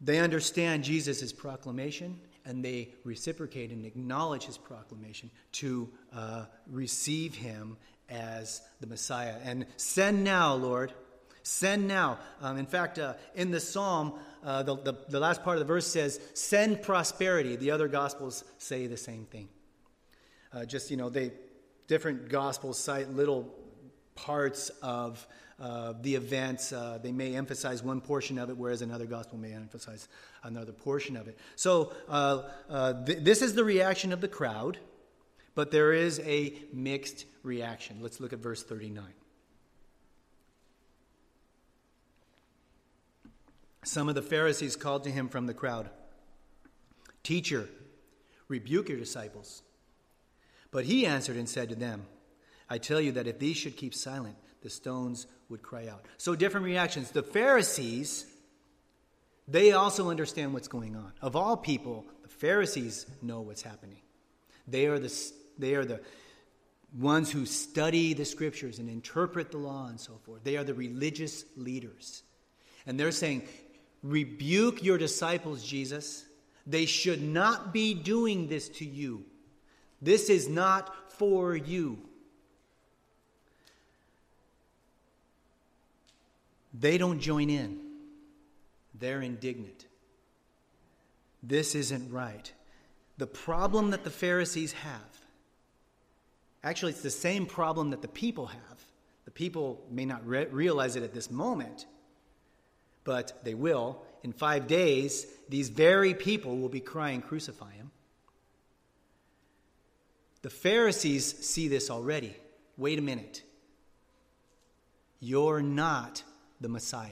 They 0.00 0.18
understand 0.18 0.82
Jesus' 0.82 1.30
proclamation 1.30 2.18
and 2.46 2.64
they 2.64 2.94
reciprocate 3.04 3.70
and 3.72 3.84
acknowledge 3.84 4.44
his 4.44 4.56
proclamation 4.56 5.30
to 5.52 5.90
uh, 6.14 6.46
receive 6.66 7.34
him 7.34 7.76
as 8.08 8.62
the 8.80 8.86
Messiah. 8.86 9.34
And 9.44 9.66
send 9.76 10.24
now, 10.24 10.54
Lord. 10.54 10.94
Send 11.42 11.88
now. 11.88 12.18
Um, 12.40 12.58
in 12.58 12.66
fact, 12.66 12.98
uh, 12.98 13.14
in 13.34 13.50
the 13.50 13.60
psalm, 13.60 14.14
uh, 14.44 14.62
the, 14.62 14.76
the, 14.76 14.94
the 15.08 15.20
last 15.20 15.42
part 15.42 15.56
of 15.56 15.60
the 15.60 15.66
verse 15.66 15.86
says, 15.86 16.20
send 16.34 16.82
prosperity. 16.82 17.56
The 17.56 17.70
other 17.70 17.88
gospels 17.88 18.44
say 18.58 18.86
the 18.86 18.96
same 18.96 19.24
thing. 19.24 19.48
Uh, 20.52 20.64
just, 20.64 20.90
you 20.90 20.96
know, 20.96 21.08
they, 21.08 21.32
different 21.86 22.28
gospels 22.28 22.78
cite 22.78 23.10
little 23.10 23.54
parts 24.14 24.70
of 24.82 25.26
uh, 25.60 25.92
the 26.00 26.14
events. 26.14 26.72
Uh, 26.72 26.98
they 27.02 27.12
may 27.12 27.36
emphasize 27.36 27.82
one 27.82 28.00
portion 28.00 28.38
of 28.38 28.48
it, 28.48 28.56
whereas 28.56 28.82
another 28.82 29.06
gospel 29.06 29.38
may 29.38 29.52
emphasize 29.52 30.08
another 30.42 30.72
portion 30.72 31.16
of 31.16 31.28
it. 31.28 31.38
So, 31.56 31.92
uh, 32.08 33.04
th- 33.04 33.18
this 33.18 33.42
is 33.42 33.54
the 33.54 33.64
reaction 33.64 34.12
of 34.12 34.20
the 34.20 34.28
crowd, 34.28 34.78
but 35.54 35.70
there 35.70 35.92
is 35.92 36.18
a 36.20 36.54
mixed 36.72 37.26
reaction. 37.42 37.98
Let's 38.00 38.20
look 38.20 38.32
at 38.32 38.38
verse 38.38 38.62
39. 38.62 39.04
Some 43.82 44.08
of 44.08 44.14
the 44.14 44.22
Pharisees 44.22 44.76
called 44.76 45.04
to 45.04 45.10
him 45.10 45.28
from 45.28 45.46
the 45.46 45.54
crowd 45.54 45.90
Teacher, 47.22 47.68
rebuke 48.48 48.88
your 48.88 48.98
disciples. 48.98 49.62
But 50.70 50.84
he 50.84 51.06
answered 51.06 51.36
and 51.36 51.48
said 51.48 51.68
to 51.68 51.74
them, 51.74 52.06
I 52.68 52.78
tell 52.78 53.00
you 53.00 53.12
that 53.12 53.26
if 53.26 53.38
these 53.38 53.56
should 53.56 53.76
keep 53.76 53.94
silent, 53.94 54.36
the 54.62 54.70
stones 54.70 55.26
would 55.48 55.62
cry 55.62 55.88
out. 55.88 56.04
So, 56.16 56.34
different 56.34 56.66
reactions. 56.66 57.10
The 57.10 57.22
Pharisees, 57.22 58.26
they 59.48 59.72
also 59.72 60.10
understand 60.10 60.54
what's 60.54 60.68
going 60.68 60.96
on. 60.96 61.12
Of 61.20 61.34
all 61.34 61.56
people, 61.56 62.04
the 62.22 62.28
Pharisees 62.28 63.06
know 63.20 63.40
what's 63.40 63.62
happening. 63.62 64.00
They 64.68 64.86
are 64.86 64.98
the, 64.98 65.12
they 65.58 65.74
are 65.74 65.84
the 65.84 66.00
ones 66.96 67.30
who 67.30 67.46
study 67.46 68.14
the 68.14 68.24
scriptures 68.24 68.78
and 68.78 68.88
interpret 68.88 69.50
the 69.50 69.58
law 69.58 69.88
and 69.88 69.98
so 69.98 70.20
forth. 70.24 70.44
They 70.44 70.56
are 70.56 70.64
the 70.64 70.74
religious 70.74 71.44
leaders. 71.56 72.22
And 72.86 72.98
they're 72.98 73.10
saying, 73.10 73.42
Rebuke 74.02 74.82
your 74.82 74.98
disciples, 74.98 75.62
Jesus. 75.62 76.24
They 76.66 76.86
should 76.86 77.22
not 77.22 77.72
be 77.72 77.94
doing 77.94 78.48
this 78.48 78.68
to 78.70 78.84
you. 78.84 79.24
This 80.00 80.30
is 80.30 80.48
not 80.48 81.12
for 81.12 81.54
you. 81.54 81.98
They 86.72 86.98
don't 86.98 87.20
join 87.20 87.50
in. 87.50 87.78
They're 88.94 89.20
indignant. 89.20 89.86
This 91.42 91.74
isn't 91.74 92.10
right. 92.10 92.52
The 93.18 93.26
problem 93.26 93.90
that 93.90 94.04
the 94.04 94.10
Pharisees 94.10 94.72
have, 94.72 95.20
actually, 96.62 96.92
it's 96.92 97.02
the 97.02 97.10
same 97.10 97.46
problem 97.46 97.90
that 97.90 98.02
the 98.02 98.08
people 98.08 98.46
have. 98.46 98.84
The 99.24 99.30
people 99.30 99.84
may 99.90 100.04
not 100.04 100.26
re- 100.26 100.46
realize 100.46 100.96
it 100.96 101.02
at 101.02 101.12
this 101.12 101.30
moment, 101.30 101.86
but 103.04 103.44
they 103.44 103.54
will. 103.54 104.02
In 104.22 104.32
five 104.32 104.66
days, 104.66 105.26
these 105.48 105.68
very 105.68 106.14
people 106.14 106.58
will 106.58 106.68
be 106.68 106.80
crying, 106.80 107.22
Crucify 107.22 107.72
him. 107.72 107.90
The 110.42 110.50
Pharisees 110.50 111.46
see 111.46 111.68
this 111.68 111.90
already. 111.90 112.36
Wait 112.76 112.98
a 112.98 113.02
minute. 113.02 113.42
You're 115.20 115.60
not 115.60 116.22
the 116.60 116.68
Messiah. 116.68 117.10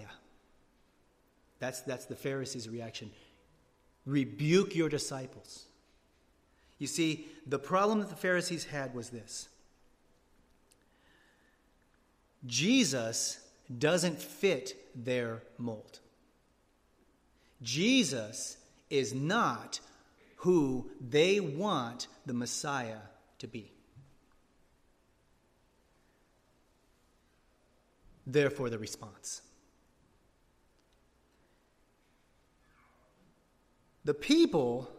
That's, 1.58 1.80
that's 1.80 2.06
the 2.06 2.16
Pharisees' 2.16 2.68
reaction. 2.68 3.10
Rebuke 4.06 4.74
your 4.74 4.88
disciples. 4.88 5.66
You 6.78 6.86
see, 6.86 7.26
the 7.46 7.58
problem 7.58 8.00
that 8.00 8.08
the 8.08 8.16
Pharisees 8.16 8.64
had 8.64 8.94
was 8.94 9.10
this 9.10 9.48
Jesus 12.46 13.40
doesn't 13.76 14.20
fit 14.20 14.76
their 14.94 15.42
mold. 15.58 16.00
Jesus 17.62 18.56
is 18.88 19.12
not 19.14 19.80
who 20.36 20.90
they 21.00 21.40
want 21.40 22.06
the 22.26 22.32
Messiah 22.32 22.98
to 23.38 23.46
be. 23.46 23.72
Therefore, 28.26 28.70
the 28.70 28.78
response. 28.78 29.42
The 34.04 34.14
people, 34.14 34.90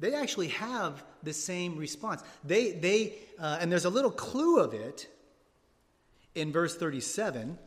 they 0.00 0.14
actually 0.14 0.48
have 0.48 1.04
the 1.22 1.32
same 1.32 1.76
response. 1.76 2.22
They, 2.44 2.72
they, 2.72 3.14
uh, 3.38 3.58
and 3.60 3.70
there's 3.70 3.84
a 3.84 3.90
little 3.90 4.10
clue 4.10 4.60
of 4.60 4.72
it 4.72 5.08
in 6.36 6.52
verse 6.52 6.76
37. 6.76 7.58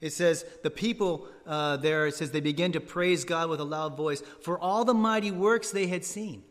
It 0.00 0.10
says, 0.10 0.44
the 0.62 0.70
people 0.70 1.26
uh, 1.44 1.76
there, 1.78 2.06
it 2.06 2.14
says, 2.14 2.30
they 2.30 2.40
begin 2.40 2.72
to 2.72 2.80
praise 2.80 3.24
God 3.24 3.48
with 3.48 3.58
a 3.58 3.64
loud 3.64 3.96
voice 3.96 4.22
for 4.42 4.58
all 4.58 4.84
the 4.84 4.94
mighty 4.94 5.32
works 5.32 5.70
they 5.72 5.88
had 5.88 6.04
seen. 6.04 6.44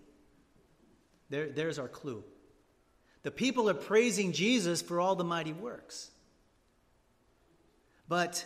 There, 1.29 1.49
there's 1.49 1.79
our 1.79 1.87
clue. 1.87 2.23
The 3.23 3.31
people 3.31 3.69
are 3.69 3.73
praising 3.73 4.31
Jesus 4.31 4.81
for 4.81 4.99
all 4.99 5.15
the 5.15 5.23
mighty 5.23 5.53
works. 5.53 6.11
But 8.07 8.45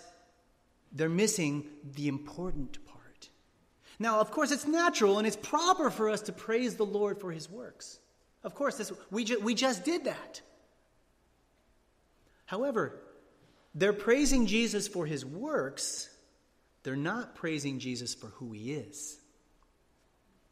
they're 0.92 1.10
missing 1.10 1.66
the 1.96 2.08
important 2.08 2.84
part. 2.86 3.30
Now, 4.00 4.20
of 4.20 4.32
course, 4.32 4.52
it's 4.52 4.66
natural 4.66 5.20
and 5.20 5.28
it's 5.28 5.36
proper 5.36 5.90
for 5.90 6.10
us 6.10 6.22
to 6.24 6.32
praise 6.32 6.76
the 6.76 6.86
Lord 6.86 7.20
for 7.20 7.32
his 7.32 7.50
works. 7.50 8.00
Of 8.44 8.56
course, 8.56 8.78
this, 8.78 8.92
we, 9.12 9.24
ju- 9.24 9.40
we 9.40 9.54
just 9.54 9.84
did 9.84 10.06
that. 10.06 10.42
However, 12.52 13.00
they're 13.74 13.94
praising 13.94 14.46
Jesus 14.46 14.86
for 14.86 15.06
his 15.06 15.26
works, 15.26 16.10
they're 16.84 16.98
not 16.98 17.34
praising 17.34 17.80
Jesus 17.80 18.14
for 18.14 18.28
who 18.28 18.52
he 18.52 18.74
is. 18.74 19.18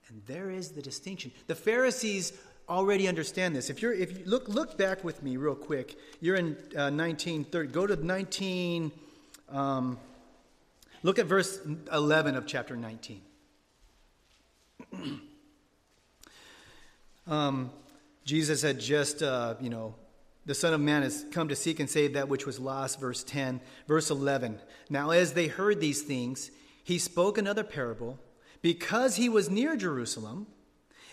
And 0.08 0.22
there 0.26 0.50
is 0.50 0.72
the 0.72 0.82
distinction. 0.82 1.34
The 1.48 1.56
Pharisees 1.56 2.32
already 2.70 3.10
understand 3.10 3.54
this. 3.54 3.70
If 3.70 3.82
you're 3.82 3.92
if 3.92 4.18
you 4.18 4.24
look 4.26 4.48
look 4.48 4.78
back 4.78 5.04
with 5.04 5.22
me 5.22 5.36
real 5.36 5.56
quick. 5.56 5.98
You're 6.22 6.38
in 6.38 6.56
uh, 6.74 6.88
1930. 6.90 7.68
Go 7.68 7.86
to 7.86 7.98
19 7.98 8.94
um, 9.50 10.00
look 11.04 11.20
at 11.20 11.26
verse 11.26 11.60
11 11.92 12.38
of 12.38 12.48
chapter 12.48 12.78
19. 12.78 13.22
um, 17.28 17.72
Jesus 18.24 18.62
had 18.62 18.80
just, 18.80 19.22
uh, 19.22 19.56
you 19.60 19.70
know, 19.70 19.96
the 20.50 20.56
Son 20.56 20.74
of 20.74 20.82
Man 20.82 21.04
has 21.04 21.28
come 21.30 21.48
to 21.50 21.56
seek 21.56 21.80
and 21.80 21.88
save 21.88 22.14
that 22.14 22.28
which 22.28 22.48
was 22.48 22.60
lost, 22.60 23.00
verse 23.00 23.24
10. 23.24 23.62
Verse 23.88 24.10
11. 24.10 24.58
Now, 24.90 25.12
as 25.12 25.34
they 25.34 25.46
heard 25.46 25.80
these 25.80 26.02
things, 26.02 26.50
he 26.84 26.98
spoke 26.98 27.38
another 27.38 27.64
parable 27.64 28.18
because 28.64 29.16
he 29.16 29.30
was 29.30 29.52
near 29.52 29.78
Jerusalem 29.78 30.48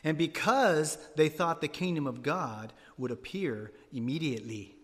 and 0.03 0.17
because 0.17 0.97
they 1.17 1.29
thought 1.29 1.61
the 1.61 1.69
kingdom 1.69 2.07
of 2.07 2.23
God 2.23 2.73
would 2.97 3.11
appear 3.11 3.73
immediately. 3.93 4.75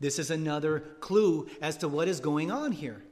This 0.00 0.18
is 0.18 0.32
another 0.32 0.80
clue 0.98 1.48
as 1.62 1.76
to 1.76 1.86
what 1.86 2.08
is 2.08 2.18
going 2.18 2.50
on 2.50 2.72
here. 2.72 3.04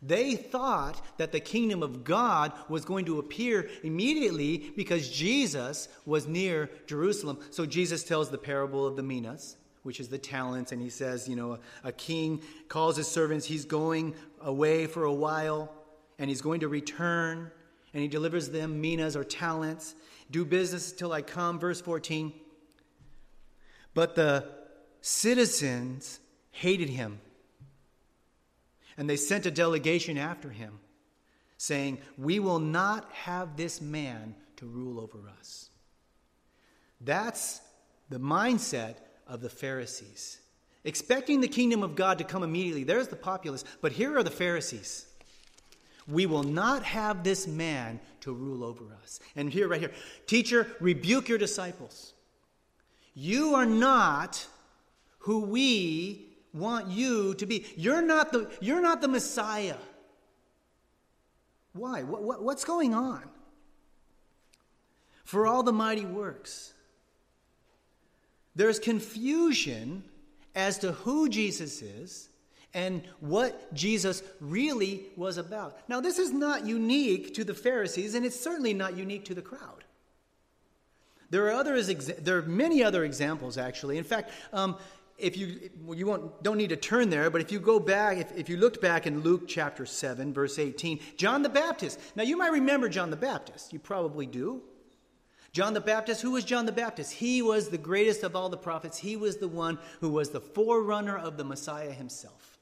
They 0.00 0.36
thought 0.36 1.02
that 1.18 1.32
the 1.32 1.40
kingdom 1.40 1.82
of 1.82 2.02
God 2.02 2.52
was 2.70 2.86
going 2.86 3.04
to 3.04 3.18
appear 3.18 3.68
immediately 3.82 4.72
because 4.74 5.10
Jesus 5.10 5.86
was 6.06 6.26
near 6.26 6.70
Jerusalem. 6.86 7.40
So 7.50 7.66
Jesus 7.66 8.04
tells 8.04 8.30
the 8.30 8.38
parable 8.38 8.86
of 8.86 8.96
the 8.96 9.02
minas 9.02 9.58
which 9.84 10.00
is 10.00 10.08
the 10.08 10.18
talents. 10.18 10.72
And 10.72 10.82
he 10.82 10.90
says, 10.90 11.28
you 11.28 11.36
know, 11.36 11.52
a, 11.52 11.88
a 11.88 11.92
king 11.92 12.42
calls 12.68 12.96
his 12.96 13.06
servants, 13.06 13.46
he's 13.46 13.64
going 13.64 14.16
away 14.40 14.86
for 14.86 15.04
a 15.04 15.12
while, 15.12 15.72
and 16.18 16.28
he's 16.28 16.42
going 16.42 16.60
to 16.60 16.68
return, 16.68 17.50
and 17.92 18.02
he 18.02 18.08
delivers 18.08 18.48
them 18.48 18.80
minas 18.80 19.14
or 19.14 19.22
talents. 19.22 19.94
Do 20.30 20.44
business 20.44 20.90
till 20.90 21.12
I 21.12 21.22
come. 21.22 21.60
Verse 21.60 21.80
14. 21.80 22.32
But 23.92 24.16
the 24.16 24.48
citizens 25.00 26.18
hated 26.50 26.88
him, 26.88 27.20
and 28.96 29.08
they 29.08 29.16
sent 29.16 29.46
a 29.46 29.50
delegation 29.50 30.18
after 30.18 30.50
him, 30.50 30.80
saying, 31.58 31.98
We 32.16 32.38
will 32.40 32.58
not 32.58 33.10
have 33.12 33.56
this 33.56 33.80
man 33.80 34.34
to 34.56 34.66
rule 34.66 34.98
over 34.98 35.28
us. 35.38 35.68
That's 37.00 37.60
the 38.08 38.18
mindset 38.18 38.96
of 39.26 39.40
the 39.40 39.48
Pharisees, 39.48 40.38
expecting 40.84 41.40
the 41.40 41.48
kingdom 41.48 41.82
of 41.82 41.96
God 41.96 42.18
to 42.18 42.24
come 42.24 42.42
immediately. 42.42 42.84
There's 42.84 43.08
the 43.08 43.16
populace, 43.16 43.64
but 43.80 43.92
here 43.92 44.16
are 44.16 44.22
the 44.22 44.30
Pharisees. 44.30 45.06
We 46.06 46.26
will 46.26 46.42
not 46.42 46.82
have 46.82 47.24
this 47.24 47.46
man 47.46 48.00
to 48.20 48.32
rule 48.32 48.62
over 48.62 48.84
us. 49.02 49.20
And 49.36 49.50
here, 49.50 49.68
right 49.68 49.80
here, 49.80 49.92
teacher, 50.26 50.66
rebuke 50.80 51.28
your 51.28 51.38
disciples. 51.38 52.12
You 53.14 53.54
are 53.54 53.66
not 53.66 54.46
who 55.20 55.40
we 55.40 56.26
want 56.52 56.88
you 56.88 57.34
to 57.34 57.46
be. 57.46 57.64
You're 57.76 58.02
not 58.02 58.32
the, 58.32 58.50
you're 58.60 58.82
not 58.82 59.00
the 59.00 59.08
Messiah. 59.08 59.76
Why? 61.72 62.02
What, 62.02 62.22
what, 62.22 62.42
what's 62.42 62.64
going 62.64 62.94
on? 62.94 63.22
For 65.24 65.46
all 65.46 65.62
the 65.62 65.72
mighty 65.72 66.04
works 66.04 66.73
there's 68.56 68.78
confusion 68.78 70.04
as 70.54 70.78
to 70.78 70.92
who 70.92 71.28
Jesus 71.28 71.82
is 71.82 72.28
and 72.72 73.02
what 73.20 73.72
Jesus 73.72 74.22
really 74.40 75.06
was 75.16 75.38
about. 75.38 75.78
Now, 75.88 76.00
this 76.00 76.18
is 76.18 76.32
not 76.32 76.66
unique 76.66 77.34
to 77.34 77.44
the 77.44 77.54
Pharisees, 77.54 78.14
and 78.14 78.26
it's 78.26 78.38
certainly 78.38 78.74
not 78.74 78.96
unique 78.96 79.24
to 79.26 79.34
the 79.34 79.42
crowd. 79.42 79.84
There 81.30 81.46
are, 81.46 81.52
others, 81.52 81.86
there 81.86 82.38
are 82.38 82.42
many 82.42 82.82
other 82.82 83.04
examples, 83.04 83.58
actually. 83.58 83.98
In 83.98 84.04
fact, 84.04 84.30
um, 84.52 84.76
if 85.18 85.36
you, 85.36 85.70
you 85.94 86.06
won't, 86.06 86.42
don't 86.42 86.58
need 86.58 86.70
to 86.70 86.76
turn 86.76 87.10
there, 87.10 87.30
but 87.30 87.40
if 87.40 87.52
you 87.52 87.60
go 87.60 87.78
back, 87.78 88.18
if, 88.18 88.36
if 88.36 88.48
you 88.48 88.56
looked 88.56 88.80
back 88.80 89.06
in 89.06 89.20
Luke 89.20 89.44
chapter 89.46 89.86
7, 89.86 90.32
verse 90.32 90.58
18, 90.58 91.00
John 91.16 91.42
the 91.42 91.48
Baptist. 91.48 92.00
Now, 92.16 92.24
you 92.24 92.36
might 92.36 92.52
remember 92.52 92.88
John 92.88 93.10
the 93.10 93.16
Baptist. 93.16 93.72
You 93.72 93.78
probably 93.78 94.26
do. 94.26 94.62
John 95.54 95.72
the 95.72 95.80
Baptist, 95.80 96.20
who 96.20 96.32
was 96.32 96.44
John 96.44 96.66
the 96.66 96.72
Baptist? 96.72 97.12
He 97.12 97.40
was 97.40 97.68
the 97.68 97.78
greatest 97.78 98.24
of 98.24 98.34
all 98.34 98.48
the 98.48 98.56
prophets. 98.56 98.98
He 98.98 99.16
was 99.16 99.36
the 99.36 99.46
one 99.46 99.78
who 100.00 100.10
was 100.10 100.30
the 100.30 100.40
forerunner 100.40 101.16
of 101.16 101.36
the 101.36 101.44
Messiah 101.44 101.92
himself. 101.92 102.58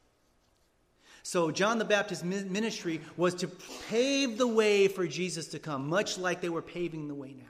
So, 1.23 1.51
John 1.51 1.79
the 1.79 1.87
Baptist's 1.87 2.23
ministry 2.23 3.01
was 3.17 3.35
to 3.37 3.49
pave 3.89 4.37
the 4.37 4.47
way 4.47 4.89
for 4.89 5.07
Jesus 5.07 5.49
to 5.49 5.59
come, 5.59 5.89
much 5.89 6.19
like 6.19 6.43
they 6.43 6.51
were 6.51 6.61
paving 6.61 7.09
the 7.09 7.15
way 7.15 7.35
now. 7.39 7.45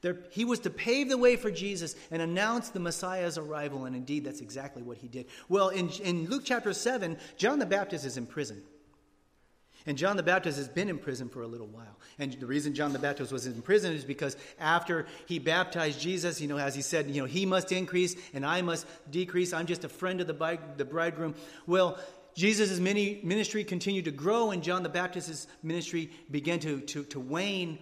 There, 0.00 0.18
he 0.30 0.44
was 0.44 0.60
to 0.60 0.70
pave 0.70 1.08
the 1.08 1.18
way 1.18 1.34
for 1.34 1.50
Jesus 1.50 1.96
and 2.12 2.22
announce 2.22 2.68
the 2.68 2.78
Messiah's 2.78 3.36
arrival, 3.36 3.86
and 3.86 3.96
indeed, 3.96 4.24
that's 4.24 4.42
exactly 4.42 4.82
what 4.82 4.98
he 4.98 5.08
did. 5.08 5.26
Well, 5.48 5.70
in, 5.70 5.88
in 6.04 6.28
Luke 6.28 6.42
chapter 6.44 6.72
7, 6.72 7.18
John 7.36 7.58
the 7.58 7.66
Baptist 7.66 8.04
is 8.04 8.16
in 8.16 8.26
prison. 8.26 8.62
And 9.86 9.96
John 9.96 10.16
the 10.16 10.22
Baptist 10.22 10.58
has 10.58 10.68
been 10.68 10.88
in 10.88 10.98
prison 10.98 11.28
for 11.28 11.42
a 11.42 11.46
little 11.46 11.68
while. 11.68 11.96
And 12.18 12.32
the 12.32 12.46
reason 12.46 12.74
John 12.74 12.92
the 12.92 12.98
Baptist 12.98 13.30
was 13.30 13.46
in 13.46 13.62
prison 13.62 13.92
is 13.92 14.04
because 14.04 14.36
after 14.58 15.06
he 15.26 15.38
baptized 15.38 16.00
Jesus, 16.00 16.40
you 16.40 16.48
know, 16.48 16.58
as 16.58 16.74
he 16.74 16.82
said, 16.82 17.08
you 17.08 17.22
know, 17.22 17.26
he 17.28 17.46
must 17.46 17.70
increase 17.70 18.16
and 18.34 18.44
I 18.44 18.62
must 18.62 18.86
decrease. 19.10 19.52
I'm 19.52 19.66
just 19.66 19.84
a 19.84 19.88
friend 19.88 20.20
of 20.20 20.26
the, 20.26 20.58
the 20.76 20.84
bridegroom. 20.84 21.34
Well, 21.66 21.98
Jesus' 22.34 22.78
ministry 22.78 23.64
continued 23.64 24.04
to 24.04 24.10
grow, 24.10 24.50
and 24.50 24.62
John 24.62 24.82
the 24.82 24.90
Baptist's 24.90 25.46
ministry 25.62 26.10
began 26.30 26.58
to, 26.60 26.80
to, 26.80 27.04
to 27.04 27.18
wane. 27.18 27.78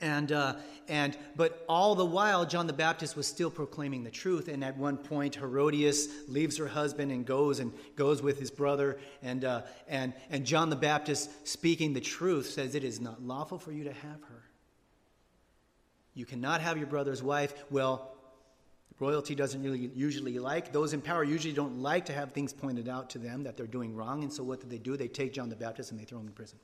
And, 0.00 0.32
uh, 0.32 0.56
and, 0.88 1.16
but 1.36 1.64
all 1.68 1.94
the 1.94 2.04
while, 2.04 2.44
John 2.44 2.66
the 2.66 2.72
Baptist 2.72 3.16
was 3.16 3.26
still 3.26 3.50
proclaiming 3.50 4.04
the 4.04 4.10
truth. 4.10 4.48
And 4.48 4.64
at 4.64 4.76
one 4.76 4.96
point, 4.96 5.36
Herodias 5.36 6.08
leaves 6.28 6.56
her 6.58 6.66
husband 6.66 7.12
and 7.12 7.24
goes 7.24 7.60
and 7.60 7.72
goes 7.96 8.22
with 8.22 8.38
his 8.38 8.50
brother. 8.50 8.98
And, 9.22 9.44
uh, 9.44 9.62
and, 9.88 10.12
and 10.30 10.44
John 10.44 10.70
the 10.70 10.76
Baptist, 10.76 11.46
speaking 11.46 11.92
the 11.92 12.00
truth, 12.00 12.50
says, 12.50 12.74
It 12.74 12.84
is 12.84 13.00
not 13.00 13.22
lawful 13.22 13.58
for 13.58 13.72
you 13.72 13.84
to 13.84 13.92
have 13.92 14.22
her. 14.28 14.42
You 16.14 16.26
cannot 16.26 16.60
have 16.60 16.76
your 16.78 16.86
brother's 16.86 17.22
wife. 17.22 17.54
Well, 17.70 18.14
royalty 19.00 19.34
doesn't 19.34 19.62
really 19.62 19.90
usually 19.94 20.38
like, 20.38 20.72
those 20.72 20.92
in 20.92 21.00
power 21.00 21.24
usually 21.24 21.52
don't 21.54 21.78
like 21.78 22.06
to 22.06 22.12
have 22.12 22.32
things 22.32 22.52
pointed 22.52 22.88
out 22.88 23.10
to 23.10 23.18
them 23.18 23.42
that 23.44 23.56
they're 23.56 23.66
doing 23.66 23.94
wrong. 23.94 24.22
And 24.22 24.32
so 24.32 24.44
what 24.44 24.60
do 24.60 24.68
they 24.68 24.78
do? 24.78 24.96
They 24.96 25.08
take 25.08 25.32
John 25.32 25.48
the 25.48 25.56
Baptist 25.56 25.90
and 25.90 26.00
they 26.00 26.04
throw 26.04 26.20
him 26.20 26.28
in 26.28 26.32
prison. 26.32 26.58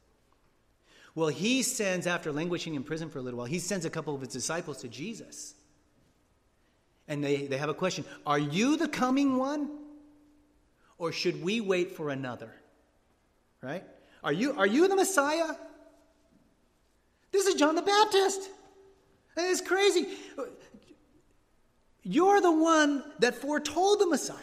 Well, 1.15 1.29
he 1.29 1.63
sends, 1.63 2.07
after 2.07 2.33
languishing 2.33 2.75
in 2.75 2.85
prison 2.85 3.11
for 3.11 3.19
a 3.19 3.23
little 3.23 3.39
while, 3.39 3.47
he 3.47 3.59
sends 3.59 3.85
a 3.85 3.91
couple 3.91 4.15
of 4.15 4.21
his 4.21 4.31
disciples 4.31 4.79
to 4.79 4.89
Jesus. 4.89 5.55
And 7.09 7.25
they, 7.25 7.47
they 7.47 7.59
have 7.59 7.69
a 7.69 7.75
question 7.75 8.05
Are 8.27 8.39
you 8.39 8.77
the 8.77 8.89
coming 8.89 9.37
one? 9.37 9.71
Or 10.99 11.13
should 11.13 11.43
we 11.43 11.61
wait 11.61 11.93
for 11.93 12.11
another? 12.11 12.53
Right? 13.63 13.85
Are 14.23 14.33
you, 14.33 14.53
are 14.53 14.67
you 14.67 14.87
the 14.87 14.97
Messiah? 14.97 15.55
This 17.33 17.47
is 17.47 17.55
John 17.55 17.75
the 17.75 17.83
Baptist. 17.83 18.51
It's 19.37 19.61
crazy. 19.61 20.09
You're 22.03 22.41
the 22.41 22.53
one 22.53 23.03
that 23.21 23.35
foretold 23.35 24.01
the 24.01 24.07
Messiah. 24.07 24.37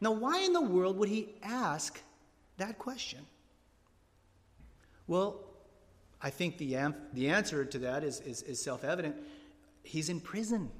Now, 0.00 0.12
why 0.12 0.40
in 0.40 0.52
the 0.52 0.60
world 0.60 0.98
would 0.98 1.08
he 1.08 1.28
ask 1.42 2.00
that 2.56 2.78
question? 2.78 3.20
Well, 5.06 5.43
I 6.24 6.30
think 6.30 6.56
the, 6.56 6.74
the 7.12 7.28
answer 7.28 7.66
to 7.66 7.78
that 7.80 8.02
is, 8.02 8.20
is, 8.20 8.40
is 8.42 8.60
self 8.60 8.82
evident. 8.82 9.14
He's 9.82 10.08
in 10.08 10.20
prison. 10.20 10.70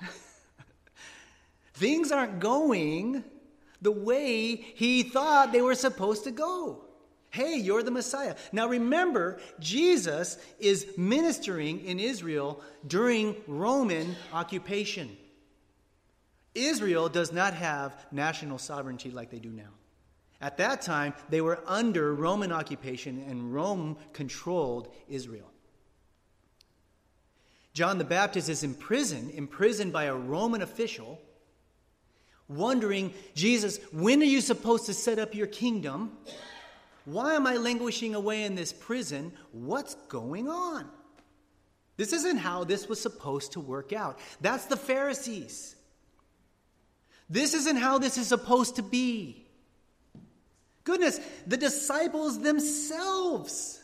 Things 1.74 2.10
aren't 2.10 2.40
going 2.40 3.22
the 3.82 3.92
way 3.92 4.56
he 4.56 5.02
thought 5.02 5.52
they 5.52 5.60
were 5.60 5.74
supposed 5.74 6.24
to 6.24 6.30
go. 6.30 6.82
Hey, 7.28 7.58
you're 7.58 7.82
the 7.82 7.90
Messiah. 7.90 8.36
Now 8.52 8.68
remember, 8.68 9.38
Jesus 9.60 10.38
is 10.58 10.86
ministering 10.96 11.84
in 11.84 12.00
Israel 12.00 12.62
during 12.86 13.36
Roman 13.46 14.16
occupation. 14.32 15.14
Israel 16.54 17.10
does 17.10 17.32
not 17.32 17.52
have 17.52 18.06
national 18.10 18.56
sovereignty 18.56 19.10
like 19.10 19.30
they 19.30 19.40
do 19.40 19.50
now. 19.50 19.75
At 20.40 20.58
that 20.58 20.82
time, 20.82 21.14
they 21.30 21.40
were 21.40 21.60
under 21.66 22.14
Roman 22.14 22.52
occupation, 22.52 23.24
and 23.28 23.54
Rome 23.54 23.96
controlled 24.12 24.92
Israel. 25.08 25.50
John 27.72 27.98
the 27.98 28.04
Baptist 28.04 28.48
is 28.48 28.62
in 28.62 28.74
prison, 28.74 29.30
imprisoned 29.30 29.92
by 29.92 30.04
a 30.04 30.14
Roman 30.14 30.62
official, 30.62 31.20
wondering, 32.48 33.12
Jesus, 33.34 33.78
when 33.92 34.20
are 34.22 34.26
you 34.26 34.40
supposed 34.40 34.86
to 34.86 34.94
set 34.94 35.18
up 35.18 35.34
your 35.34 35.46
kingdom? 35.46 36.12
Why 37.04 37.34
am 37.34 37.46
I 37.46 37.56
languishing 37.56 38.14
away 38.14 38.44
in 38.44 38.54
this 38.54 38.72
prison? 38.72 39.32
What's 39.52 39.94
going 40.08 40.48
on? 40.48 40.88
This 41.96 42.12
isn't 42.12 42.38
how 42.38 42.64
this 42.64 42.88
was 42.88 43.00
supposed 43.00 43.52
to 43.52 43.60
work 43.60 43.92
out. 43.92 44.18
That's 44.40 44.66
the 44.66 44.76
Pharisees. 44.76 45.76
This 47.28 47.54
isn't 47.54 47.76
how 47.76 47.98
this 47.98 48.18
is 48.18 48.26
supposed 48.26 48.76
to 48.76 48.82
be. 48.82 49.45
Goodness, 50.86 51.20
the 51.48 51.56
disciples 51.56 52.38
themselves 52.38 53.82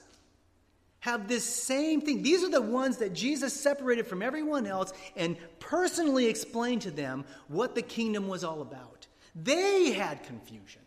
have 1.00 1.26
this 1.26 1.44
same 1.44 2.00
thing. 2.00 2.22
These 2.22 2.44
are 2.44 2.48
the 2.48 2.62
ones 2.62 2.98
that 2.98 3.12
Jesus 3.12 3.52
separated 3.52 4.06
from 4.06 4.22
everyone 4.22 4.68
else 4.68 4.92
and 5.16 5.36
personally 5.58 6.26
explained 6.26 6.82
to 6.82 6.92
them 6.92 7.24
what 7.48 7.74
the 7.74 7.82
kingdom 7.82 8.28
was 8.28 8.44
all 8.44 8.62
about. 8.62 9.08
They 9.34 9.90
had 9.90 10.22
confusion. 10.22 10.80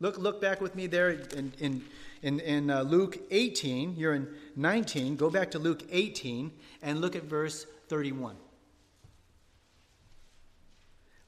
Look, 0.00 0.18
look 0.18 0.40
back 0.40 0.60
with 0.60 0.74
me 0.74 0.88
there 0.88 1.10
in, 1.10 1.52
in, 1.60 1.84
in, 2.22 2.40
in 2.40 2.68
uh, 2.68 2.82
Luke 2.82 3.16
18. 3.30 3.94
You're 3.96 4.14
in 4.14 4.26
19. 4.56 5.14
Go 5.14 5.30
back 5.30 5.52
to 5.52 5.60
Luke 5.60 5.84
18 5.92 6.50
and 6.82 7.00
look 7.00 7.14
at 7.14 7.22
verse 7.22 7.66
31. 7.86 8.34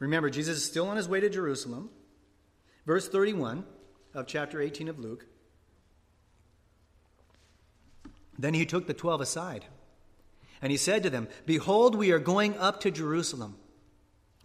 Remember, 0.01 0.29
Jesus 0.29 0.57
is 0.57 0.65
still 0.65 0.89
on 0.89 0.97
his 0.97 1.09
way 1.09 1.21
to 1.21 1.31
Jerusalem. 1.31 1.89
Verse 2.85 3.09
31 3.09 3.65
of 4.15 4.27
chapter 4.27 4.61
18 4.61 4.89
of 4.89 4.99
Luke. 4.99 5.27
Then 8.39 8.55
he 8.55 8.67
took 8.67 8.87
the 8.87 8.95
twelve 8.95 9.21
aside, 9.21 9.65
and 10.63 10.71
he 10.71 10.79
said 10.79 11.03
to 11.03 11.11
them, 11.11 11.29
Behold, 11.45 11.97
we 11.97 12.13
are 12.13 12.21
going 12.21 12.57
up 12.57 12.81
to 12.81 12.91
Jerusalem, 12.91 13.57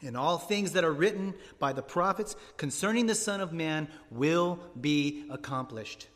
and 0.02 0.18
all 0.18 0.38
things 0.38 0.72
that 0.72 0.84
are 0.84 0.92
written 0.92 1.36
by 1.60 1.74
the 1.74 1.84
prophets 1.84 2.36
concerning 2.58 3.06
the 3.06 3.16
Son 3.16 3.40
of 3.40 3.54
Man 3.54 3.88
will 4.10 4.60
be 4.80 5.26
accomplished. 5.30 6.08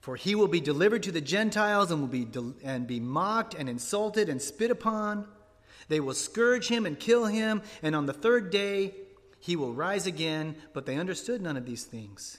For 0.00 0.16
he 0.16 0.34
will 0.34 0.48
be 0.48 0.60
delivered 0.60 1.04
to 1.04 1.12
the 1.12 1.20
Gentiles 1.20 1.90
and 1.90 2.00
will 2.00 2.08
be 2.08 2.24
de- 2.24 2.54
and 2.64 2.86
be 2.86 3.00
mocked 3.00 3.54
and 3.54 3.68
insulted 3.68 4.28
and 4.28 4.40
spit 4.40 4.70
upon. 4.70 5.28
They 5.88 6.00
will 6.00 6.14
scourge 6.14 6.68
him 6.68 6.86
and 6.86 6.98
kill 6.98 7.26
him, 7.26 7.62
and 7.82 7.94
on 7.94 8.06
the 8.06 8.12
third 8.12 8.50
day 8.50 8.94
he 9.40 9.56
will 9.56 9.72
rise 9.72 10.06
again, 10.06 10.54
but 10.72 10.86
they 10.86 10.96
understood 10.96 11.40
none 11.40 11.56
of 11.56 11.66
these 11.66 11.84
things. 11.84 12.38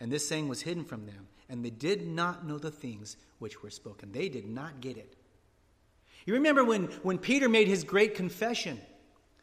And 0.00 0.10
this 0.10 0.26
saying 0.26 0.48
was 0.48 0.62
hidden 0.62 0.84
from 0.84 1.06
them, 1.06 1.26
and 1.48 1.64
they 1.64 1.70
did 1.70 2.06
not 2.06 2.46
know 2.46 2.58
the 2.58 2.70
things 2.70 3.16
which 3.38 3.62
were 3.62 3.70
spoken. 3.70 4.12
They 4.12 4.28
did 4.28 4.48
not 4.48 4.80
get 4.80 4.96
it. 4.96 5.16
You 6.24 6.34
remember 6.34 6.64
when, 6.64 6.84
when 7.02 7.18
Peter 7.18 7.48
made 7.48 7.68
his 7.68 7.84
great 7.84 8.14
confession 8.14 8.80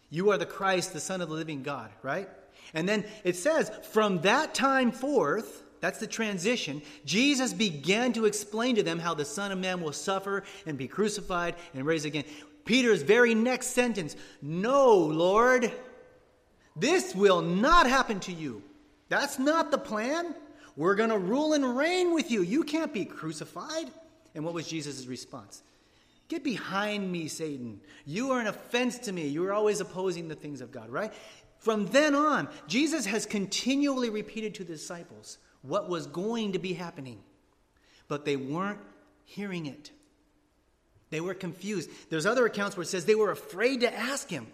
You 0.10 0.30
are 0.32 0.38
the 0.38 0.46
Christ, 0.46 0.94
the 0.94 1.00
Son 1.00 1.22
of 1.22 1.30
the 1.30 1.36
living 1.36 1.64
God, 1.64 1.90
right? 2.04 2.30
And 2.74 2.88
then 2.88 3.06
it 3.24 3.36
says, 3.36 3.72
From 3.92 4.22
that 4.22 4.54
time 4.54 4.92
forth, 4.92 5.64
that's 5.82 6.00
the 6.00 6.08
transition. 6.08 6.82
Jesus 7.04 7.52
began 7.52 8.14
to 8.14 8.26
explain 8.26 8.76
to 8.76 8.84
them 8.84 9.00
how 9.00 9.14
the 9.14 9.26
Son 9.26 9.52
of 9.52 9.58
Man 9.58 9.82
will 9.82 9.92
suffer 9.92 10.44
and 10.66 10.78
be 10.78 10.88
crucified 10.88 11.56
and 11.74 11.86
raised 11.86 12.06
again. 12.06 12.26
Peter's 12.64 13.02
very 13.02 13.36
next 13.36 13.68
sentence 13.68 14.16
No, 14.42 14.96
Lord. 14.96 15.72
This 16.76 17.14
will 17.14 17.42
not 17.42 17.88
happen 17.88 18.20
to 18.22 18.34
you. 18.34 18.64
That's 19.10 19.38
not 19.38 19.72
the 19.72 19.78
plan. 19.78 20.34
We're 20.76 20.96
going 20.96 21.12
to 21.12 21.18
rule 21.18 21.54
and 21.54 21.78
reign 21.78 22.14
with 22.14 22.32
you. 22.32 22.42
You 22.42 22.64
can't 22.64 22.94
be 22.94 23.06
crucified. 23.06 23.92
And 24.34 24.44
what 24.44 24.54
was 24.54 24.68
Jesus' 24.68 25.06
response? 25.06 25.62
Get 26.28 26.44
behind 26.44 27.12
me, 27.12 27.28
Satan. 27.28 27.80
You 28.06 28.32
are 28.32 28.40
an 28.40 28.48
offense 28.48 28.98
to 29.00 29.12
me. 29.12 29.28
You 29.28 29.46
are 29.46 29.54
always 29.54 29.82
opposing 29.82 30.28
the 30.28 30.36
things 30.36 30.62
of 30.62 30.72
God, 30.72 30.90
right? 30.90 31.14
From 31.60 31.86
then 31.88 32.16
on, 32.16 32.50
Jesus 32.68 33.06
has 33.06 33.26
continually 33.26 34.10
repeated 34.10 34.56
to 34.56 34.64
the 34.64 34.74
disciples 34.74 35.38
what 35.62 35.90
was 35.90 36.08
going 36.08 36.54
to 36.54 36.60
be 36.60 36.74
happening, 36.74 37.20
but 38.08 38.26
they 38.26 38.36
weren't 38.36 38.80
hearing 39.26 39.68
it. 39.68 39.92
They 41.10 41.22
were 41.22 41.34
confused. 41.36 41.90
There's 42.10 42.26
other 42.26 42.46
accounts 42.46 42.76
where 42.76 42.82
it 42.82 42.88
says 42.88 43.06
they 43.06 43.16
were 43.16 43.32
afraid 43.32 43.82
to 43.82 43.94
ask 43.94 44.30
him. 44.30 44.48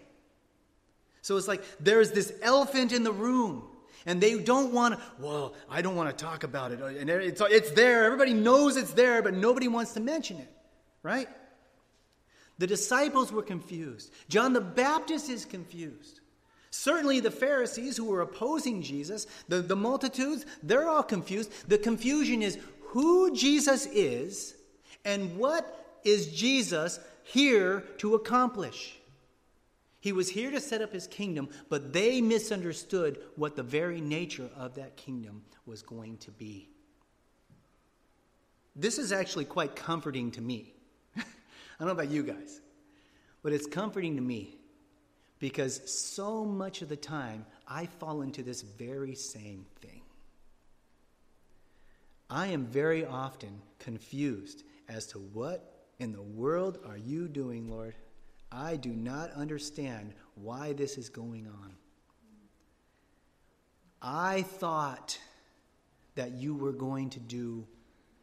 So 1.22 1.36
it's 1.36 1.48
like 1.48 1.62
there's 1.78 2.12
this 2.12 2.32
elephant 2.42 2.92
in 2.92 3.02
the 3.02 3.12
room. 3.12 3.64
And 4.06 4.20
they 4.20 4.38
don't 4.38 4.72
want 4.72 4.94
to, 4.94 5.00
well, 5.18 5.54
I 5.68 5.82
don't 5.82 5.94
want 5.94 6.16
to 6.16 6.24
talk 6.24 6.42
about 6.42 6.72
it. 6.72 6.80
And 6.80 7.10
it's, 7.10 7.42
it's 7.42 7.70
there. 7.72 8.04
Everybody 8.06 8.32
knows 8.32 8.78
it's 8.78 8.94
there, 8.94 9.20
but 9.20 9.34
nobody 9.34 9.68
wants 9.68 9.92
to 9.92 10.00
mention 10.00 10.38
it, 10.38 10.48
right? 11.02 11.28
The 12.58 12.66
disciples 12.66 13.30
were 13.30 13.42
confused. 13.42 14.10
John 14.28 14.54
the 14.54 14.60
Baptist 14.60 15.28
is 15.28 15.44
confused. 15.44 16.20
Certainly, 16.70 17.20
the 17.20 17.30
Pharisees 17.30 17.96
who 17.96 18.04
were 18.04 18.20
opposing 18.20 18.80
Jesus, 18.80 19.26
the, 19.48 19.60
the 19.60 19.76
multitudes, 19.76 20.46
they're 20.62 20.88
all 20.88 21.02
confused. 21.02 21.50
The 21.68 21.78
confusion 21.78 22.42
is 22.42 22.58
who 22.82 23.34
Jesus 23.34 23.86
is 23.86 24.54
and 25.04 25.36
what 25.36 25.98
is 26.04 26.32
Jesus 26.32 27.00
here 27.24 27.80
to 27.98 28.14
accomplish. 28.14 28.99
He 30.00 30.12
was 30.12 30.30
here 30.30 30.50
to 30.50 30.60
set 30.60 30.80
up 30.80 30.92
his 30.92 31.06
kingdom, 31.06 31.50
but 31.68 31.92
they 31.92 32.22
misunderstood 32.22 33.18
what 33.36 33.54
the 33.54 33.62
very 33.62 34.00
nature 34.00 34.48
of 34.56 34.74
that 34.76 34.96
kingdom 34.96 35.42
was 35.66 35.82
going 35.82 36.16
to 36.18 36.30
be. 36.30 36.68
This 38.74 38.98
is 38.98 39.12
actually 39.12 39.44
quite 39.44 39.76
comforting 39.76 40.30
to 40.32 40.40
me. 40.40 40.72
I 41.16 41.22
don't 41.78 41.88
know 41.88 41.92
about 41.92 42.10
you 42.10 42.22
guys, 42.22 42.60
but 43.42 43.52
it's 43.52 43.66
comforting 43.66 44.16
to 44.16 44.22
me 44.22 44.56
because 45.38 45.90
so 45.90 46.46
much 46.46 46.80
of 46.80 46.88
the 46.88 46.96
time 46.96 47.44
I 47.68 47.86
fall 47.86 48.22
into 48.22 48.42
this 48.42 48.62
very 48.62 49.14
same 49.14 49.66
thing. 49.82 50.00
I 52.30 52.48
am 52.48 52.66
very 52.66 53.04
often 53.04 53.60
confused 53.80 54.62
as 54.88 55.08
to 55.08 55.18
what 55.18 55.88
in 55.98 56.12
the 56.12 56.22
world 56.22 56.78
are 56.86 56.96
you 56.96 57.28
doing, 57.28 57.68
Lord? 57.68 57.94
I 58.52 58.76
do 58.76 58.90
not 58.90 59.30
understand 59.32 60.14
why 60.34 60.72
this 60.72 60.98
is 60.98 61.08
going 61.08 61.46
on. 61.46 61.74
I 64.02 64.42
thought 64.42 65.18
that 66.14 66.32
you 66.32 66.54
were 66.54 66.72
going 66.72 67.10
to 67.10 67.20
do 67.20 67.66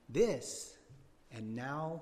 this, 0.10 0.76
and 1.32 1.56
now 1.56 2.02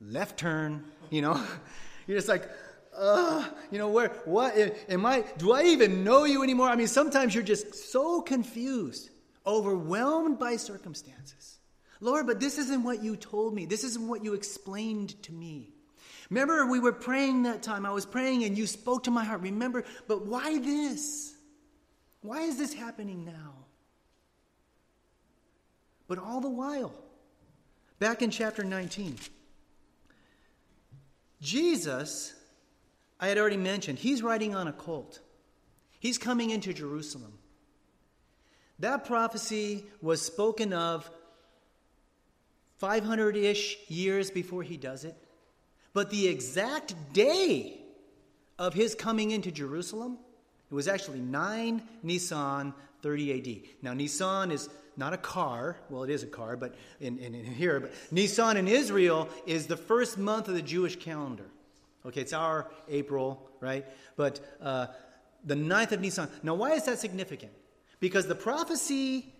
left 0.00 0.38
turn, 0.38 0.84
you 1.10 1.22
know. 1.22 1.40
You're 2.06 2.18
just 2.18 2.28
like, 2.28 2.48
uh, 2.96 3.48
you 3.70 3.78
know, 3.78 3.88
where, 3.88 4.08
what, 4.24 4.54
am 4.88 5.06
I, 5.06 5.24
do 5.38 5.52
I 5.52 5.64
even 5.64 6.04
know 6.04 6.24
you 6.24 6.42
anymore? 6.42 6.68
I 6.68 6.76
mean, 6.76 6.86
sometimes 6.86 7.34
you're 7.34 7.42
just 7.42 7.74
so 7.90 8.20
confused, 8.20 9.10
overwhelmed 9.46 10.38
by 10.38 10.56
circumstances. 10.56 11.58
Lord, 12.00 12.26
but 12.26 12.40
this 12.40 12.58
isn't 12.58 12.82
what 12.82 13.02
you 13.02 13.16
told 13.16 13.54
me. 13.54 13.64
This 13.64 13.84
isn't 13.84 14.06
what 14.06 14.22
you 14.22 14.34
explained 14.34 15.20
to 15.24 15.32
me. 15.32 15.73
Remember, 16.30 16.66
we 16.66 16.80
were 16.80 16.92
praying 16.92 17.42
that 17.42 17.62
time. 17.62 17.84
I 17.84 17.90
was 17.90 18.06
praying 18.06 18.44
and 18.44 18.56
you 18.56 18.66
spoke 18.66 19.04
to 19.04 19.10
my 19.10 19.24
heart. 19.24 19.42
Remember, 19.42 19.84
but 20.08 20.26
why 20.26 20.58
this? 20.58 21.34
Why 22.22 22.42
is 22.42 22.56
this 22.56 22.72
happening 22.72 23.24
now? 23.24 23.54
But 26.08 26.18
all 26.18 26.40
the 26.40 26.48
while, 26.50 26.94
back 27.98 28.22
in 28.22 28.30
chapter 28.30 28.64
19, 28.64 29.16
Jesus, 31.40 32.34
I 33.20 33.28
had 33.28 33.38
already 33.38 33.56
mentioned, 33.56 33.98
he's 33.98 34.22
riding 34.22 34.54
on 34.54 34.68
a 34.68 34.72
colt. 34.72 35.20
He's 36.00 36.18
coming 36.18 36.50
into 36.50 36.72
Jerusalem. 36.74 37.38
That 38.78 39.06
prophecy 39.06 39.84
was 40.02 40.20
spoken 40.20 40.72
of 40.72 41.10
500 42.76 43.36
ish 43.36 43.78
years 43.88 44.30
before 44.30 44.62
he 44.62 44.76
does 44.76 45.04
it. 45.04 45.16
But 45.94 46.10
the 46.10 46.28
exact 46.28 46.94
day 47.12 47.80
of 48.58 48.74
his 48.74 48.94
coming 48.94 49.30
into 49.30 49.50
Jerusalem, 49.50 50.18
it 50.70 50.74
was 50.74 50.88
actually 50.88 51.20
9 51.20 51.82
Nisan 52.02 52.74
30 53.02 53.32
AD. 53.38 53.76
Now, 53.80 53.94
Nisan 53.94 54.50
is 54.50 54.68
not 54.96 55.12
a 55.12 55.16
car. 55.16 55.76
Well, 55.88 56.02
it 56.02 56.10
is 56.10 56.22
a 56.22 56.26
car, 56.26 56.56
but 56.56 56.74
in, 57.00 57.18
in, 57.18 57.34
in, 57.34 57.44
here. 57.44 57.80
But 57.80 57.92
Nisan 58.10 58.56
in 58.56 58.68
Israel 58.68 59.28
is 59.46 59.66
the 59.66 59.76
first 59.76 60.18
month 60.18 60.48
of 60.48 60.54
the 60.54 60.62
Jewish 60.62 60.96
calendar. 60.96 61.46
Okay, 62.06 62.20
it's 62.20 62.32
our 62.32 62.70
April, 62.88 63.48
right? 63.60 63.86
But 64.16 64.40
uh, 64.60 64.88
the 65.44 65.56
ninth 65.56 65.92
of 65.92 66.00
Nisan. 66.00 66.28
Now, 66.42 66.54
why 66.54 66.72
is 66.72 66.84
that 66.84 66.98
significant? 66.98 67.52
Because 68.00 68.26
the 68.26 68.34
prophecy 68.34 69.32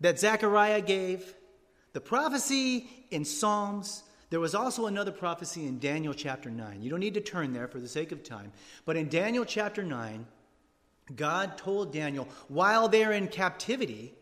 that 0.00 0.18
Zechariah 0.18 0.80
gave, 0.80 1.34
the 1.92 2.00
prophecy 2.00 2.88
in 3.10 3.24
Psalms, 3.24 4.02
there 4.32 4.40
was 4.40 4.54
also 4.54 4.86
another 4.86 5.12
prophecy 5.12 5.66
in 5.66 5.78
Daniel 5.78 6.14
chapter 6.14 6.50
9. 6.50 6.80
You 6.80 6.88
don't 6.88 7.00
need 7.00 7.12
to 7.12 7.20
turn 7.20 7.52
there 7.52 7.68
for 7.68 7.78
the 7.78 7.86
sake 7.86 8.12
of 8.12 8.24
time. 8.24 8.50
But 8.86 8.96
in 8.96 9.10
Daniel 9.10 9.44
chapter 9.44 9.82
9, 9.82 10.24
God 11.14 11.58
told 11.58 11.92
Daniel, 11.92 12.26
while 12.48 12.88
they're 12.88 13.12
in 13.12 13.28
captivity, 13.28 14.14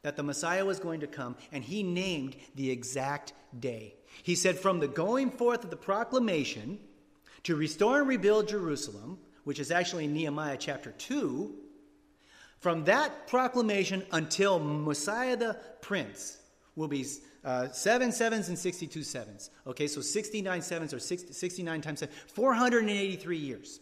that 0.00 0.16
the 0.16 0.22
Messiah 0.22 0.64
was 0.64 0.80
going 0.80 1.00
to 1.00 1.06
come, 1.06 1.36
and 1.52 1.62
he 1.62 1.82
named 1.82 2.34
the 2.54 2.70
exact 2.70 3.34
day. 3.60 3.96
He 4.22 4.34
said, 4.34 4.58
From 4.58 4.80
the 4.80 4.88
going 4.88 5.30
forth 5.30 5.64
of 5.64 5.68
the 5.68 5.76
proclamation 5.76 6.78
to 7.42 7.56
restore 7.56 7.98
and 7.98 8.08
rebuild 8.08 8.48
Jerusalem, 8.48 9.18
which 9.44 9.60
is 9.60 9.70
actually 9.70 10.06
in 10.06 10.14
Nehemiah 10.14 10.56
chapter 10.58 10.92
2, 10.92 11.54
from 12.60 12.84
that 12.84 13.28
proclamation 13.28 14.02
until 14.12 14.58
Messiah 14.58 15.36
the 15.36 15.58
Prince 15.82 16.38
will 16.74 16.88
be 16.88 17.04
uh, 17.46 17.70
seven 17.70 18.10
sevens 18.10 18.48
and 18.48 18.58
62 18.58 19.04
sevens. 19.04 19.50
Okay, 19.68 19.86
so 19.86 20.00
69 20.00 20.62
sevens 20.62 20.92
or 20.92 20.98
60, 20.98 21.32
69 21.32 21.80
times 21.80 22.00
seven, 22.00 22.14
483 22.26 23.36
years. 23.38 23.80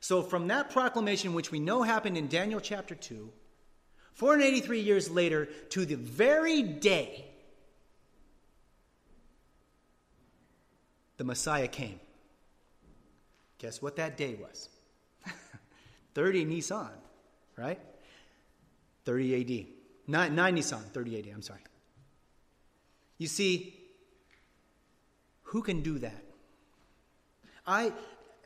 So 0.00 0.22
from 0.22 0.48
that 0.48 0.70
proclamation, 0.70 1.34
which 1.34 1.52
we 1.52 1.60
know 1.60 1.82
happened 1.82 2.16
in 2.16 2.28
Daniel 2.28 2.60
chapter 2.60 2.94
2, 2.94 3.30
483 4.14 4.80
years 4.80 5.10
later, 5.10 5.44
to 5.68 5.84
the 5.84 5.96
very 5.96 6.62
day 6.62 7.26
the 11.18 11.24
Messiah 11.24 11.68
came. 11.68 12.00
Guess 13.58 13.82
what 13.82 13.96
that 13.96 14.16
day 14.16 14.34
was? 14.34 14.70
30 16.14 16.46
Nisan, 16.46 16.88
right? 17.56 17.78
30 19.04 19.60
AD. 19.60 19.66
9, 20.08 20.34
9 20.34 20.54
Nisan, 20.54 20.80
30 20.80 21.18
AD, 21.18 21.26
I'm 21.34 21.42
sorry. 21.42 21.60
You 23.22 23.28
see, 23.28 23.72
who 25.44 25.62
can 25.62 25.82
do 25.82 26.00
that? 26.00 26.24
I, 27.64 27.92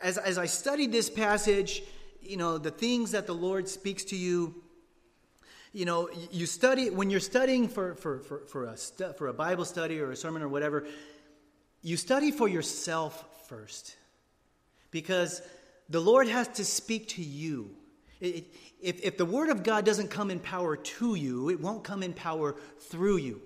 as, 0.02 0.18
as 0.18 0.36
I 0.36 0.44
studied 0.44 0.92
this 0.92 1.08
passage, 1.08 1.82
you 2.20 2.36
know, 2.36 2.58
the 2.58 2.70
things 2.70 3.12
that 3.12 3.26
the 3.26 3.32
Lord 3.32 3.70
speaks 3.70 4.04
to 4.04 4.16
you, 4.16 4.54
you 5.72 5.86
know, 5.86 6.10
you 6.30 6.44
study, 6.44 6.90
when 6.90 7.08
you're 7.08 7.20
studying 7.20 7.68
for, 7.68 7.94
for, 7.94 8.18
for, 8.20 8.40
for, 8.48 8.64
a, 8.64 8.76
for 9.14 9.28
a 9.28 9.32
Bible 9.32 9.64
study 9.64 9.98
or 9.98 10.10
a 10.10 10.16
sermon 10.16 10.42
or 10.42 10.48
whatever, 10.48 10.86
you 11.80 11.96
study 11.96 12.30
for 12.30 12.46
yourself 12.46 13.46
first. 13.48 13.96
Because 14.90 15.40
the 15.88 16.00
Lord 16.00 16.28
has 16.28 16.48
to 16.48 16.66
speak 16.66 17.08
to 17.08 17.22
you. 17.22 17.70
It, 18.20 18.44
if, 18.82 19.02
if 19.02 19.16
the 19.16 19.24
Word 19.24 19.48
of 19.48 19.62
God 19.62 19.86
doesn't 19.86 20.08
come 20.10 20.30
in 20.30 20.38
power 20.38 20.76
to 20.76 21.14
you, 21.14 21.48
it 21.48 21.60
won't 21.60 21.82
come 21.82 22.02
in 22.02 22.12
power 22.12 22.56
through 22.90 23.16
you. 23.16 23.40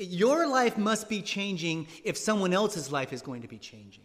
Your 0.00 0.48
life 0.48 0.78
must 0.78 1.10
be 1.10 1.20
changing 1.20 1.86
if 2.04 2.16
someone 2.16 2.54
else's 2.54 2.90
life 2.90 3.12
is 3.12 3.20
going 3.20 3.42
to 3.42 3.48
be 3.48 3.58
changing. 3.58 4.04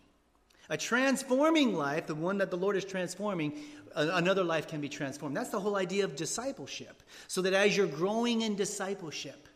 A 0.69 0.75
transforming 0.75 1.73
life, 1.73 2.05
the 2.05 2.15
one 2.15 2.38
that 2.39 2.51
the 2.51 2.58
Lord 2.58 2.75
is 2.75 2.84
transforming, 2.84 3.53
another 3.95 4.43
life 4.43 4.67
can 4.67 4.81
be 4.81 4.89
transformed. 4.89 5.38
That's 5.38 5.51
the 5.51 5.60
whole 5.60 5.77
idea 5.77 6.03
of 6.03 6.17
discipleship. 6.17 7.01
So 7.27 7.41
that 7.43 7.53
as 7.53 7.77
you're 7.77 7.88
growing 7.88 8.41
in 8.41 8.55
discipleship, 8.55 9.47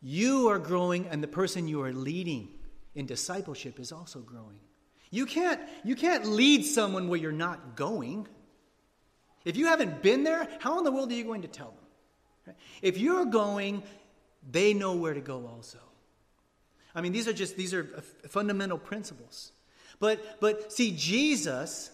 you 0.00 0.48
are 0.48 0.60
growing 0.60 1.08
and 1.08 1.20
the 1.20 1.28
person 1.28 1.66
you 1.66 1.82
are 1.82 1.92
leading 1.92 2.50
in 2.94 3.06
discipleship 3.06 3.80
is 3.80 3.90
also 3.90 4.20
growing. 4.20 4.60
You 5.10 5.26
can't, 5.26 5.60
you 5.82 5.96
can't 5.96 6.24
lead 6.24 6.64
someone 6.64 7.08
where 7.08 7.18
you're 7.18 7.32
not 7.32 7.74
going. 7.74 8.28
If 9.44 9.56
you 9.56 9.66
haven't 9.66 10.02
been 10.02 10.22
there, 10.22 10.46
how 10.60 10.78
in 10.78 10.84
the 10.84 10.92
world 10.92 11.10
are 11.10 11.16
you 11.16 11.24
going 11.24 11.42
to 11.42 11.48
tell 11.48 11.74
them? 11.74 12.54
If 12.80 12.96
you're 12.98 13.26
going, 13.26 13.82
they 14.48 14.74
know 14.74 14.94
where 14.94 15.14
to 15.14 15.20
go 15.20 15.46
also. 15.46 15.78
I 16.94 17.00
mean, 17.00 17.12
these 17.12 17.28
are 17.28 17.32
just 17.32 17.56
these 17.56 17.74
are 17.74 17.84
fundamental 18.28 18.78
principles. 18.78 19.52
But 19.98 20.40
but 20.40 20.72
see, 20.72 20.92
Jesus 20.96 21.90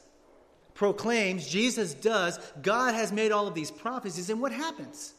proclaims, 0.76 1.48
Jesus 1.48 1.94
does, 1.94 2.38
God 2.62 2.94
has 2.94 3.10
made 3.10 3.32
all 3.32 3.46
of 3.46 3.54
these 3.54 3.70
prophecies, 3.70 4.30
and 4.30 4.40
what 4.40 4.52
happens? 4.52 5.14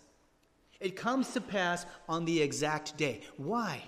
It 0.80 0.96
comes 0.96 1.34
to 1.34 1.42
pass 1.42 1.86
on 2.08 2.26
the 2.26 2.42
exact 2.42 2.96
day. 2.98 3.22
Why? 3.38 3.82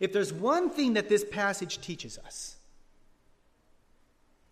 If 0.00 0.12
there's 0.12 0.32
one 0.32 0.70
thing 0.70 0.94
that 0.94 1.08
this 1.08 1.24
passage 1.24 1.80
teaches 1.80 2.18
us, 2.18 2.56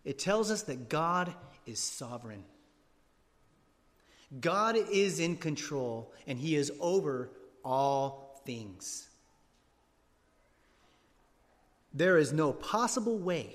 it 0.04 0.18
tells 0.18 0.50
us 0.50 0.62
that 0.62 0.88
God 0.88 1.32
is 1.64 1.78
sovereign. 1.78 2.42
God 4.40 4.76
is 4.76 5.20
in 5.20 5.36
control, 5.36 6.12
and 6.26 6.38
He 6.38 6.56
is 6.56 6.72
over 6.80 7.30
all 7.64 8.42
things. 8.44 9.08
There 11.94 12.18
is 12.18 12.32
no 12.32 12.52
possible 12.52 13.18
way 13.18 13.54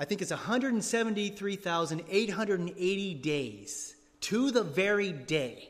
I 0.00 0.04
think 0.06 0.22
it's 0.22 0.30
173,880 0.30 3.14
days 3.14 3.94
to 4.22 4.50
the 4.50 4.62
very 4.62 5.12
day 5.12 5.68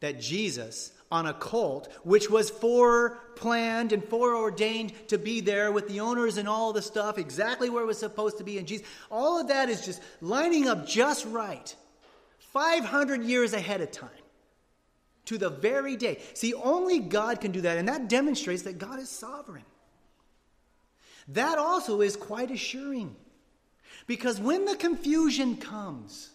that 0.00 0.20
Jesus, 0.20 0.92
on 1.10 1.24
a 1.24 1.32
colt, 1.32 1.88
which 2.02 2.28
was 2.28 2.50
foreplanned 2.50 3.92
and 3.92 4.04
foreordained 4.04 4.92
to 5.08 5.16
be 5.16 5.40
there 5.40 5.72
with 5.72 5.88
the 5.88 6.00
owners 6.00 6.36
and 6.36 6.46
all 6.46 6.74
the 6.74 6.82
stuff, 6.82 7.16
exactly 7.16 7.70
where 7.70 7.82
it 7.82 7.86
was 7.86 7.96
supposed 7.96 8.36
to 8.36 8.44
be, 8.44 8.58
and 8.58 8.68
Jesus, 8.68 8.86
all 9.10 9.40
of 9.40 9.48
that 9.48 9.70
is 9.70 9.82
just 9.82 10.02
lining 10.20 10.68
up 10.68 10.86
just 10.86 11.24
right, 11.24 11.74
500 12.52 13.24
years 13.24 13.54
ahead 13.54 13.80
of 13.80 13.90
time, 13.90 14.10
to 15.30 15.38
the 15.38 15.48
very 15.48 15.94
day. 15.94 16.18
See, 16.34 16.52
only 16.54 16.98
God 16.98 17.40
can 17.40 17.52
do 17.52 17.60
that, 17.60 17.78
and 17.78 17.88
that 17.88 18.08
demonstrates 18.08 18.62
that 18.62 18.78
God 18.78 18.98
is 18.98 19.08
sovereign. 19.08 19.64
That 21.28 21.56
also 21.56 22.00
is 22.00 22.16
quite 22.16 22.50
assuring. 22.50 23.14
Because 24.08 24.40
when 24.40 24.64
the 24.64 24.74
confusion 24.74 25.56
comes 25.56 26.30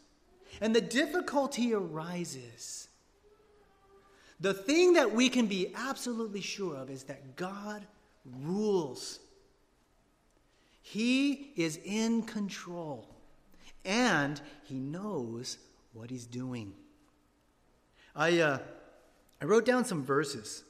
and 0.62 0.74
the 0.74 0.80
difficulty 0.80 1.74
arises, 1.74 2.88
the 4.40 4.54
thing 4.54 4.94
that 4.94 5.12
we 5.12 5.28
can 5.28 5.48
be 5.48 5.74
absolutely 5.76 6.40
sure 6.40 6.78
of 6.78 6.90
is 6.90 7.04
that 7.04 7.36
God 7.36 7.86
rules. 8.44 9.20
He 10.82 11.52
is 11.58 11.82
in 11.84 12.22
control 12.22 13.14
and 13.84 14.40
he 14.64 14.76
knows 14.76 15.58
what 15.92 16.10
he's 16.10 16.26
doing. 16.26 16.74
I, 18.16 18.40
uh, 18.40 18.60
I 19.42 19.46
wrote 19.46 19.66
down 19.66 19.86
some 19.86 20.04
verses 20.04 20.64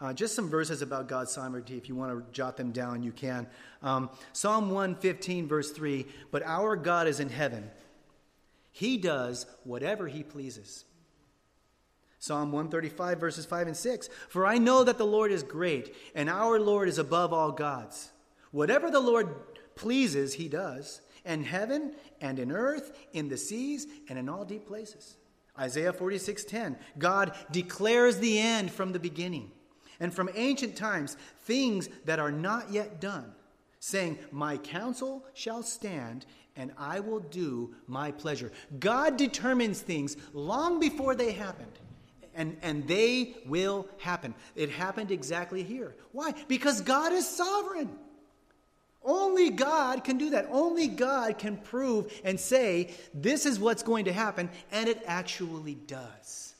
uh, 0.00 0.12
just 0.12 0.34
some 0.34 0.48
verses 0.48 0.80
about 0.80 1.08
God's 1.08 1.32
sovereignty. 1.32 1.76
If 1.76 1.88
you 1.88 1.96
want 1.96 2.12
to 2.12 2.32
jot 2.32 2.56
them 2.56 2.70
down, 2.70 3.02
you 3.02 3.10
can. 3.10 3.48
Um, 3.82 4.10
Psalm 4.32 4.70
115, 4.70 5.48
verse 5.48 5.72
3 5.72 6.06
But 6.30 6.42
our 6.44 6.76
God 6.76 7.08
is 7.08 7.20
in 7.20 7.28
heaven, 7.28 7.70
He 8.70 8.96
does 8.96 9.46
whatever 9.64 10.06
He 10.06 10.22
pleases. 10.22 10.84
Psalm 12.20 12.50
135, 12.50 13.20
verses 13.20 13.46
5 13.46 13.68
and 13.68 13.76
6. 13.76 14.08
For 14.28 14.44
I 14.44 14.58
know 14.58 14.82
that 14.82 14.98
the 14.98 15.06
Lord 15.06 15.30
is 15.30 15.44
great, 15.44 15.94
and 16.16 16.28
our 16.28 16.58
Lord 16.58 16.88
is 16.88 16.98
above 16.98 17.32
all 17.32 17.52
gods. 17.52 18.10
Whatever 18.50 18.90
the 18.90 18.98
Lord 18.98 19.28
pleases, 19.76 20.34
he 20.34 20.48
does, 20.48 21.00
in 21.24 21.44
heaven 21.44 21.94
and 22.20 22.40
in 22.40 22.50
earth, 22.50 22.90
in 23.12 23.28
the 23.28 23.36
seas, 23.36 23.86
and 24.08 24.18
in 24.18 24.28
all 24.28 24.44
deep 24.44 24.66
places. 24.66 25.17
Isaiah 25.58 25.92
46, 25.92 26.44
10. 26.44 26.76
God 26.98 27.34
declares 27.50 28.18
the 28.18 28.38
end 28.38 28.70
from 28.70 28.92
the 28.92 28.98
beginning, 28.98 29.50
and 30.00 30.12
from 30.14 30.30
ancient 30.34 30.76
times, 30.76 31.16
things 31.40 31.88
that 32.04 32.18
are 32.18 32.32
not 32.32 32.70
yet 32.70 33.00
done, 33.00 33.32
saying, 33.80 34.18
My 34.30 34.56
counsel 34.56 35.24
shall 35.34 35.62
stand, 35.62 36.26
and 36.56 36.72
I 36.76 37.00
will 37.00 37.20
do 37.20 37.74
my 37.86 38.12
pleasure. 38.12 38.52
God 38.78 39.16
determines 39.16 39.80
things 39.80 40.16
long 40.32 40.80
before 40.80 41.14
they 41.14 41.32
happened 41.32 41.78
and, 42.38 42.56
and 42.62 42.86
they 42.86 43.34
will 43.46 43.88
happen. 43.98 44.32
It 44.54 44.70
happened 44.70 45.10
exactly 45.10 45.64
here. 45.64 45.96
Why? 46.12 46.32
Because 46.46 46.80
God 46.80 47.12
is 47.12 47.28
sovereign. 47.28 47.90
Only 49.08 49.48
God 49.48 50.04
can 50.04 50.18
do 50.18 50.28
that. 50.30 50.46
Only 50.50 50.86
God 50.86 51.38
can 51.38 51.56
prove 51.56 52.12
and 52.24 52.38
say, 52.38 52.94
this 53.14 53.46
is 53.46 53.58
what's 53.58 53.82
going 53.82 54.04
to 54.04 54.12
happen, 54.12 54.50
and 54.70 54.86
it 54.86 55.02
actually 55.06 55.76
does. 55.86 56.52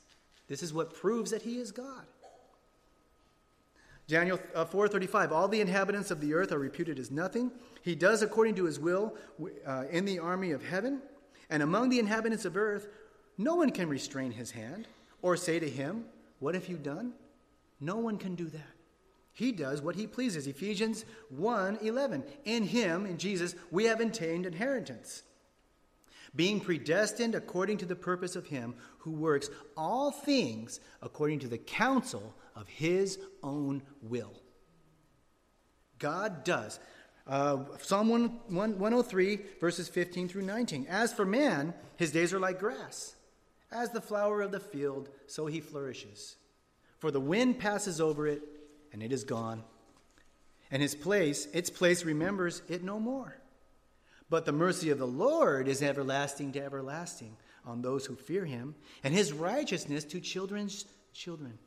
This 0.48 0.62
is 0.62 0.72
what 0.72 0.94
proves 0.94 1.30
that 1.30 1.42
He 1.42 1.58
is 1.58 1.72
God. 1.72 2.06
Daniel 4.06 4.40
uh, 4.54 4.64
4:35 4.64 5.30
All 5.30 5.46
the 5.46 5.60
inhabitants 5.60 6.10
of 6.10 6.22
the 6.22 6.32
earth 6.32 6.50
are 6.50 6.58
reputed 6.58 6.98
as 6.98 7.10
nothing. 7.10 7.52
He 7.82 7.94
does 7.94 8.22
according 8.22 8.54
to 8.54 8.64
his 8.64 8.80
will 8.80 9.14
uh, 9.66 9.84
in 9.90 10.06
the 10.06 10.18
army 10.18 10.52
of 10.52 10.64
heaven, 10.64 11.02
and 11.50 11.62
among 11.62 11.90
the 11.90 11.98
inhabitants 11.98 12.46
of 12.46 12.56
earth 12.56 12.88
no 13.36 13.56
one 13.56 13.70
can 13.70 13.90
restrain 13.90 14.32
his 14.32 14.52
hand 14.52 14.88
or 15.20 15.36
say 15.36 15.58
to 15.58 15.68
him, 15.68 16.06
What 16.38 16.54
have 16.54 16.68
you 16.68 16.78
done? 16.78 17.12
No 17.78 17.96
one 17.96 18.16
can 18.16 18.34
do 18.34 18.46
that. 18.46 18.77
He 19.38 19.52
does 19.52 19.80
what 19.80 19.94
he 19.94 20.08
pleases. 20.08 20.48
Ephesians 20.48 21.04
1 21.28 21.78
11. 21.80 22.24
In 22.44 22.64
him, 22.64 23.06
in 23.06 23.18
Jesus, 23.18 23.54
we 23.70 23.84
have 23.84 24.00
obtained 24.00 24.46
inheritance, 24.46 25.22
being 26.34 26.58
predestined 26.58 27.36
according 27.36 27.78
to 27.78 27.86
the 27.86 27.94
purpose 27.94 28.34
of 28.34 28.48
him 28.48 28.74
who 28.98 29.12
works 29.12 29.48
all 29.76 30.10
things 30.10 30.80
according 31.02 31.38
to 31.38 31.46
the 31.46 31.56
counsel 31.56 32.34
of 32.56 32.66
his 32.66 33.20
own 33.40 33.82
will. 34.02 34.42
God 36.00 36.42
does. 36.42 36.80
Uh, 37.24 37.58
Psalm 37.80 38.08
1, 38.08 38.40
1, 38.48 38.70
103, 38.72 39.38
verses 39.60 39.88
15 39.88 40.26
through 40.28 40.42
19. 40.42 40.84
As 40.88 41.12
for 41.12 41.24
man, 41.24 41.74
his 41.94 42.10
days 42.10 42.34
are 42.34 42.40
like 42.40 42.58
grass 42.58 43.14
as 43.70 43.90
the 43.90 44.00
flower 44.00 44.42
of 44.42 44.50
the 44.50 44.58
field, 44.58 45.10
so 45.28 45.46
he 45.46 45.60
flourishes. 45.60 46.34
For 46.98 47.12
the 47.12 47.20
wind 47.20 47.60
passes 47.60 48.00
over 48.00 48.26
it, 48.26 48.42
and 48.92 49.02
it 49.02 49.12
is 49.12 49.24
gone. 49.24 49.62
And 50.70 50.82
his 50.82 50.94
place, 50.94 51.46
its 51.52 51.70
place 51.70 52.04
remembers 52.04 52.62
it 52.68 52.82
no 52.82 53.00
more. 53.00 53.36
But 54.30 54.44
the 54.44 54.52
mercy 54.52 54.90
of 54.90 54.98
the 54.98 55.06
Lord 55.06 55.68
is 55.68 55.82
everlasting 55.82 56.52
to 56.52 56.62
everlasting 56.62 57.36
on 57.64 57.82
those 57.82 58.06
who 58.06 58.16
fear 58.16 58.44
him, 58.44 58.74
and 59.04 59.12
his 59.12 59.32
righteousness 59.32 60.04
to 60.04 60.20
children's 60.20 60.86
children. 61.12 61.58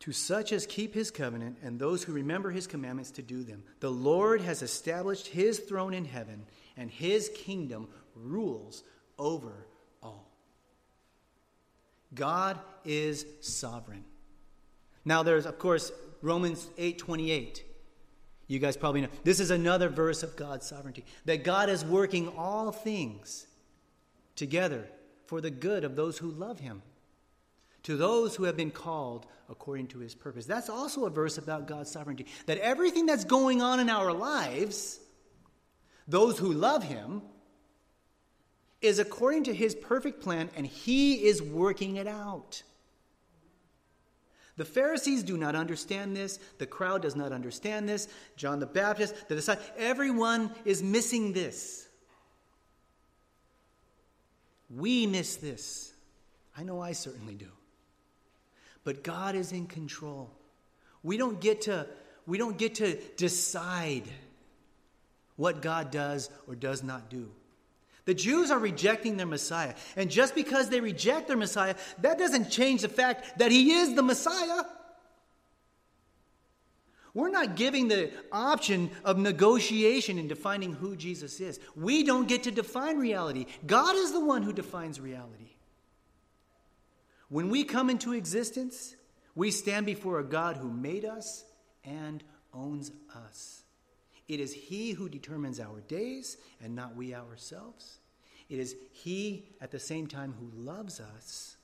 To 0.00 0.12
such 0.12 0.52
as 0.52 0.66
keep 0.66 0.94
his 0.94 1.10
covenant 1.10 1.58
and 1.62 1.78
those 1.78 2.02
who 2.02 2.12
remember 2.12 2.50
his 2.50 2.66
commandments 2.66 3.10
to 3.12 3.22
do 3.22 3.44
them. 3.44 3.62
The 3.80 3.90
Lord 3.90 4.40
has 4.40 4.62
established 4.62 5.26
his 5.28 5.58
throne 5.58 5.94
in 5.94 6.06
heaven, 6.06 6.46
and 6.76 6.90
his 6.90 7.28
kingdom 7.28 7.88
rules 8.14 8.82
over 9.18 9.66
all. 10.02 10.30
God 12.14 12.58
is 12.84 13.26
sovereign. 13.40 14.04
Now 15.04 15.22
there's 15.22 15.46
of 15.46 15.58
course 15.58 15.92
Romans 16.22 16.68
8:28. 16.78 17.62
You 18.46 18.58
guys 18.58 18.76
probably 18.76 19.00
know. 19.02 19.08
This 19.22 19.38
is 19.38 19.50
another 19.50 19.88
verse 19.88 20.22
of 20.22 20.34
God's 20.34 20.66
sovereignty. 20.66 21.04
That 21.24 21.44
God 21.44 21.68
is 21.68 21.84
working 21.84 22.28
all 22.36 22.72
things 22.72 23.46
together 24.34 24.88
for 25.26 25.40
the 25.40 25.50
good 25.50 25.84
of 25.84 25.94
those 25.94 26.18
who 26.18 26.30
love 26.32 26.58
him. 26.58 26.82
To 27.84 27.96
those 27.96 28.34
who 28.34 28.44
have 28.44 28.56
been 28.56 28.72
called 28.72 29.26
according 29.48 29.86
to 29.88 30.00
his 30.00 30.14
purpose. 30.14 30.46
That's 30.46 30.68
also 30.68 31.06
a 31.06 31.10
verse 31.10 31.38
about 31.38 31.68
God's 31.68 31.90
sovereignty. 31.90 32.26
That 32.46 32.58
everything 32.58 33.06
that's 33.06 33.24
going 33.24 33.62
on 33.62 33.80
in 33.80 33.88
our 33.88 34.12
lives, 34.12 34.98
those 36.08 36.38
who 36.38 36.52
love 36.52 36.82
him, 36.82 37.22
is 38.80 38.98
according 38.98 39.44
to 39.44 39.54
his 39.54 39.74
perfect 39.74 40.22
plan, 40.22 40.50
and 40.56 40.66
he 40.66 41.24
is 41.26 41.42
working 41.42 41.96
it 41.96 42.06
out. 42.06 42.62
The 44.60 44.66
Pharisees 44.66 45.22
do 45.22 45.38
not 45.38 45.56
understand 45.56 46.14
this. 46.14 46.38
The 46.58 46.66
crowd 46.66 47.00
does 47.00 47.16
not 47.16 47.32
understand 47.32 47.88
this. 47.88 48.08
John 48.36 48.60
the 48.60 48.66
Baptist, 48.66 49.14
the 49.26 49.34
disciples, 49.34 49.66
everyone 49.78 50.52
is 50.66 50.82
missing 50.82 51.32
this. 51.32 51.88
We 54.68 55.06
miss 55.06 55.36
this. 55.36 55.94
I 56.54 56.64
know 56.64 56.78
I 56.78 56.92
certainly 56.92 57.36
do. 57.36 57.48
But 58.84 59.02
God 59.02 59.34
is 59.34 59.52
in 59.52 59.66
control. 59.66 60.30
We 61.02 61.16
don't 61.16 61.40
get 61.40 61.62
to, 61.62 61.86
we 62.26 62.36
don't 62.36 62.58
get 62.58 62.74
to 62.74 63.00
decide 63.16 64.04
what 65.36 65.62
God 65.62 65.90
does 65.90 66.28
or 66.46 66.54
does 66.54 66.82
not 66.82 67.08
do. 67.08 67.30
The 68.10 68.14
Jews 68.14 68.50
are 68.50 68.58
rejecting 68.58 69.18
their 69.18 69.24
Messiah. 69.24 69.72
And 69.94 70.10
just 70.10 70.34
because 70.34 70.68
they 70.68 70.80
reject 70.80 71.28
their 71.28 71.36
Messiah, 71.36 71.76
that 72.00 72.18
doesn't 72.18 72.50
change 72.50 72.82
the 72.82 72.88
fact 72.88 73.38
that 73.38 73.52
he 73.52 73.70
is 73.70 73.94
the 73.94 74.02
Messiah. 74.02 74.64
We're 77.14 77.30
not 77.30 77.54
giving 77.54 77.86
the 77.86 78.10
option 78.32 78.90
of 79.04 79.16
negotiation 79.16 80.18
in 80.18 80.26
defining 80.26 80.72
who 80.72 80.96
Jesus 80.96 81.38
is. 81.38 81.60
We 81.76 82.02
don't 82.02 82.26
get 82.26 82.42
to 82.42 82.50
define 82.50 82.98
reality. 82.98 83.46
God 83.64 83.94
is 83.94 84.10
the 84.10 84.24
one 84.24 84.42
who 84.42 84.52
defines 84.52 84.98
reality. 84.98 85.52
When 87.28 87.48
we 87.48 87.62
come 87.62 87.88
into 87.88 88.12
existence, 88.12 88.96
we 89.36 89.52
stand 89.52 89.86
before 89.86 90.18
a 90.18 90.24
God 90.24 90.56
who 90.56 90.72
made 90.72 91.04
us 91.04 91.44
and 91.84 92.24
owns 92.52 92.90
us. 93.14 93.59
It 94.30 94.38
is 94.38 94.52
He 94.52 94.92
who 94.92 95.08
determines 95.08 95.58
our 95.58 95.80
days 95.88 96.36
and 96.62 96.72
not 96.76 96.94
we 96.94 97.16
ourselves. 97.16 97.98
It 98.48 98.60
is 98.60 98.76
He 98.92 99.48
at 99.60 99.72
the 99.72 99.80
same 99.80 100.06
time 100.06 100.34
who 100.38 100.52
loves 100.56 101.00
us 101.00 101.56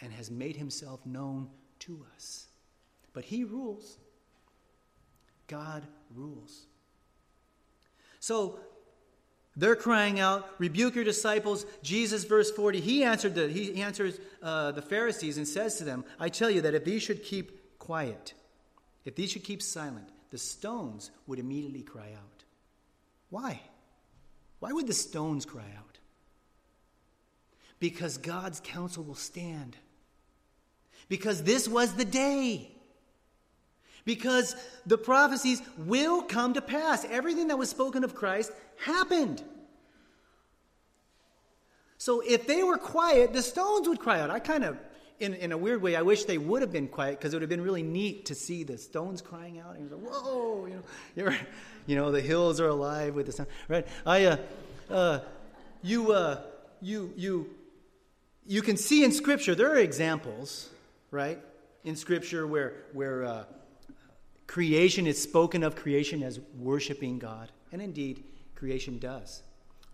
and 0.00 0.12
has 0.12 0.28
made 0.28 0.56
Himself 0.56 1.06
known 1.06 1.48
to 1.78 2.04
us. 2.16 2.48
But 3.12 3.24
He 3.24 3.44
rules. 3.44 3.96
God 5.46 5.86
rules. 6.12 6.66
So 8.18 8.58
they're 9.56 9.76
crying 9.76 10.18
out, 10.18 10.50
rebuke 10.58 10.96
your 10.96 11.04
disciples. 11.04 11.64
Jesus, 11.84 12.24
verse 12.24 12.50
40, 12.50 12.80
he 12.80 13.04
answered 13.04 13.36
the, 13.36 13.48
he 13.48 13.80
answers 13.80 14.18
uh, 14.42 14.72
the 14.72 14.82
Pharisees 14.82 15.36
and 15.36 15.46
says 15.46 15.76
to 15.76 15.84
them, 15.84 16.04
I 16.18 16.28
tell 16.28 16.50
you 16.50 16.60
that 16.62 16.74
if 16.74 16.84
these 16.84 17.04
should 17.04 17.22
keep 17.22 17.78
quiet, 17.78 18.34
if 19.04 19.14
these 19.14 19.30
should 19.30 19.44
keep 19.44 19.62
silent, 19.62 20.08
the 20.30 20.38
stones 20.38 21.10
would 21.26 21.38
immediately 21.38 21.82
cry 21.82 22.10
out. 22.16 22.44
Why? 23.30 23.60
Why 24.60 24.72
would 24.72 24.86
the 24.86 24.94
stones 24.94 25.44
cry 25.44 25.70
out? 25.76 25.98
Because 27.80 28.18
God's 28.18 28.60
counsel 28.60 29.04
will 29.04 29.14
stand. 29.14 29.76
Because 31.08 31.42
this 31.42 31.68
was 31.68 31.94
the 31.94 32.04
day. 32.04 32.70
Because 34.04 34.56
the 34.86 34.98
prophecies 34.98 35.62
will 35.76 36.22
come 36.22 36.54
to 36.54 36.62
pass. 36.62 37.04
Everything 37.04 37.48
that 37.48 37.58
was 37.58 37.70
spoken 37.70 38.04
of 38.04 38.14
Christ 38.14 38.50
happened. 38.78 39.42
So 41.98 42.20
if 42.20 42.46
they 42.46 42.62
were 42.62 42.78
quiet, 42.78 43.32
the 43.32 43.42
stones 43.42 43.88
would 43.88 44.00
cry 44.00 44.20
out. 44.20 44.30
I 44.30 44.38
kind 44.38 44.64
of, 44.64 44.78
in, 45.20 45.34
in 45.34 45.52
a 45.52 45.58
weird 45.58 45.82
way, 45.82 45.96
I 45.96 46.02
wish 46.02 46.24
they 46.24 46.38
would 46.38 46.62
have 46.62 46.72
been 46.72 46.88
quiet 46.88 47.18
because 47.18 47.32
it 47.32 47.36
would 47.36 47.42
have 47.42 47.50
been 47.50 47.62
really 47.62 47.82
neat 47.82 48.26
to 48.26 48.34
see 48.34 48.62
the 48.62 48.78
stones 48.78 49.20
crying 49.20 49.58
out. 49.58 49.76
And 49.76 49.88
you're 49.88 49.98
like, 49.98 50.08
whoa, 50.08 50.66
you 50.66 51.24
know, 51.24 51.34
you 51.86 51.96
know, 51.96 52.12
the 52.12 52.20
hills 52.20 52.60
are 52.60 52.68
alive 52.68 53.14
with 53.14 53.26
the 53.26 53.32
sound. 53.32 53.48
Right? 53.68 53.86
I, 54.06 54.24
uh, 54.24 54.36
uh, 54.88 55.20
you, 55.82 56.12
uh, 56.12 56.42
you, 56.80 57.12
you, 57.16 57.50
you 58.46 58.62
can 58.62 58.76
see 58.76 59.04
in 59.04 59.12
Scripture, 59.12 59.54
there 59.54 59.70
are 59.70 59.78
examples, 59.78 60.70
right, 61.10 61.38
in 61.84 61.96
Scripture 61.96 62.46
where, 62.46 62.84
where 62.92 63.24
uh, 63.24 63.44
creation 64.46 65.06
is 65.06 65.22
spoken 65.22 65.62
of 65.62 65.76
creation 65.76 66.22
as 66.22 66.40
worshiping 66.56 67.18
God. 67.18 67.50
And 67.72 67.82
indeed, 67.82 68.24
creation 68.54 68.98
does. 68.98 69.42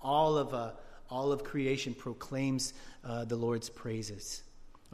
All 0.00 0.36
of, 0.36 0.54
uh, 0.54 0.72
all 1.10 1.32
of 1.32 1.44
creation 1.44 1.94
proclaims 1.94 2.74
uh, 3.04 3.24
the 3.24 3.36
Lord's 3.36 3.68
praises. 3.68 4.43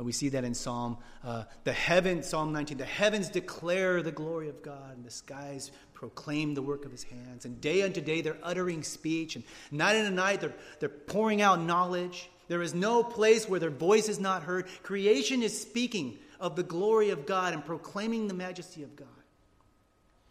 And 0.00 0.06
we 0.06 0.12
see 0.12 0.30
that 0.30 0.44
in 0.44 0.54
Psalm, 0.54 0.96
uh, 1.22 1.44
the 1.64 1.74
heaven, 1.74 2.22
Psalm 2.22 2.54
19, 2.54 2.78
the 2.78 2.86
heavens 2.86 3.28
declare 3.28 4.02
the 4.02 4.10
glory 4.10 4.48
of 4.48 4.62
God, 4.62 4.96
and 4.96 5.04
the 5.04 5.10
skies 5.10 5.72
proclaim 5.92 6.54
the 6.54 6.62
work 6.62 6.86
of 6.86 6.90
his 6.90 7.02
hands. 7.02 7.44
And 7.44 7.60
day 7.60 7.82
unto 7.82 8.00
day 8.00 8.22
they're 8.22 8.38
uttering 8.42 8.82
speech, 8.82 9.36
and 9.36 9.44
night 9.70 9.96
unto 9.96 10.10
night 10.10 10.40
they're, 10.40 10.54
they're 10.78 10.88
pouring 10.88 11.42
out 11.42 11.60
knowledge. 11.60 12.30
There 12.48 12.62
is 12.62 12.72
no 12.72 13.04
place 13.04 13.46
where 13.46 13.60
their 13.60 13.68
voice 13.68 14.08
is 14.08 14.18
not 14.18 14.44
heard. 14.44 14.68
Creation 14.82 15.42
is 15.42 15.60
speaking 15.60 16.16
of 16.40 16.56
the 16.56 16.62
glory 16.62 17.10
of 17.10 17.26
God 17.26 17.52
and 17.52 17.62
proclaiming 17.62 18.26
the 18.26 18.32
majesty 18.32 18.82
of 18.82 18.96
God. 18.96 19.06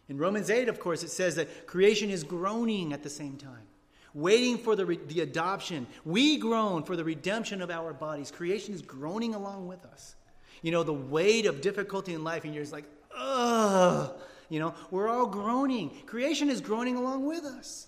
In 0.08 0.18
Romans 0.18 0.50
8, 0.50 0.68
of 0.68 0.80
course, 0.80 1.04
it 1.04 1.10
says 1.10 1.36
that 1.36 1.68
creation 1.68 2.10
is 2.10 2.24
groaning 2.24 2.92
at 2.92 3.04
the 3.04 3.08
same 3.08 3.36
time, 3.36 3.68
waiting 4.14 4.58
for 4.58 4.76
the, 4.76 4.86
re- 4.86 5.00
the 5.08 5.20
adoption. 5.20 5.86
We 6.04 6.36
groan 6.36 6.82
for 6.82 6.96
the 6.96 7.04
redemption 7.04 7.62
of 7.62 7.70
our 7.70 7.92
bodies. 7.92 8.30
Creation 8.30 8.74
is 8.74 8.82
groaning 8.82 9.34
along 9.34 9.66
with 9.66 9.84
us. 9.84 10.14
You 10.62 10.72
know, 10.72 10.82
the 10.82 10.92
weight 10.92 11.46
of 11.46 11.60
difficulty 11.60 12.14
in 12.14 12.24
life, 12.24 12.44
and 12.44 12.54
you're 12.54 12.62
just 12.62 12.72
like, 12.72 12.84
ugh. 13.16 14.12
You 14.48 14.58
know, 14.58 14.74
we're 14.90 15.08
all 15.08 15.26
groaning. 15.26 15.90
Creation 16.06 16.50
is 16.50 16.60
groaning 16.60 16.96
along 16.96 17.24
with 17.24 17.44
us. 17.44 17.86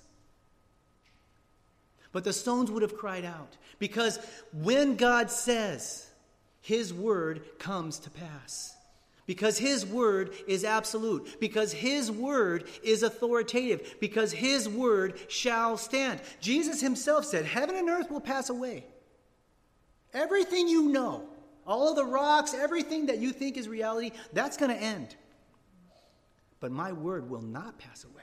But 2.13 2.25
the 2.25 2.33
stones 2.33 2.71
would 2.71 2.83
have 2.83 2.97
cried 2.97 3.25
out 3.25 3.57
because 3.79 4.19
when 4.53 4.97
God 4.97 5.31
says, 5.31 6.09
his 6.61 6.95
word 6.95 7.59
comes 7.59 7.99
to 8.01 8.11
pass. 8.11 8.77
Because 9.27 9.59
his 9.59 9.87
word 9.87 10.33
is 10.49 10.65
absolute. 10.65 11.41
Because 11.41 11.73
his 11.73 12.11
word 12.11 12.65
is 12.83 13.03
authoritative. 13.03 13.97
Because 14.01 14.33
his 14.33 14.69
word 14.69 15.19
shall 15.29 15.77
stand. 15.77 16.21
Jesus 16.41 16.81
himself 16.81 17.25
said, 17.25 17.45
Heaven 17.45 17.77
and 17.77 17.89
earth 17.89 18.11
will 18.11 18.21
pass 18.21 18.51
away. 18.51 18.85
Everything 20.13 20.69
you 20.69 20.89
know, 20.89 21.29
all 21.67 21.89
of 21.89 21.97
the 21.97 22.05
rocks, 22.05 22.53
everything 22.53 23.07
that 23.07 23.19
you 23.19 23.33
think 23.33 23.57
is 23.57 23.69
reality, 23.69 24.11
that's 24.33 24.57
going 24.57 24.71
to 24.71 24.83
end. 24.83 25.15
But 26.61 26.73
my 26.73 26.93
word 26.93 27.31
will 27.31 27.43
not 27.43 27.79
pass 27.79 28.05
away 28.05 28.23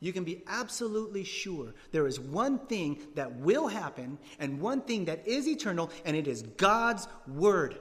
you 0.00 0.12
can 0.14 0.24
be 0.24 0.42
absolutely 0.46 1.24
sure 1.24 1.74
there 1.92 2.06
is 2.06 2.18
one 2.18 2.58
thing 2.58 2.98
that 3.14 3.32
will 3.36 3.68
happen 3.68 4.18
and 4.38 4.60
one 4.60 4.80
thing 4.80 5.04
that 5.04 5.26
is 5.28 5.46
eternal, 5.46 5.90
and 6.04 6.16
it 6.16 6.26
is 6.26 6.42
God's 6.42 7.06
Word. 7.28 7.78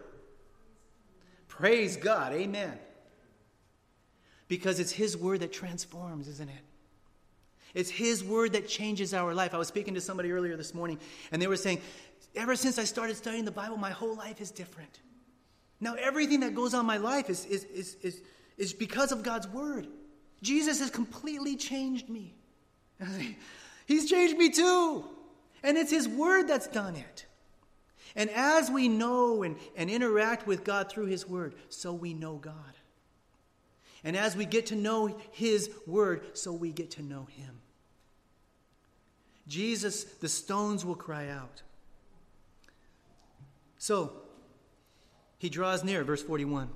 Praise 1.60 1.98
God. 1.98 2.32
Amen. 2.32 2.80
Because 4.48 4.80
it's 4.80 4.94
His 4.94 5.18
Word 5.18 5.42
that 5.42 5.52
transforms, 5.52 6.30
isn't 6.30 6.48
it? 6.48 6.64
It's 7.74 7.90
His 7.90 8.24
Word 8.24 8.54
that 8.54 8.70
changes 8.70 9.14
our 9.14 9.34
life. 9.34 9.54
I 9.54 9.58
was 9.58 9.68
speaking 9.68 9.94
to 9.96 10.00
somebody 10.02 10.32
earlier 10.32 10.56
this 10.56 10.74
morning, 10.74 11.00
and 11.34 11.42
they 11.42 11.48
were 11.48 11.58
saying, 11.58 11.82
Ever 12.34 12.56
since 12.56 12.80
I 12.80 12.86
started 12.86 13.18
studying 13.18 13.44
the 13.44 13.52
Bible, 13.52 13.76
my 13.76 13.90
whole 13.90 14.16
life 14.16 14.40
is 14.40 14.52
different. 14.52 15.02
Now, 15.82 15.96
everything 15.96 16.40
that 16.42 16.56
goes 16.56 16.74
on 16.74 16.82
in 16.82 16.86
my 16.86 16.96
life 16.96 17.30
is, 17.30 17.46
is, 17.46 17.66
is, 17.66 17.98
is, 18.04 18.22
is 18.58 18.72
because 18.72 19.12
of 19.12 19.22
God's 19.22 19.48
Word. 19.50 19.88
Jesus 20.42 20.80
has 20.80 20.90
completely 20.90 21.58
changed 21.58 22.08
me. 22.08 22.36
He's 23.86 24.10
changed 24.10 24.38
me 24.38 24.50
too. 24.50 25.04
And 25.62 25.78
it's 25.78 25.92
His 25.92 26.08
Word 26.08 26.48
that's 26.48 26.68
done 26.68 26.96
it. 26.96 27.26
And 28.16 28.30
as 28.32 28.70
we 28.70 28.88
know 28.88 29.44
and, 29.44 29.58
and 29.76 29.90
interact 29.90 30.48
with 30.48 30.64
God 30.64 30.90
through 30.90 31.08
His 31.08 31.28
Word, 31.28 31.56
so 31.70 31.94
we 31.94 32.14
know 32.14 32.36
God. 32.36 32.54
And 34.04 34.16
as 34.16 34.36
we 34.36 34.46
get 34.46 34.68
to 34.68 34.76
know 34.76 35.18
His 35.32 35.70
Word, 35.86 36.38
so 36.38 36.52
we 36.52 36.72
get 36.72 36.92
to 36.92 37.04
know 37.04 37.28
Him. 37.32 37.60
Jesus, 39.48 40.04
the 40.04 40.30
stones 40.30 40.86
will 40.86 40.96
cry 40.96 41.30
out. 41.30 41.64
So, 43.78 44.14
he 45.40 45.50
draws 45.50 45.84
near, 45.84 46.04
verse 46.04 46.22
41. 46.22 46.70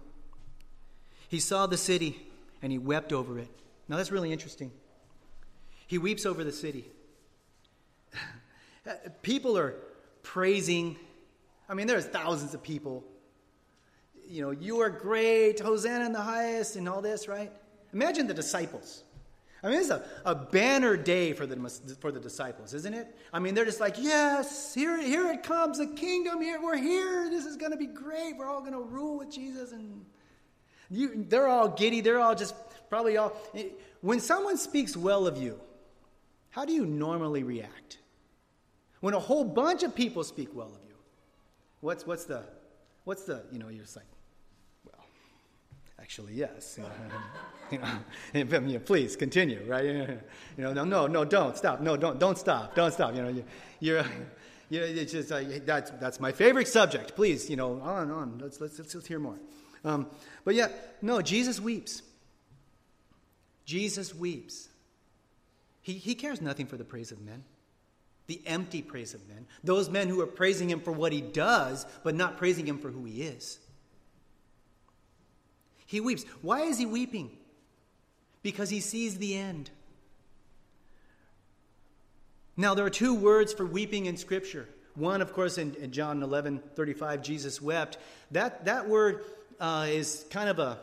He 1.27 1.39
saw 1.39 1.67
the 1.67 1.77
city 1.77 2.19
and 2.61 2.71
he 2.71 2.77
wept 2.77 3.11
over 3.11 3.37
it. 3.37 3.49
Now 3.87 3.97
that's 3.97 4.11
really 4.11 4.31
interesting. 4.31 4.71
He 5.85 5.97
weeps 5.97 6.25
over 6.25 6.43
the 6.43 6.51
city. 6.51 6.85
people 9.21 9.57
are 9.57 9.75
praising. 10.23 10.95
I 11.67 11.73
mean, 11.73 11.87
there's 11.87 12.05
thousands 12.05 12.53
of 12.53 12.61
people. 12.61 13.03
You 14.27 14.41
know, 14.41 14.51
you 14.51 14.79
are 14.81 14.89
great, 14.89 15.59
Hosanna 15.59 16.05
in 16.05 16.13
the 16.13 16.21
highest, 16.21 16.75
and 16.75 16.87
all 16.87 17.01
this, 17.01 17.27
right? 17.27 17.51
Imagine 17.93 18.27
the 18.27 18.33
disciples. 18.33 19.03
I 19.61 19.69
mean, 19.69 19.79
it's 19.79 19.89
a, 19.89 20.03
a 20.25 20.35
banner 20.35 20.97
day 20.97 21.31
for 21.31 21.45
the, 21.45 21.55
for 22.01 22.11
the 22.11 22.19
disciples, 22.19 22.73
isn't 22.73 22.93
it? 22.93 23.15
I 23.31 23.39
mean, 23.39 23.53
they're 23.53 23.63
just 23.63 23.79
like, 23.79 23.95
yes, 23.97 24.73
here, 24.73 25.01
here 25.01 25.31
it 25.31 25.43
comes, 25.43 25.77
the 25.77 25.87
kingdom, 25.87 26.41
here, 26.41 26.61
we're 26.61 26.75
here, 26.75 27.29
this 27.29 27.45
is 27.45 27.55
going 27.55 27.71
to 27.71 27.77
be 27.77 27.87
great, 27.87 28.35
we're 28.37 28.49
all 28.49 28.59
going 28.59 28.73
to 28.73 28.81
rule 28.81 29.17
with 29.17 29.31
Jesus. 29.31 29.71
And 29.71 30.05
you, 30.89 31.25
they're 31.29 31.47
all 31.47 31.69
giddy, 31.69 32.01
they're 32.01 32.19
all 32.19 32.35
just 32.35 32.55
Probably 32.93 33.17
all. 33.17 33.35
When 34.01 34.19
someone 34.19 34.55
speaks 34.55 34.95
well 34.95 35.25
of 35.25 35.35
you, 35.35 35.59
how 36.51 36.63
do 36.63 36.73
you 36.73 36.85
normally 36.85 37.41
react? 37.41 37.97
When 38.99 39.15
a 39.15 39.19
whole 39.19 39.43
bunch 39.43 39.81
of 39.81 39.95
people 39.95 40.23
speak 40.23 40.49
well 40.53 40.67
of 40.67 40.87
you, 40.87 40.92
what's, 41.83 42.07
what's 42.07 42.25
the, 42.25 42.43
what's 43.03 43.23
the, 43.23 43.43
you 43.51 43.59
know, 43.59 43.67
you're 43.67 43.83
just 43.83 43.95
like, 43.95 44.05
well, 44.85 45.05
actually, 45.99 46.33
yes. 46.33 46.79
you 47.71 47.79
know, 48.45 48.79
please 48.85 49.15
continue, 49.15 49.63
right? 49.67 49.83
You 50.57 50.63
know, 50.63 50.73
no, 50.73 50.83
no, 50.83 51.07
no, 51.07 51.25
don't 51.25 51.57
stop. 51.57 51.81
No, 51.81 51.97
don't, 51.97 52.19
don't 52.19 52.37
stop. 52.37 52.75
Don't 52.75 52.93
stop. 52.93 53.15
You 53.15 53.23
know, 53.23 53.29
you, 53.29 53.43
you're, 53.79 54.05
you 54.69 54.79
know, 54.79 54.85
it's 54.85 55.11
just 55.11 55.31
uh, 55.31 55.41
that's 55.65 55.89
that's 55.99 56.19
my 56.19 56.31
favorite 56.31 56.67
subject. 56.67 57.15
Please, 57.15 57.49
you 57.49 57.55
know, 57.55 57.81
on 57.81 58.11
on. 58.11 58.37
Let's 58.39 58.61
let's 58.61 58.77
let's, 58.77 58.93
let's 58.93 59.07
hear 59.07 59.17
more. 59.17 59.39
Um, 59.83 60.07
but 60.45 60.53
yeah, 60.53 60.67
no, 61.01 61.23
Jesus 61.23 61.59
weeps. 61.59 62.03
Jesus 63.65 64.13
weeps. 64.13 64.69
He, 65.81 65.93
he 65.93 66.13
cares 66.15 66.39
nothing 66.39 66.67
for 66.67 66.77
the 66.77 66.85
praise 66.85 67.11
of 67.11 67.19
men, 67.19 67.43
the 68.27 68.41
empty 68.45 68.81
praise 68.81 69.13
of 69.13 69.27
men, 69.27 69.45
those 69.63 69.89
men 69.89 70.07
who 70.07 70.21
are 70.21 70.27
praising 70.27 70.69
him 70.69 70.79
for 70.79 70.91
what 70.91 71.11
he 71.11 71.21
does, 71.21 71.85
but 72.03 72.15
not 72.15 72.37
praising 72.37 72.67
him 72.67 72.79
for 72.79 72.89
who 72.89 73.03
he 73.05 73.23
is. 73.23 73.59
He 75.85 75.99
weeps. 76.01 76.23
Why 76.41 76.61
is 76.61 76.77
he 76.77 76.85
weeping? 76.85 77.31
Because 78.41 78.69
he 78.69 78.79
sees 78.79 79.17
the 79.17 79.35
end. 79.35 79.69
Now, 82.55 82.73
there 82.73 82.85
are 82.85 82.91
two 82.91 83.15
words 83.15 83.51
for 83.53 83.65
weeping 83.65 84.05
in 84.05 84.17
Scripture. 84.17 84.67
One, 84.95 85.21
of 85.21 85.33
course, 85.33 85.57
in, 85.57 85.73
in 85.75 85.91
John 85.91 86.21
11 86.21 86.61
35, 86.75 87.21
Jesus 87.23 87.61
wept. 87.61 87.97
That, 88.31 88.65
that 88.65 88.87
word 88.87 89.25
uh, 89.59 89.87
is 89.89 90.25
kind 90.29 90.49
of 90.49 90.59
a, 90.59 90.77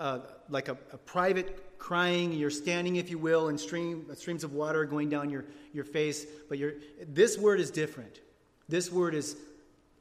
uh, 0.00 0.20
like 0.48 0.68
a, 0.68 0.78
a 0.92 0.96
private 0.96 1.78
crying, 1.78 2.32
you're 2.32 2.50
standing, 2.50 2.96
if 2.96 3.10
you 3.10 3.18
will, 3.18 3.48
and 3.48 3.60
stream, 3.60 4.06
streams 4.14 4.42
of 4.42 4.54
water 4.54 4.84
going 4.86 5.10
down 5.10 5.28
your, 5.28 5.44
your 5.74 5.84
face. 5.84 6.26
But 6.48 6.58
this 7.06 7.36
word 7.38 7.60
is 7.60 7.70
different. 7.70 8.20
This 8.68 8.90
word 8.90 9.14
is 9.14 9.36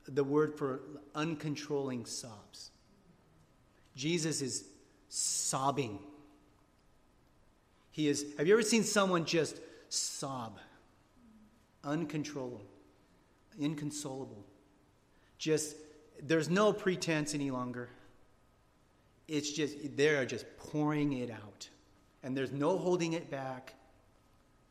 the 0.07 0.23
word 0.23 0.55
for 0.55 0.79
uncontrolling 1.13 2.07
sobs. 2.07 2.71
Jesus 3.95 4.41
is 4.41 4.63
sobbing. 5.09 5.99
He 7.91 8.07
is, 8.07 8.25
have 8.37 8.47
you 8.47 8.53
ever 8.53 8.61
seen 8.61 8.83
someone 8.83 9.25
just 9.25 9.59
sob? 9.89 10.59
Uncontrollable, 11.83 12.63
inconsolable. 13.59 14.45
Just, 15.37 15.75
there's 16.21 16.49
no 16.49 16.71
pretense 16.71 17.33
any 17.33 17.51
longer 17.51 17.89
it's 19.29 19.51
just, 19.51 19.75
they're 19.95 20.25
just 20.25 20.45
pouring 20.57 21.13
it 21.13 21.31
out. 21.31 21.69
And 22.23 22.35
there's 22.35 22.51
no 22.51 22.77
holding 22.77 23.13
it 23.13 23.29
back. 23.29 23.73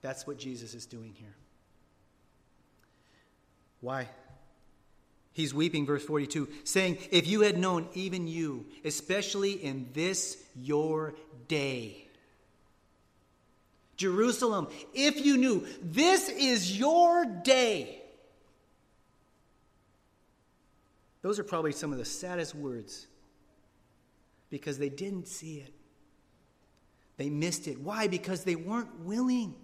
That's 0.03 0.27
what 0.27 0.39
Jesus 0.39 0.75
is 0.75 0.87
doing 0.87 1.15
here. 1.15 1.35
Why? 3.81 4.09
He's 5.33 5.55
weeping, 5.55 5.87
verse 5.87 6.05
42, 6.05 6.49
saying, 6.65 6.99
If 7.11 7.27
you 7.27 7.43
had 7.43 7.57
known, 7.57 7.89
even 7.95 8.27
you, 8.27 8.67
especially 8.85 9.53
in 9.53 9.89
this 9.93 10.37
your 10.57 11.15
day, 11.47 12.09
Jerusalem, 13.97 14.69
if 14.95 15.25
you 15.25 15.37
knew, 15.37 15.67
this 15.83 16.29
is 16.29 16.79
your 16.79 17.25
day. 17.25 18.01
Those 21.23 21.41
are 21.41 21.45
probably 21.45 21.73
some 21.73 21.93
of 21.93 21.99
the 21.99 22.05
saddest 22.05 22.55
words 22.55 23.08
because 24.51 24.79
they 24.79 24.89
didn't 24.89 25.29
see 25.29 25.59
it. 25.59 25.73
They 27.17 27.29
missed 27.29 27.67
it. 27.67 27.81
Why? 27.81 28.09
Because 28.09 28.45
they 28.45 28.55
weren't 28.55 29.01
willing. 29.01 29.55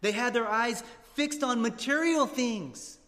They 0.00 0.12
had 0.12 0.34
their 0.34 0.46
eyes 0.46 0.82
fixed 1.14 1.42
on 1.42 1.62
material 1.62 2.26
things. 2.26 2.98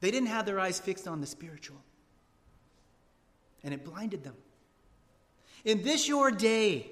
They 0.00 0.10
didn't 0.10 0.28
have 0.28 0.46
their 0.46 0.58
eyes 0.58 0.78
fixed 0.78 1.06
on 1.06 1.20
the 1.20 1.26
spiritual. 1.26 1.82
And 3.62 3.74
it 3.74 3.84
blinded 3.84 4.24
them. 4.24 4.36
In 5.64 5.82
this 5.82 6.08
your 6.08 6.30
day, 6.30 6.90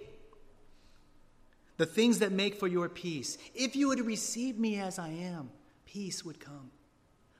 the 1.76 1.86
things 1.86 2.18
that 2.18 2.32
make 2.32 2.56
for 2.56 2.66
your 2.66 2.88
peace, 2.88 3.38
if 3.54 3.76
you 3.76 3.88
would 3.88 4.04
receive 4.04 4.58
me 4.58 4.78
as 4.80 4.98
I 4.98 5.08
am, 5.08 5.50
peace 5.86 6.24
would 6.24 6.40
come. 6.40 6.70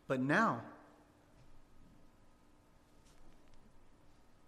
But 0.07 0.21
now, 0.21 0.63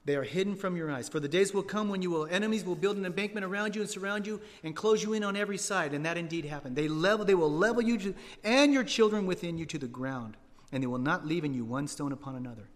They 0.08 0.16
are 0.16 0.22
hidden 0.22 0.56
from 0.56 0.74
your 0.74 0.90
eyes. 0.90 1.06
For 1.06 1.20
the 1.20 1.28
days 1.28 1.52
will 1.52 1.62
come 1.62 1.90
when 1.90 2.00
you 2.00 2.10
will 2.10 2.24
enemies 2.24 2.64
will 2.64 2.74
build 2.74 2.96
an 2.96 3.04
embankment 3.04 3.44
around 3.44 3.76
you 3.76 3.82
and 3.82 3.90
surround 3.90 4.26
you 4.26 4.40
and 4.64 4.74
close 4.74 5.02
you 5.02 5.12
in 5.12 5.22
on 5.22 5.36
every 5.36 5.58
side. 5.58 5.92
And 5.92 6.06
that 6.06 6.16
indeed 6.16 6.46
happened. 6.46 6.76
They 6.76 6.88
level 6.88 7.26
they 7.26 7.34
will 7.34 7.52
level 7.52 7.82
you 7.82 7.98
to, 7.98 8.14
and 8.42 8.72
your 8.72 8.84
children 8.84 9.26
within 9.26 9.58
you 9.58 9.66
to 9.66 9.76
the 9.76 9.86
ground, 9.86 10.38
and 10.72 10.82
they 10.82 10.86
will 10.86 10.96
not 10.96 11.26
leave 11.26 11.44
in 11.44 11.52
you 11.52 11.62
one 11.62 11.86
stone 11.86 12.12
upon 12.12 12.36
another. 12.36 12.70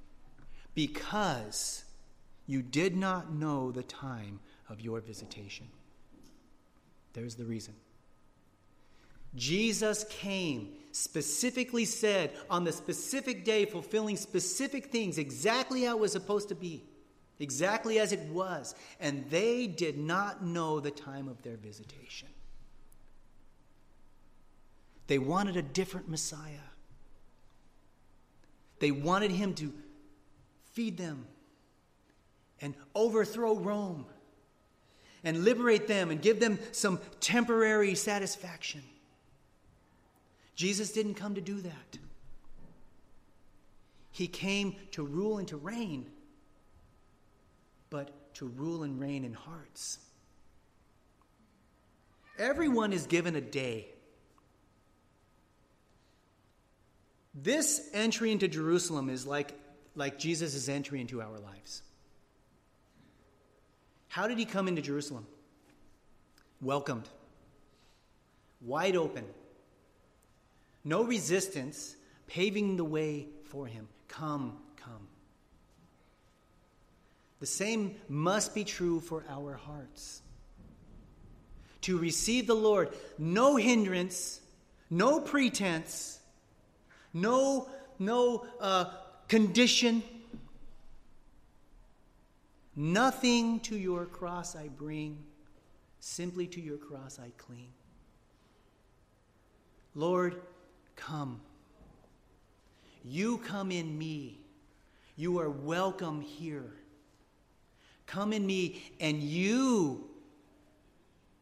Because 0.75 1.85
you 2.47 2.61
did 2.61 2.95
not 2.95 3.33
know 3.33 3.73
the 3.73 3.83
time 3.83 4.39
of 4.69 4.83
your 4.83 5.01
visitation. 5.01 5.69
There's 7.15 7.37
the 7.37 7.47
reason. 7.47 7.73
Jesus 9.35 10.05
came, 10.11 10.75
specifically 10.91 11.87
said, 11.87 12.33
on 12.51 12.65
the 12.65 12.73
specific 12.73 13.47
day, 13.47 13.65
fulfilling 13.65 14.19
specific 14.19 14.93
things 14.93 15.17
exactly 15.17 15.85
how 15.85 15.97
it 15.97 16.01
was 16.01 16.13
supposed 16.13 16.51
to 16.51 16.55
be 16.55 16.85
exactly 17.39 17.99
as 17.99 18.13
it 18.13 18.21
was, 18.29 18.75
and 19.01 19.25
they 19.31 19.67
did 19.67 19.99
not 19.99 20.45
know 20.45 20.81
the 20.81 20.91
time 20.91 21.29
of 21.29 21.43
their 21.43 21.57
visitation. 21.57 22.29
They 25.07 25.19
wanted 25.19 25.57
a 25.57 25.63
different 25.63 26.09
Messiah. 26.09 26.69
They 28.79 28.91
wanted 28.91 29.31
him 29.31 29.55
to 29.55 29.73
feed 30.73 30.97
them 30.97 31.27
and 32.61 32.75
overthrow 32.95 33.57
Rome 33.57 34.07
and 35.25 35.45
liberate 35.45 35.87
them 35.87 36.11
and 36.11 36.21
give 36.21 36.41
them 36.41 36.59
some 36.73 37.01
temporary 37.21 37.95
satisfaction. 37.95 38.83
Jesus 40.55 40.93
didn't 40.93 41.15
come 41.15 41.35
to 41.35 41.41
do 41.41 41.61
that. 41.61 41.99
He 44.11 44.27
came 44.27 44.77
to 44.93 45.05
rule 45.05 45.39
and 45.39 45.49
to 45.49 45.57
reign 45.57 46.07
but 47.93 48.35
to 48.35 48.47
rule 48.47 48.85
and 48.85 48.99
reign 48.99 49.23
in 49.23 49.35
hearts. 49.35 49.99
Everyone 52.39 52.95
is 52.95 53.07
given 53.07 53.37
a 53.37 53.41
day. 53.43 53.87
This 57.35 57.91
entry 57.93 58.33
into 58.33 58.49
Jerusalem 58.49 59.11
is 59.11 59.27
like, 59.27 59.53
like 59.95 60.19
Jesus' 60.19 60.71
entry 60.71 61.03
into 61.03 61.21
our 61.21 61.39
lives. 61.39 61.83
How 64.09 64.27
did 64.27 64.39
he 64.39 64.47
come 64.47 64.69
into 64.69 64.81
Jerusalem? 64.81 65.27
Welcomed, 66.63 67.09
wide 68.63 68.97
open, 68.97 69.25
no 70.83 71.05
resistance, 71.05 71.95
paving 72.27 72.77
the 72.77 72.85
way 72.85 73.27
for 73.45 73.67
him. 73.67 73.89
Come, 74.09 74.57
come. 74.61 74.62
The 77.43 77.49
same 77.49 77.97
must 78.09 78.55
be 78.55 78.63
true 78.63 79.01
for 79.01 79.25
our 79.29 79.55
hearts. 79.55 80.23
To 81.81 81.99
receive 81.99 82.47
the 82.47 82.55
Lord, 82.55 82.91
no 83.19 83.57
hindrance, 83.57 84.41
no 84.91 85.19
pretense, 85.19 86.21
no, 87.13 87.69
no 87.99 88.47
uh, 88.61 88.85
condition. 89.27 90.05
Nothing 92.77 93.59
to 93.63 93.77
your 93.77 94.07
cross 94.07 94.55
I 94.55 94.69
bring, 94.69 95.19
simply 95.99 96.47
to 96.47 96.61
your 96.61 96.79
cross 96.79 97.19
I 97.19 97.33
cling. 97.39 97.73
Lord, 99.97 100.41
come. 100.95 101.41
You 103.05 103.39
come 103.39 103.73
in 103.73 103.99
me. 103.99 104.39
You 105.17 105.41
are 105.41 105.51
welcome 105.51 106.21
here. 106.21 106.75
Come 108.13 108.35
in 108.35 108.45
me, 108.45 108.83
and 109.01 109.23
you 109.23 110.05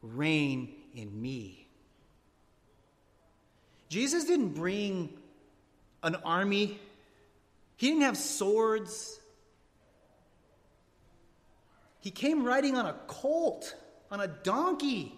reign 0.01 0.69
in 0.95 1.21
me. 1.21 1.67
Jesus 3.89 4.23
didn't 4.23 4.53
bring 4.53 5.09
an 6.01 6.15
army, 6.23 6.79
he 7.75 7.87
didn't 7.87 8.03
have 8.03 8.15
swords. 8.15 9.19
He 11.99 12.09
came 12.09 12.45
riding 12.45 12.77
on 12.77 12.85
a 12.85 12.95
colt, 13.05 13.75
on 14.09 14.21
a 14.21 14.27
donkey. 14.27 15.13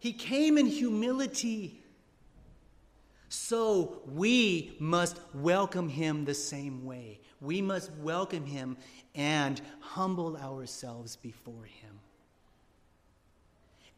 He 0.00 0.12
came 0.12 0.58
in 0.58 0.66
humility. 0.66 1.80
So 3.28 4.02
we 4.12 4.74
must 4.80 5.20
welcome 5.32 5.88
him 5.88 6.24
the 6.24 6.34
same 6.34 6.84
way. 6.84 7.20
We 7.40 7.60
must 7.62 7.90
welcome 8.02 8.46
him 8.46 8.76
and 9.14 9.60
humble 9.80 10.36
ourselves 10.36 11.16
before 11.16 11.64
him. 11.64 12.00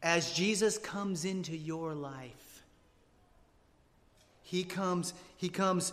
As 0.03 0.33
Jesus 0.33 0.77
comes 0.77 1.25
into 1.25 1.55
your 1.55 1.93
life, 1.93 2.63
he 4.41 4.63
comes, 4.63 5.13
he 5.37 5.49
comes 5.49 5.91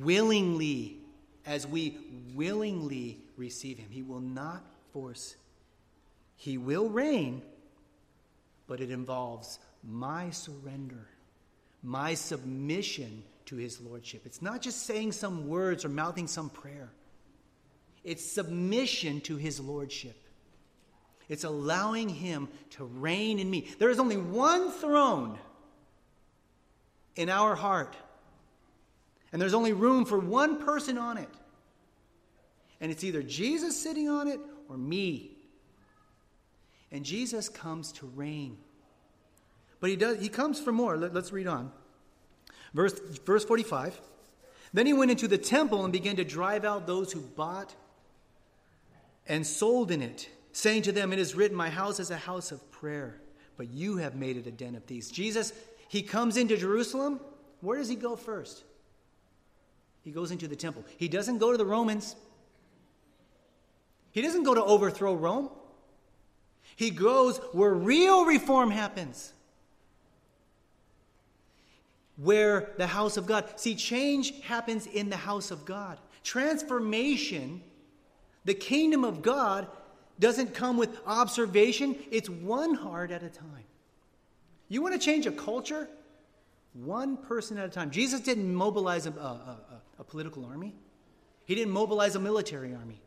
willingly 0.00 0.98
as 1.46 1.66
we 1.66 1.98
willingly 2.34 3.18
receive 3.36 3.78
him. 3.78 3.88
He 3.90 4.02
will 4.02 4.20
not 4.20 4.64
force. 4.92 5.36
He 6.36 6.58
will 6.58 6.88
reign, 6.88 7.42
but 8.66 8.80
it 8.80 8.90
involves 8.90 9.58
my 9.82 10.30
surrender 10.30 11.08
my 11.82 12.14
submission 12.14 13.24
to 13.46 13.56
his 13.56 13.80
lordship. 13.80 14.22
It's 14.24 14.42
not 14.42 14.62
just 14.62 14.86
saying 14.86 15.12
some 15.12 15.48
words 15.48 15.84
or 15.84 15.88
mouthing 15.88 16.26
some 16.26 16.50
prayer, 16.50 16.90
it's 18.04 18.24
submission 18.24 19.20
to 19.22 19.36
his 19.36 19.60
lordship. 19.60 20.16
It's 21.28 21.44
allowing 21.44 22.08
him 22.08 22.48
to 22.70 22.84
reign 22.84 23.38
in 23.38 23.48
me. 23.48 23.68
There 23.78 23.90
is 23.90 23.98
only 23.98 24.16
one 24.16 24.70
throne 24.70 25.38
in 27.16 27.28
our 27.30 27.54
heart, 27.54 27.96
and 29.32 29.40
there's 29.40 29.54
only 29.54 29.72
room 29.72 30.04
for 30.04 30.18
one 30.18 30.62
person 30.64 30.98
on 30.98 31.16
it. 31.16 31.28
And 32.80 32.90
it's 32.90 33.04
either 33.04 33.22
Jesus 33.22 33.80
sitting 33.80 34.08
on 34.08 34.26
it 34.26 34.40
or 34.68 34.76
me. 34.76 35.30
And 36.90 37.04
Jesus 37.04 37.48
comes 37.48 37.92
to 37.92 38.06
reign. 38.06 38.58
But 39.80 39.90
he, 39.90 39.96
does, 39.96 40.20
he 40.20 40.28
comes 40.28 40.60
for 40.60 40.72
more. 40.72 40.96
Let, 40.96 41.16
us 41.16 41.32
read 41.32 41.46
on. 41.46 41.72
Verse, 42.74 42.98
verse 43.24 43.44
45. 43.44 44.00
Then 44.72 44.86
he 44.86 44.92
went 44.92 45.10
into 45.10 45.28
the 45.28 45.38
temple 45.38 45.84
and 45.84 45.92
began 45.92 46.16
to 46.16 46.24
drive 46.24 46.64
out 46.64 46.86
those 46.86 47.12
who 47.12 47.20
bought 47.20 47.74
and 49.26 49.46
sold 49.46 49.90
in 49.90 50.02
it, 50.02 50.28
saying 50.52 50.82
to 50.82 50.92
them, 50.92 51.12
It 51.12 51.18
is 51.18 51.34
written, 51.34 51.56
My 51.56 51.70
house 51.70 52.00
is 52.00 52.10
a 52.10 52.16
house 52.16 52.50
of 52.52 52.70
prayer, 52.70 53.20
but 53.56 53.68
you 53.68 53.98
have 53.98 54.14
made 54.14 54.36
it 54.36 54.46
a 54.46 54.50
den 54.50 54.74
of 54.74 54.84
thieves. 54.84 55.10
Jesus, 55.10 55.52
he 55.88 56.02
comes 56.02 56.36
into 56.36 56.56
Jerusalem. 56.56 57.20
Where 57.60 57.78
does 57.78 57.88
he 57.88 57.96
go 57.96 58.16
first? 58.16 58.64
He 60.02 60.10
goes 60.10 60.30
into 60.30 60.48
the 60.48 60.56
temple. 60.56 60.84
He 60.96 61.06
doesn't 61.08 61.38
go 61.38 61.52
to 61.52 61.58
the 61.58 61.66
Romans. 61.66 62.16
He 64.10 64.22
doesn't 64.22 64.42
go 64.42 64.54
to 64.54 64.64
overthrow 64.64 65.14
Rome. 65.14 65.50
He 66.76 66.90
goes 66.90 67.38
where 67.52 67.72
real 67.72 68.24
reform 68.24 68.70
happens 68.70 69.32
where 72.22 72.70
the 72.78 72.86
house 72.86 73.16
of 73.16 73.26
God. 73.26 73.44
See, 73.56 73.74
change 73.74 74.40
happens 74.42 74.86
in 74.86 75.10
the 75.10 75.16
house 75.16 75.50
of 75.50 75.64
God. 75.64 75.98
Transformation, 76.22 77.62
the 78.44 78.54
kingdom 78.54 79.04
of 79.04 79.22
God, 79.22 79.66
doesn't 80.18 80.54
come 80.54 80.76
with 80.76 80.96
observation, 81.06 81.96
it's 82.10 82.30
one 82.30 82.74
heart 82.74 83.10
at 83.10 83.22
a 83.22 83.28
time. 83.28 83.64
You 84.68 84.82
want 84.82 84.94
to 84.94 85.00
change 85.00 85.26
a 85.26 85.32
culture? 85.32 85.88
One 86.74 87.16
person 87.16 87.58
at 87.58 87.66
a 87.66 87.68
time. 87.68 87.90
Jesus 87.90 88.20
didn't 88.20 88.54
mobilize 88.54 89.06
a, 89.06 89.10
a, 89.10 89.12
a, 89.12 89.82
a 89.98 90.04
political 90.04 90.44
army, 90.44 90.74
he 91.44 91.54
didn't 91.54 91.72
mobilize 91.72 92.14
a 92.14 92.20
military 92.20 92.74
army. 92.74 93.00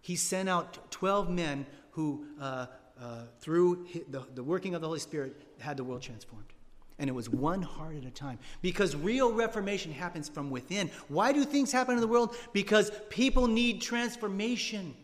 He 0.00 0.16
sent 0.16 0.48
out 0.48 0.90
12 0.90 1.30
men 1.30 1.64
who, 1.92 2.26
uh, 2.40 2.66
uh, 3.00 3.22
through 3.40 3.86
the, 4.08 4.24
the 4.34 4.42
working 4.42 4.74
of 4.74 4.80
the 4.80 4.86
Holy 4.88 4.98
Spirit, 4.98 5.40
had 5.60 5.76
the 5.76 5.84
world 5.84 6.02
transformed. 6.02 6.52
And 6.98 7.08
it 7.08 7.12
was 7.12 7.28
one 7.28 7.62
heart 7.62 7.96
at 7.96 8.04
a 8.04 8.10
time. 8.10 8.38
Because 8.60 8.94
real 8.94 9.32
reformation 9.32 9.92
happens 9.92 10.28
from 10.28 10.50
within. 10.50 10.90
Why 11.08 11.32
do 11.32 11.44
things 11.44 11.72
happen 11.72 11.94
in 11.94 12.00
the 12.00 12.06
world? 12.06 12.36
Because 12.52 12.92
people 13.08 13.46
need 13.46 13.80
transformation. 13.80 14.94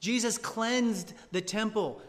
Jesus 0.00 0.38
cleansed 0.38 1.14
the 1.30 1.40
temple. 1.40 2.02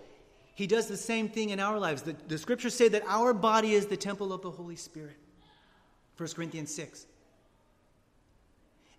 He 0.56 0.66
does 0.68 0.88
the 0.88 0.98
same 0.98 1.30
thing 1.30 1.50
in 1.50 1.60
our 1.60 1.80
lives. 1.80 2.02
The, 2.02 2.16
the 2.28 2.38
scriptures 2.38 2.74
say 2.74 2.88
that 2.90 3.04
our 3.08 3.34
body 3.34 3.74
is 3.74 3.86
the 3.86 3.98
temple 3.98 4.34
of 4.34 4.42
the 4.42 4.52
Holy 4.52 4.76
Spirit. 4.76 5.18
1 6.18 6.30
Corinthians 6.30 6.74
6. 6.74 7.06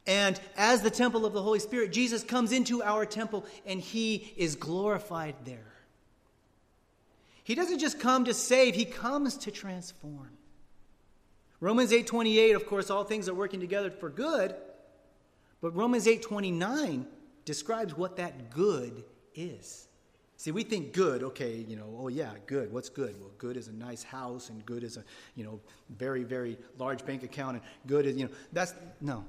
And 0.07 0.39
as 0.57 0.83
the 0.83 0.91
temple 0.91 1.25
of 1.25 1.33
the 1.33 1.43
Holy 1.43 1.59
Spirit, 1.59 1.93
Jesus 1.93 2.23
comes 2.23 2.53
into 2.53 2.83
our 2.83 3.07
temple 3.07 3.47
and 3.65 3.81
he 3.81 4.33
is 4.37 4.55
glorified 4.55 5.35
there. 5.45 5.74
He 7.45 7.55
doesn't 7.55 7.79
just 7.79 8.01
come 8.01 8.25
to 8.25 8.35
save, 8.35 8.75
he 8.75 8.87
comes 8.87 9.37
to 9.39 9.51
transform. 9.51 10.31
Romans 11.61 11.93
8:28, 11.93 12.57
of 12.57 12.67
course, 12.67 12.91
all 12.91 13.05
things 13.05 13.29
are 13.29 13.35
working 13.35 13.61
together 13.61 13.91
for 13.91 14.11
good 14.11 14.55
But 15.61 15.75
Romans 15.75 16.07
8:29 16.07 17.07
describes 17.45 17.97
what 17.97 18.17
that 18.17 18.51
good 18.51 19.05
is. 19.35 19.89
See, 20.37 20.51
we 20.51 20.63
think 20.63 20.93
good, 20.93 21.23
okay, 21.23 21.57
you 21.57 21.77
know, 21.77 21.97
oh 21.99 22.09
yeah, 22.09 22.33
good. 22.47 22.71
What's 22.73 22.89
good? 22.91 23.19
Well, 23.19 23.31
good 23.39 23.57
is 23.57 23.69
a 23.69 23.73
nice 23.73 24.03
house 24.03 24.51
and 24.51 24.67
good 24.67 24.85
is 24.85 24.97
a, 24.99 25.05
you 25.35 25.45
know, 25.45 25.61
very, 25.89 26.25
very 26.25 26.59
large 26.77 27.07
bank 27.07 27.23
account 27.23 27.57
and 27.57 27.65
good 27.87 28.05
is, 28.05 28.17
you 28.17 28.25
know, 28.25 28.31
that's, 28.53 28.75
no. 29.01 29.25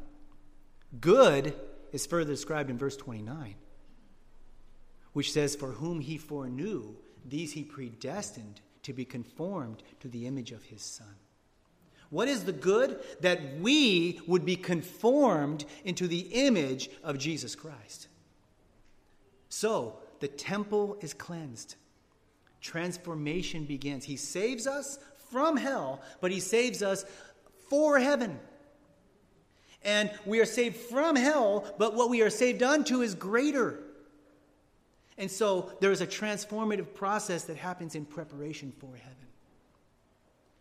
Good 1.00 1.56
is 1.94 2.06
further 2.06 2.32
described 2.32 2.70
in 2.70 2.78
verse 2.78 2.98
29, 2.98 3.56
which 5.14 5.32
says, 5.32 5.56
For 5.56 5.72
whom 5.72 6.02
he 6.02 6.18
foreknew, 6.18 6.96
these 7.30 7.54
he 7.54 7.64
predestined 7.64 8.62
to 8.84 8.94
be 8.94 9.06
conformed 9.06 9.84
to 10.00 10.08
the 10.08 10.28
image 10.28 10.52
of 10.52 10.64
his 10.64 10.82
Son. 10.82 11.16
What 12.10 12.28
is 12.28 12.44
the 12.44 12.54
good? 12.54 13.00
That 13.22 13.60
we 13.60 14.22
would 14.28 14.46
be 14.46 14.56
conformed 14.56 15.66
into 15.84 16.08
the 16.08 16.20
image 16.20 16.90
of 17.04 17.18
Jesus 17.18 17.56
Christ. 17.56 18.08
So, 19.50 19.98
the 20.20 20.28
temple 20.28 20.98
is 21.02 21.14
cleansed. 21.14 21.76
Transformation 22.62 23.66
begins. 23.66 24.06
He 24.06 24.18
saves 24.18 24.68
us 24.68 25.00
from 25.32 25.58
hell, 25.58 26.02
but 26.22 26.32
He 26.32 26.40
saves 26.40 26.82
us 26.82 27.06
for 27.70 28.00
heaven. 28.00 28.40
And 29.84 30.12
we 30.26 30.40
are 30.40 30.46
saved 30.46 30.78
from 30.78 31.16
hell, 31.16 31.74
but 31.78 31.96
what 31.96 32.10
we 32.10 32.22
are 32.22 32.30
saved 32.30 32.64
unto 32.64 33.02
is 33.02 33.14
greater. 33.14 33.80
And 35.18 35.32
so 35.32 35.72
there 35.80 35.92
is 35.92 36.02
a 36.02 36.08
transformative 36.08 36.94
process 36.94 37.46
that 37.46 37.58
happens 37.58 37.96
in 37.96 38.06
preparation 38.06 38.74
for 38.80 38.96
heaven. 38.96 39.16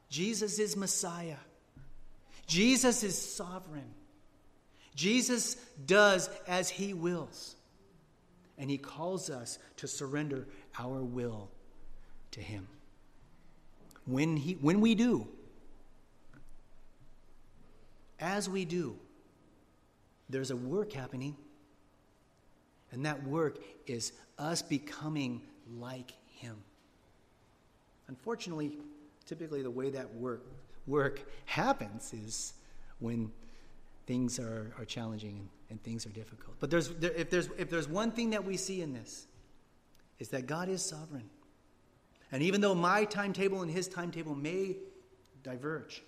Jesus 0.08 0.58
is 0.58 0.76
Messiah. 0.76 1.38
Jesus 2.46 3.02
is 3.02 3.18
sovereign. 3.18 3.90
Jesus 4.94 5.56
does 5.86 6.30
as 6.46 6.68
he 6.68 6.94
wills. 6.94 7.56
And 8.58 8.70
he 8.70 8.78
calls 8.78 9.30
us 9.30 9.58
to 9.78 9.88
surrender 9.88 10.46
our 10.78 11.02
will 11.02 11.50
to 12.30 12.40
him. 12.40 12.68
When, 14.06 14.36
he, 14.36 14.52
when 14.54 14.80
we 14.80 14.94
do, 14.94 15.26
as 18.20 18.48
we 18.48 18.64
do, 18.64 18.96
there's 20.28 20.50
a 20.50 20.56
work 20.56 20.92
happening. 20.92 21.36
And 22.94 23.04
that 23.04 23.26
work 23.26 23.58
is 23.86 24.12
us 24.38 24.62
becoming 24.62 25.42
like 25.78 26.12
him. 26.36 26.56
Unfortunately, 28.06 28.78
typically 29.26 29.62
the 29.62 29.70
way 29.70 29.90
that 29.90 30.14
work, 30.14 30.46
work 30.86 31.20
happens 31.44 32.14
is 32.14 32.54
when 33.00 33.32
things 34.06 34.38
are, 34.38 34.72
are 34.78 34.84
challenging 34.84 35.38
and, 35.38 35.48
and 35.70 35.82
things 35.82 36.06
are 36.06 36.10
difficult. 36.10 36.54
But 36.60 36.70
there's, 36.70 36.90
there, 36.90 37.10
if, 37.12 37.30
there's, 37.30 37.48
if 37.58 37.68
there's 37.68 37.88
one 37.88 38.12
thing 38.12 38.30
that 38.30 38.44
we 38.44 38.56
see 38.56 38.80
in 38.80 38.92
this, 38.92 39.26
is 40.20 40.28
that 40.28 40.46
God 40.46 40.68
is 40.68 40.80
sovereign. 40.80 41.28
And 42.30 42.44
even 42.44 42.60
though 42.60 42.76
my 42.76 43.04
timetable 43.06 43.62
and 43.62 43.70
his 43.70 43.88
timetable 43.88 44.36
may 44.36 44.76
diverge, 45.42 46.04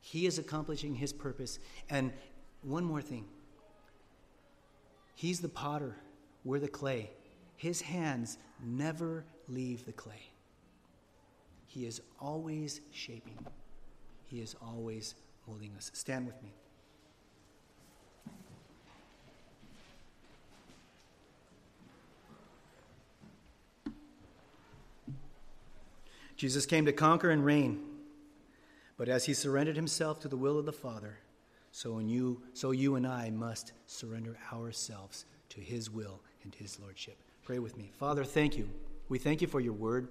he 0.00 0.24
is 0.24 0.38
accomplishing 0.38 0.94
his 0.94 1.12
purpose. 1.12 1.58
And 1.90 2.12
one 2.62 2.84
more 2.84 3.02
thing 3.02 3.26
He's 5.14 5.40
the 5.40 5.48
potter, 5.48 5.96
we're 6.44 6.58
the 6.58 6.68
clay. 6.68 7.10
His 7.56 7.80
hands 7.80 8.38
never 8.62 9.24
leave 9.48 9.86
the 9.86 9.92
clay. 9.92 10.30
He 11.66 11.86
is 11.86 12.00
always 12.20 12.80
shaping, 12.90 13.38
He 14.26 14.40
is 14.40 14.56
always 14.60 15.14
molding 15.46 15.72
us. 15.76 15.90
Stand 15.94 16.26
with 16.26 16.42
me. 16.42 16.52
Jesus 26.42 26.66
came 26.66 26.84
to 26.86 26.92
conquer 26.92 27.30
and 27.30 27.44
reign, 27.44 27.80
but 28.96 29.08
as 29.08 29.26
he 29.26 29.32
surrendered 29.32 29.76
himself 29.76 30.18
to 30.18 30.28
the 30.28 30.36
will 30.36 30.58
of 30.58 30.66
the 30.66 30.72
Father, 30.72 31.18
so, 31.72 31.98
you, 31.98 32.42
so 32.52 32.70
you 32.70 32.96
and 32.96 33.06
I 33.06 33.30
must 33.30 33.72
surrender 33.86 34.36
ourselves 34.52 35.24
to 35.48 35.60
his 35.60 35.90
will 35.90 36.20
and 36.44 36.54
his 36.54 36.78
lordship. 36.78 37.16
Pray 37.44 37.58
with 37.58 37.76
me. 37.76 37.90
Father, 37.98 38.24
thank 38.24 38.56
you. 38.56 38.68
We 39.08 39.18
thank 39.18 39.40
you 39.40 39.48
for 39.48 39.60
your 39.60 39.72
word. 39.72 40.08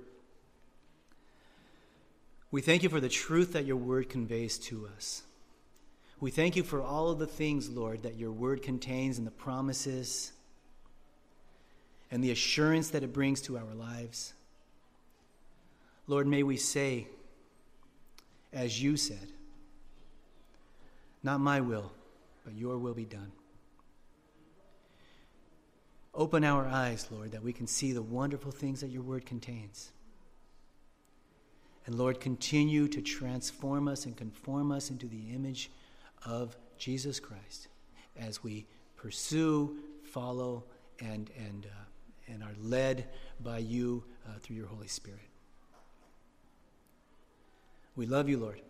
We 2.50 2.62
thank 2.62 2.84
you 2.84 2.90
for 2.90 3.00
the 3.00 3.10
truth 3.10 3.54
that 3.54 3.66
your 3.66 3.78
word 3.78 4.10
conveys 4.10 4.58
to 4.60 4.90
us. 4.96 5.24
We 6.20 6.32
thank 6.32 6.56
you 6.56 6.64
for 6.64 6.82
all 6.82 7.10
of 7.10 7.20
the 7.20 7.28
things, 7.28 7.70
Lord, 7.70 8.04
that 8.04 8.18
your 8.18 8.32
word 8.32 8.62
contains 8.62 9.18
and 9.18 9.26
the 9.26 9.32
promises 9.32 10.34
and 12.12 12.24
the 12.24 12.32
assurance 12.32 12.90
that 12.90 13.04
it 13.04 13.14
brings 13.14 13.42
to 13.44 13.58
our 13.58 13.74
lives. 13.74 14.34
Lord, 16.08 16.28
may 16.28 16.44
we 16.44 16.58
say, 16.58 17.08
as 18.52 18.84
you 18.84 18.98
said, 18.98 19.32
not 21.24 21.40
my 21.40 21.62
will, 21.62 21.92
but 22.44 22.56
your 22.56 22.78
will 22.78 22.94
be 22.94 23.06
done. 23.06 23.32
Open 26.14 26.44
our 26.44 26.68
eyes, 26.68 27.08
Lord, 27.10 27.32
that 27.32 27.44
we 27.44 27.54
can 27.54 27.68
see 27.68 27.94
the 27.94 28.02
wonderful 28.02 28.52
things 28.52 28.82
that 28.82 28.90
your 28.90 29.02
word 29.02 29.26
contains. 29.26 29.92
And 31.86 31.96
Lord, 31.96 32.20
continue 32.20 32.88
to 32.90 33.02
transform 33.02 33.88
us 33.88 34.06
and 34.06 34.16
conform 34.16 34.72
us 34.72 34.90
into 34.90 35.08
the 35.08 35.32
image 35.34 35.72
of 36.26 36.56
Jesus 36.78 37.20
Christ 37.20 37.70
as 38.20 38.44
we 38.44 38.66
pursue, 38.98 39.78
follow, 40.04 40.64
and, 41.00 41.32
and, 41.38 41.66
uh, 41.66 42.32
and 42.32 42.44
are 42.44 42.56
led 42.62 43.08
by 43.40 43.60
you 43.60 44.04
uh, 44.28 44.38
through 44.40 44.58
your 44.58 44.68
Holy 44.68 44.88
Spirit. 44.88 45.20
We 47.96 48.06
love 48.06 48.30
you, 48.30 48.38
Lord. 48.38 48.62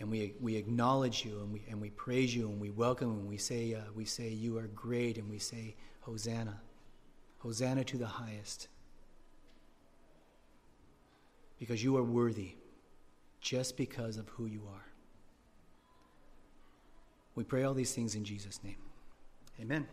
And 0.00 0.10
we, 0.10 0.34
we 0.40 0.56
acknowledge 0.56 1.26
you 1.26 1.40
and 1.40 1.52
we, 1.52 1.62
and 1.68 1.78
we 1.78 1.90
praise 1.90 2.34
you 2.34 2.48
and 2.48 2.58
we 2.58 2.70
welcome 2.70 3.10
and 3.10 3.28
we 3.28 3.36
say, 3.36 3.74
uh, 3.74 3.80
we 3.94 4.06
say, 4.06 4.30
You 4.30 4.56
are 4.58 4.66
great, 4.68 5.18
and 5.18 5.30
we 5.30 5.38
say, 5.38 5.76
Hosanna. 6.00 6.58
Hosanna 7.38 7.84
to 7.84 7.98
the 7.98 8.06
highest. 8.06 8.68
Because 11.58 11.84
you 11.84 11.96
are 11.98 12.02
worthy 12.02 12.54
just 13.42 13.76
because 13.76 14.16
of 14.16 14.26
who 14.30 14.46
you 14.46 14.62
are. 14.72 14.86
We 17.34 17.44
pray 17.44 17.64
all 17.64 17.74
these 17.74 17.94
things 17.94 18.14
in 18.14 18.24
Jesus' 18.24 18.60
name. 18.64 18.76
Amen. 19.60 19.86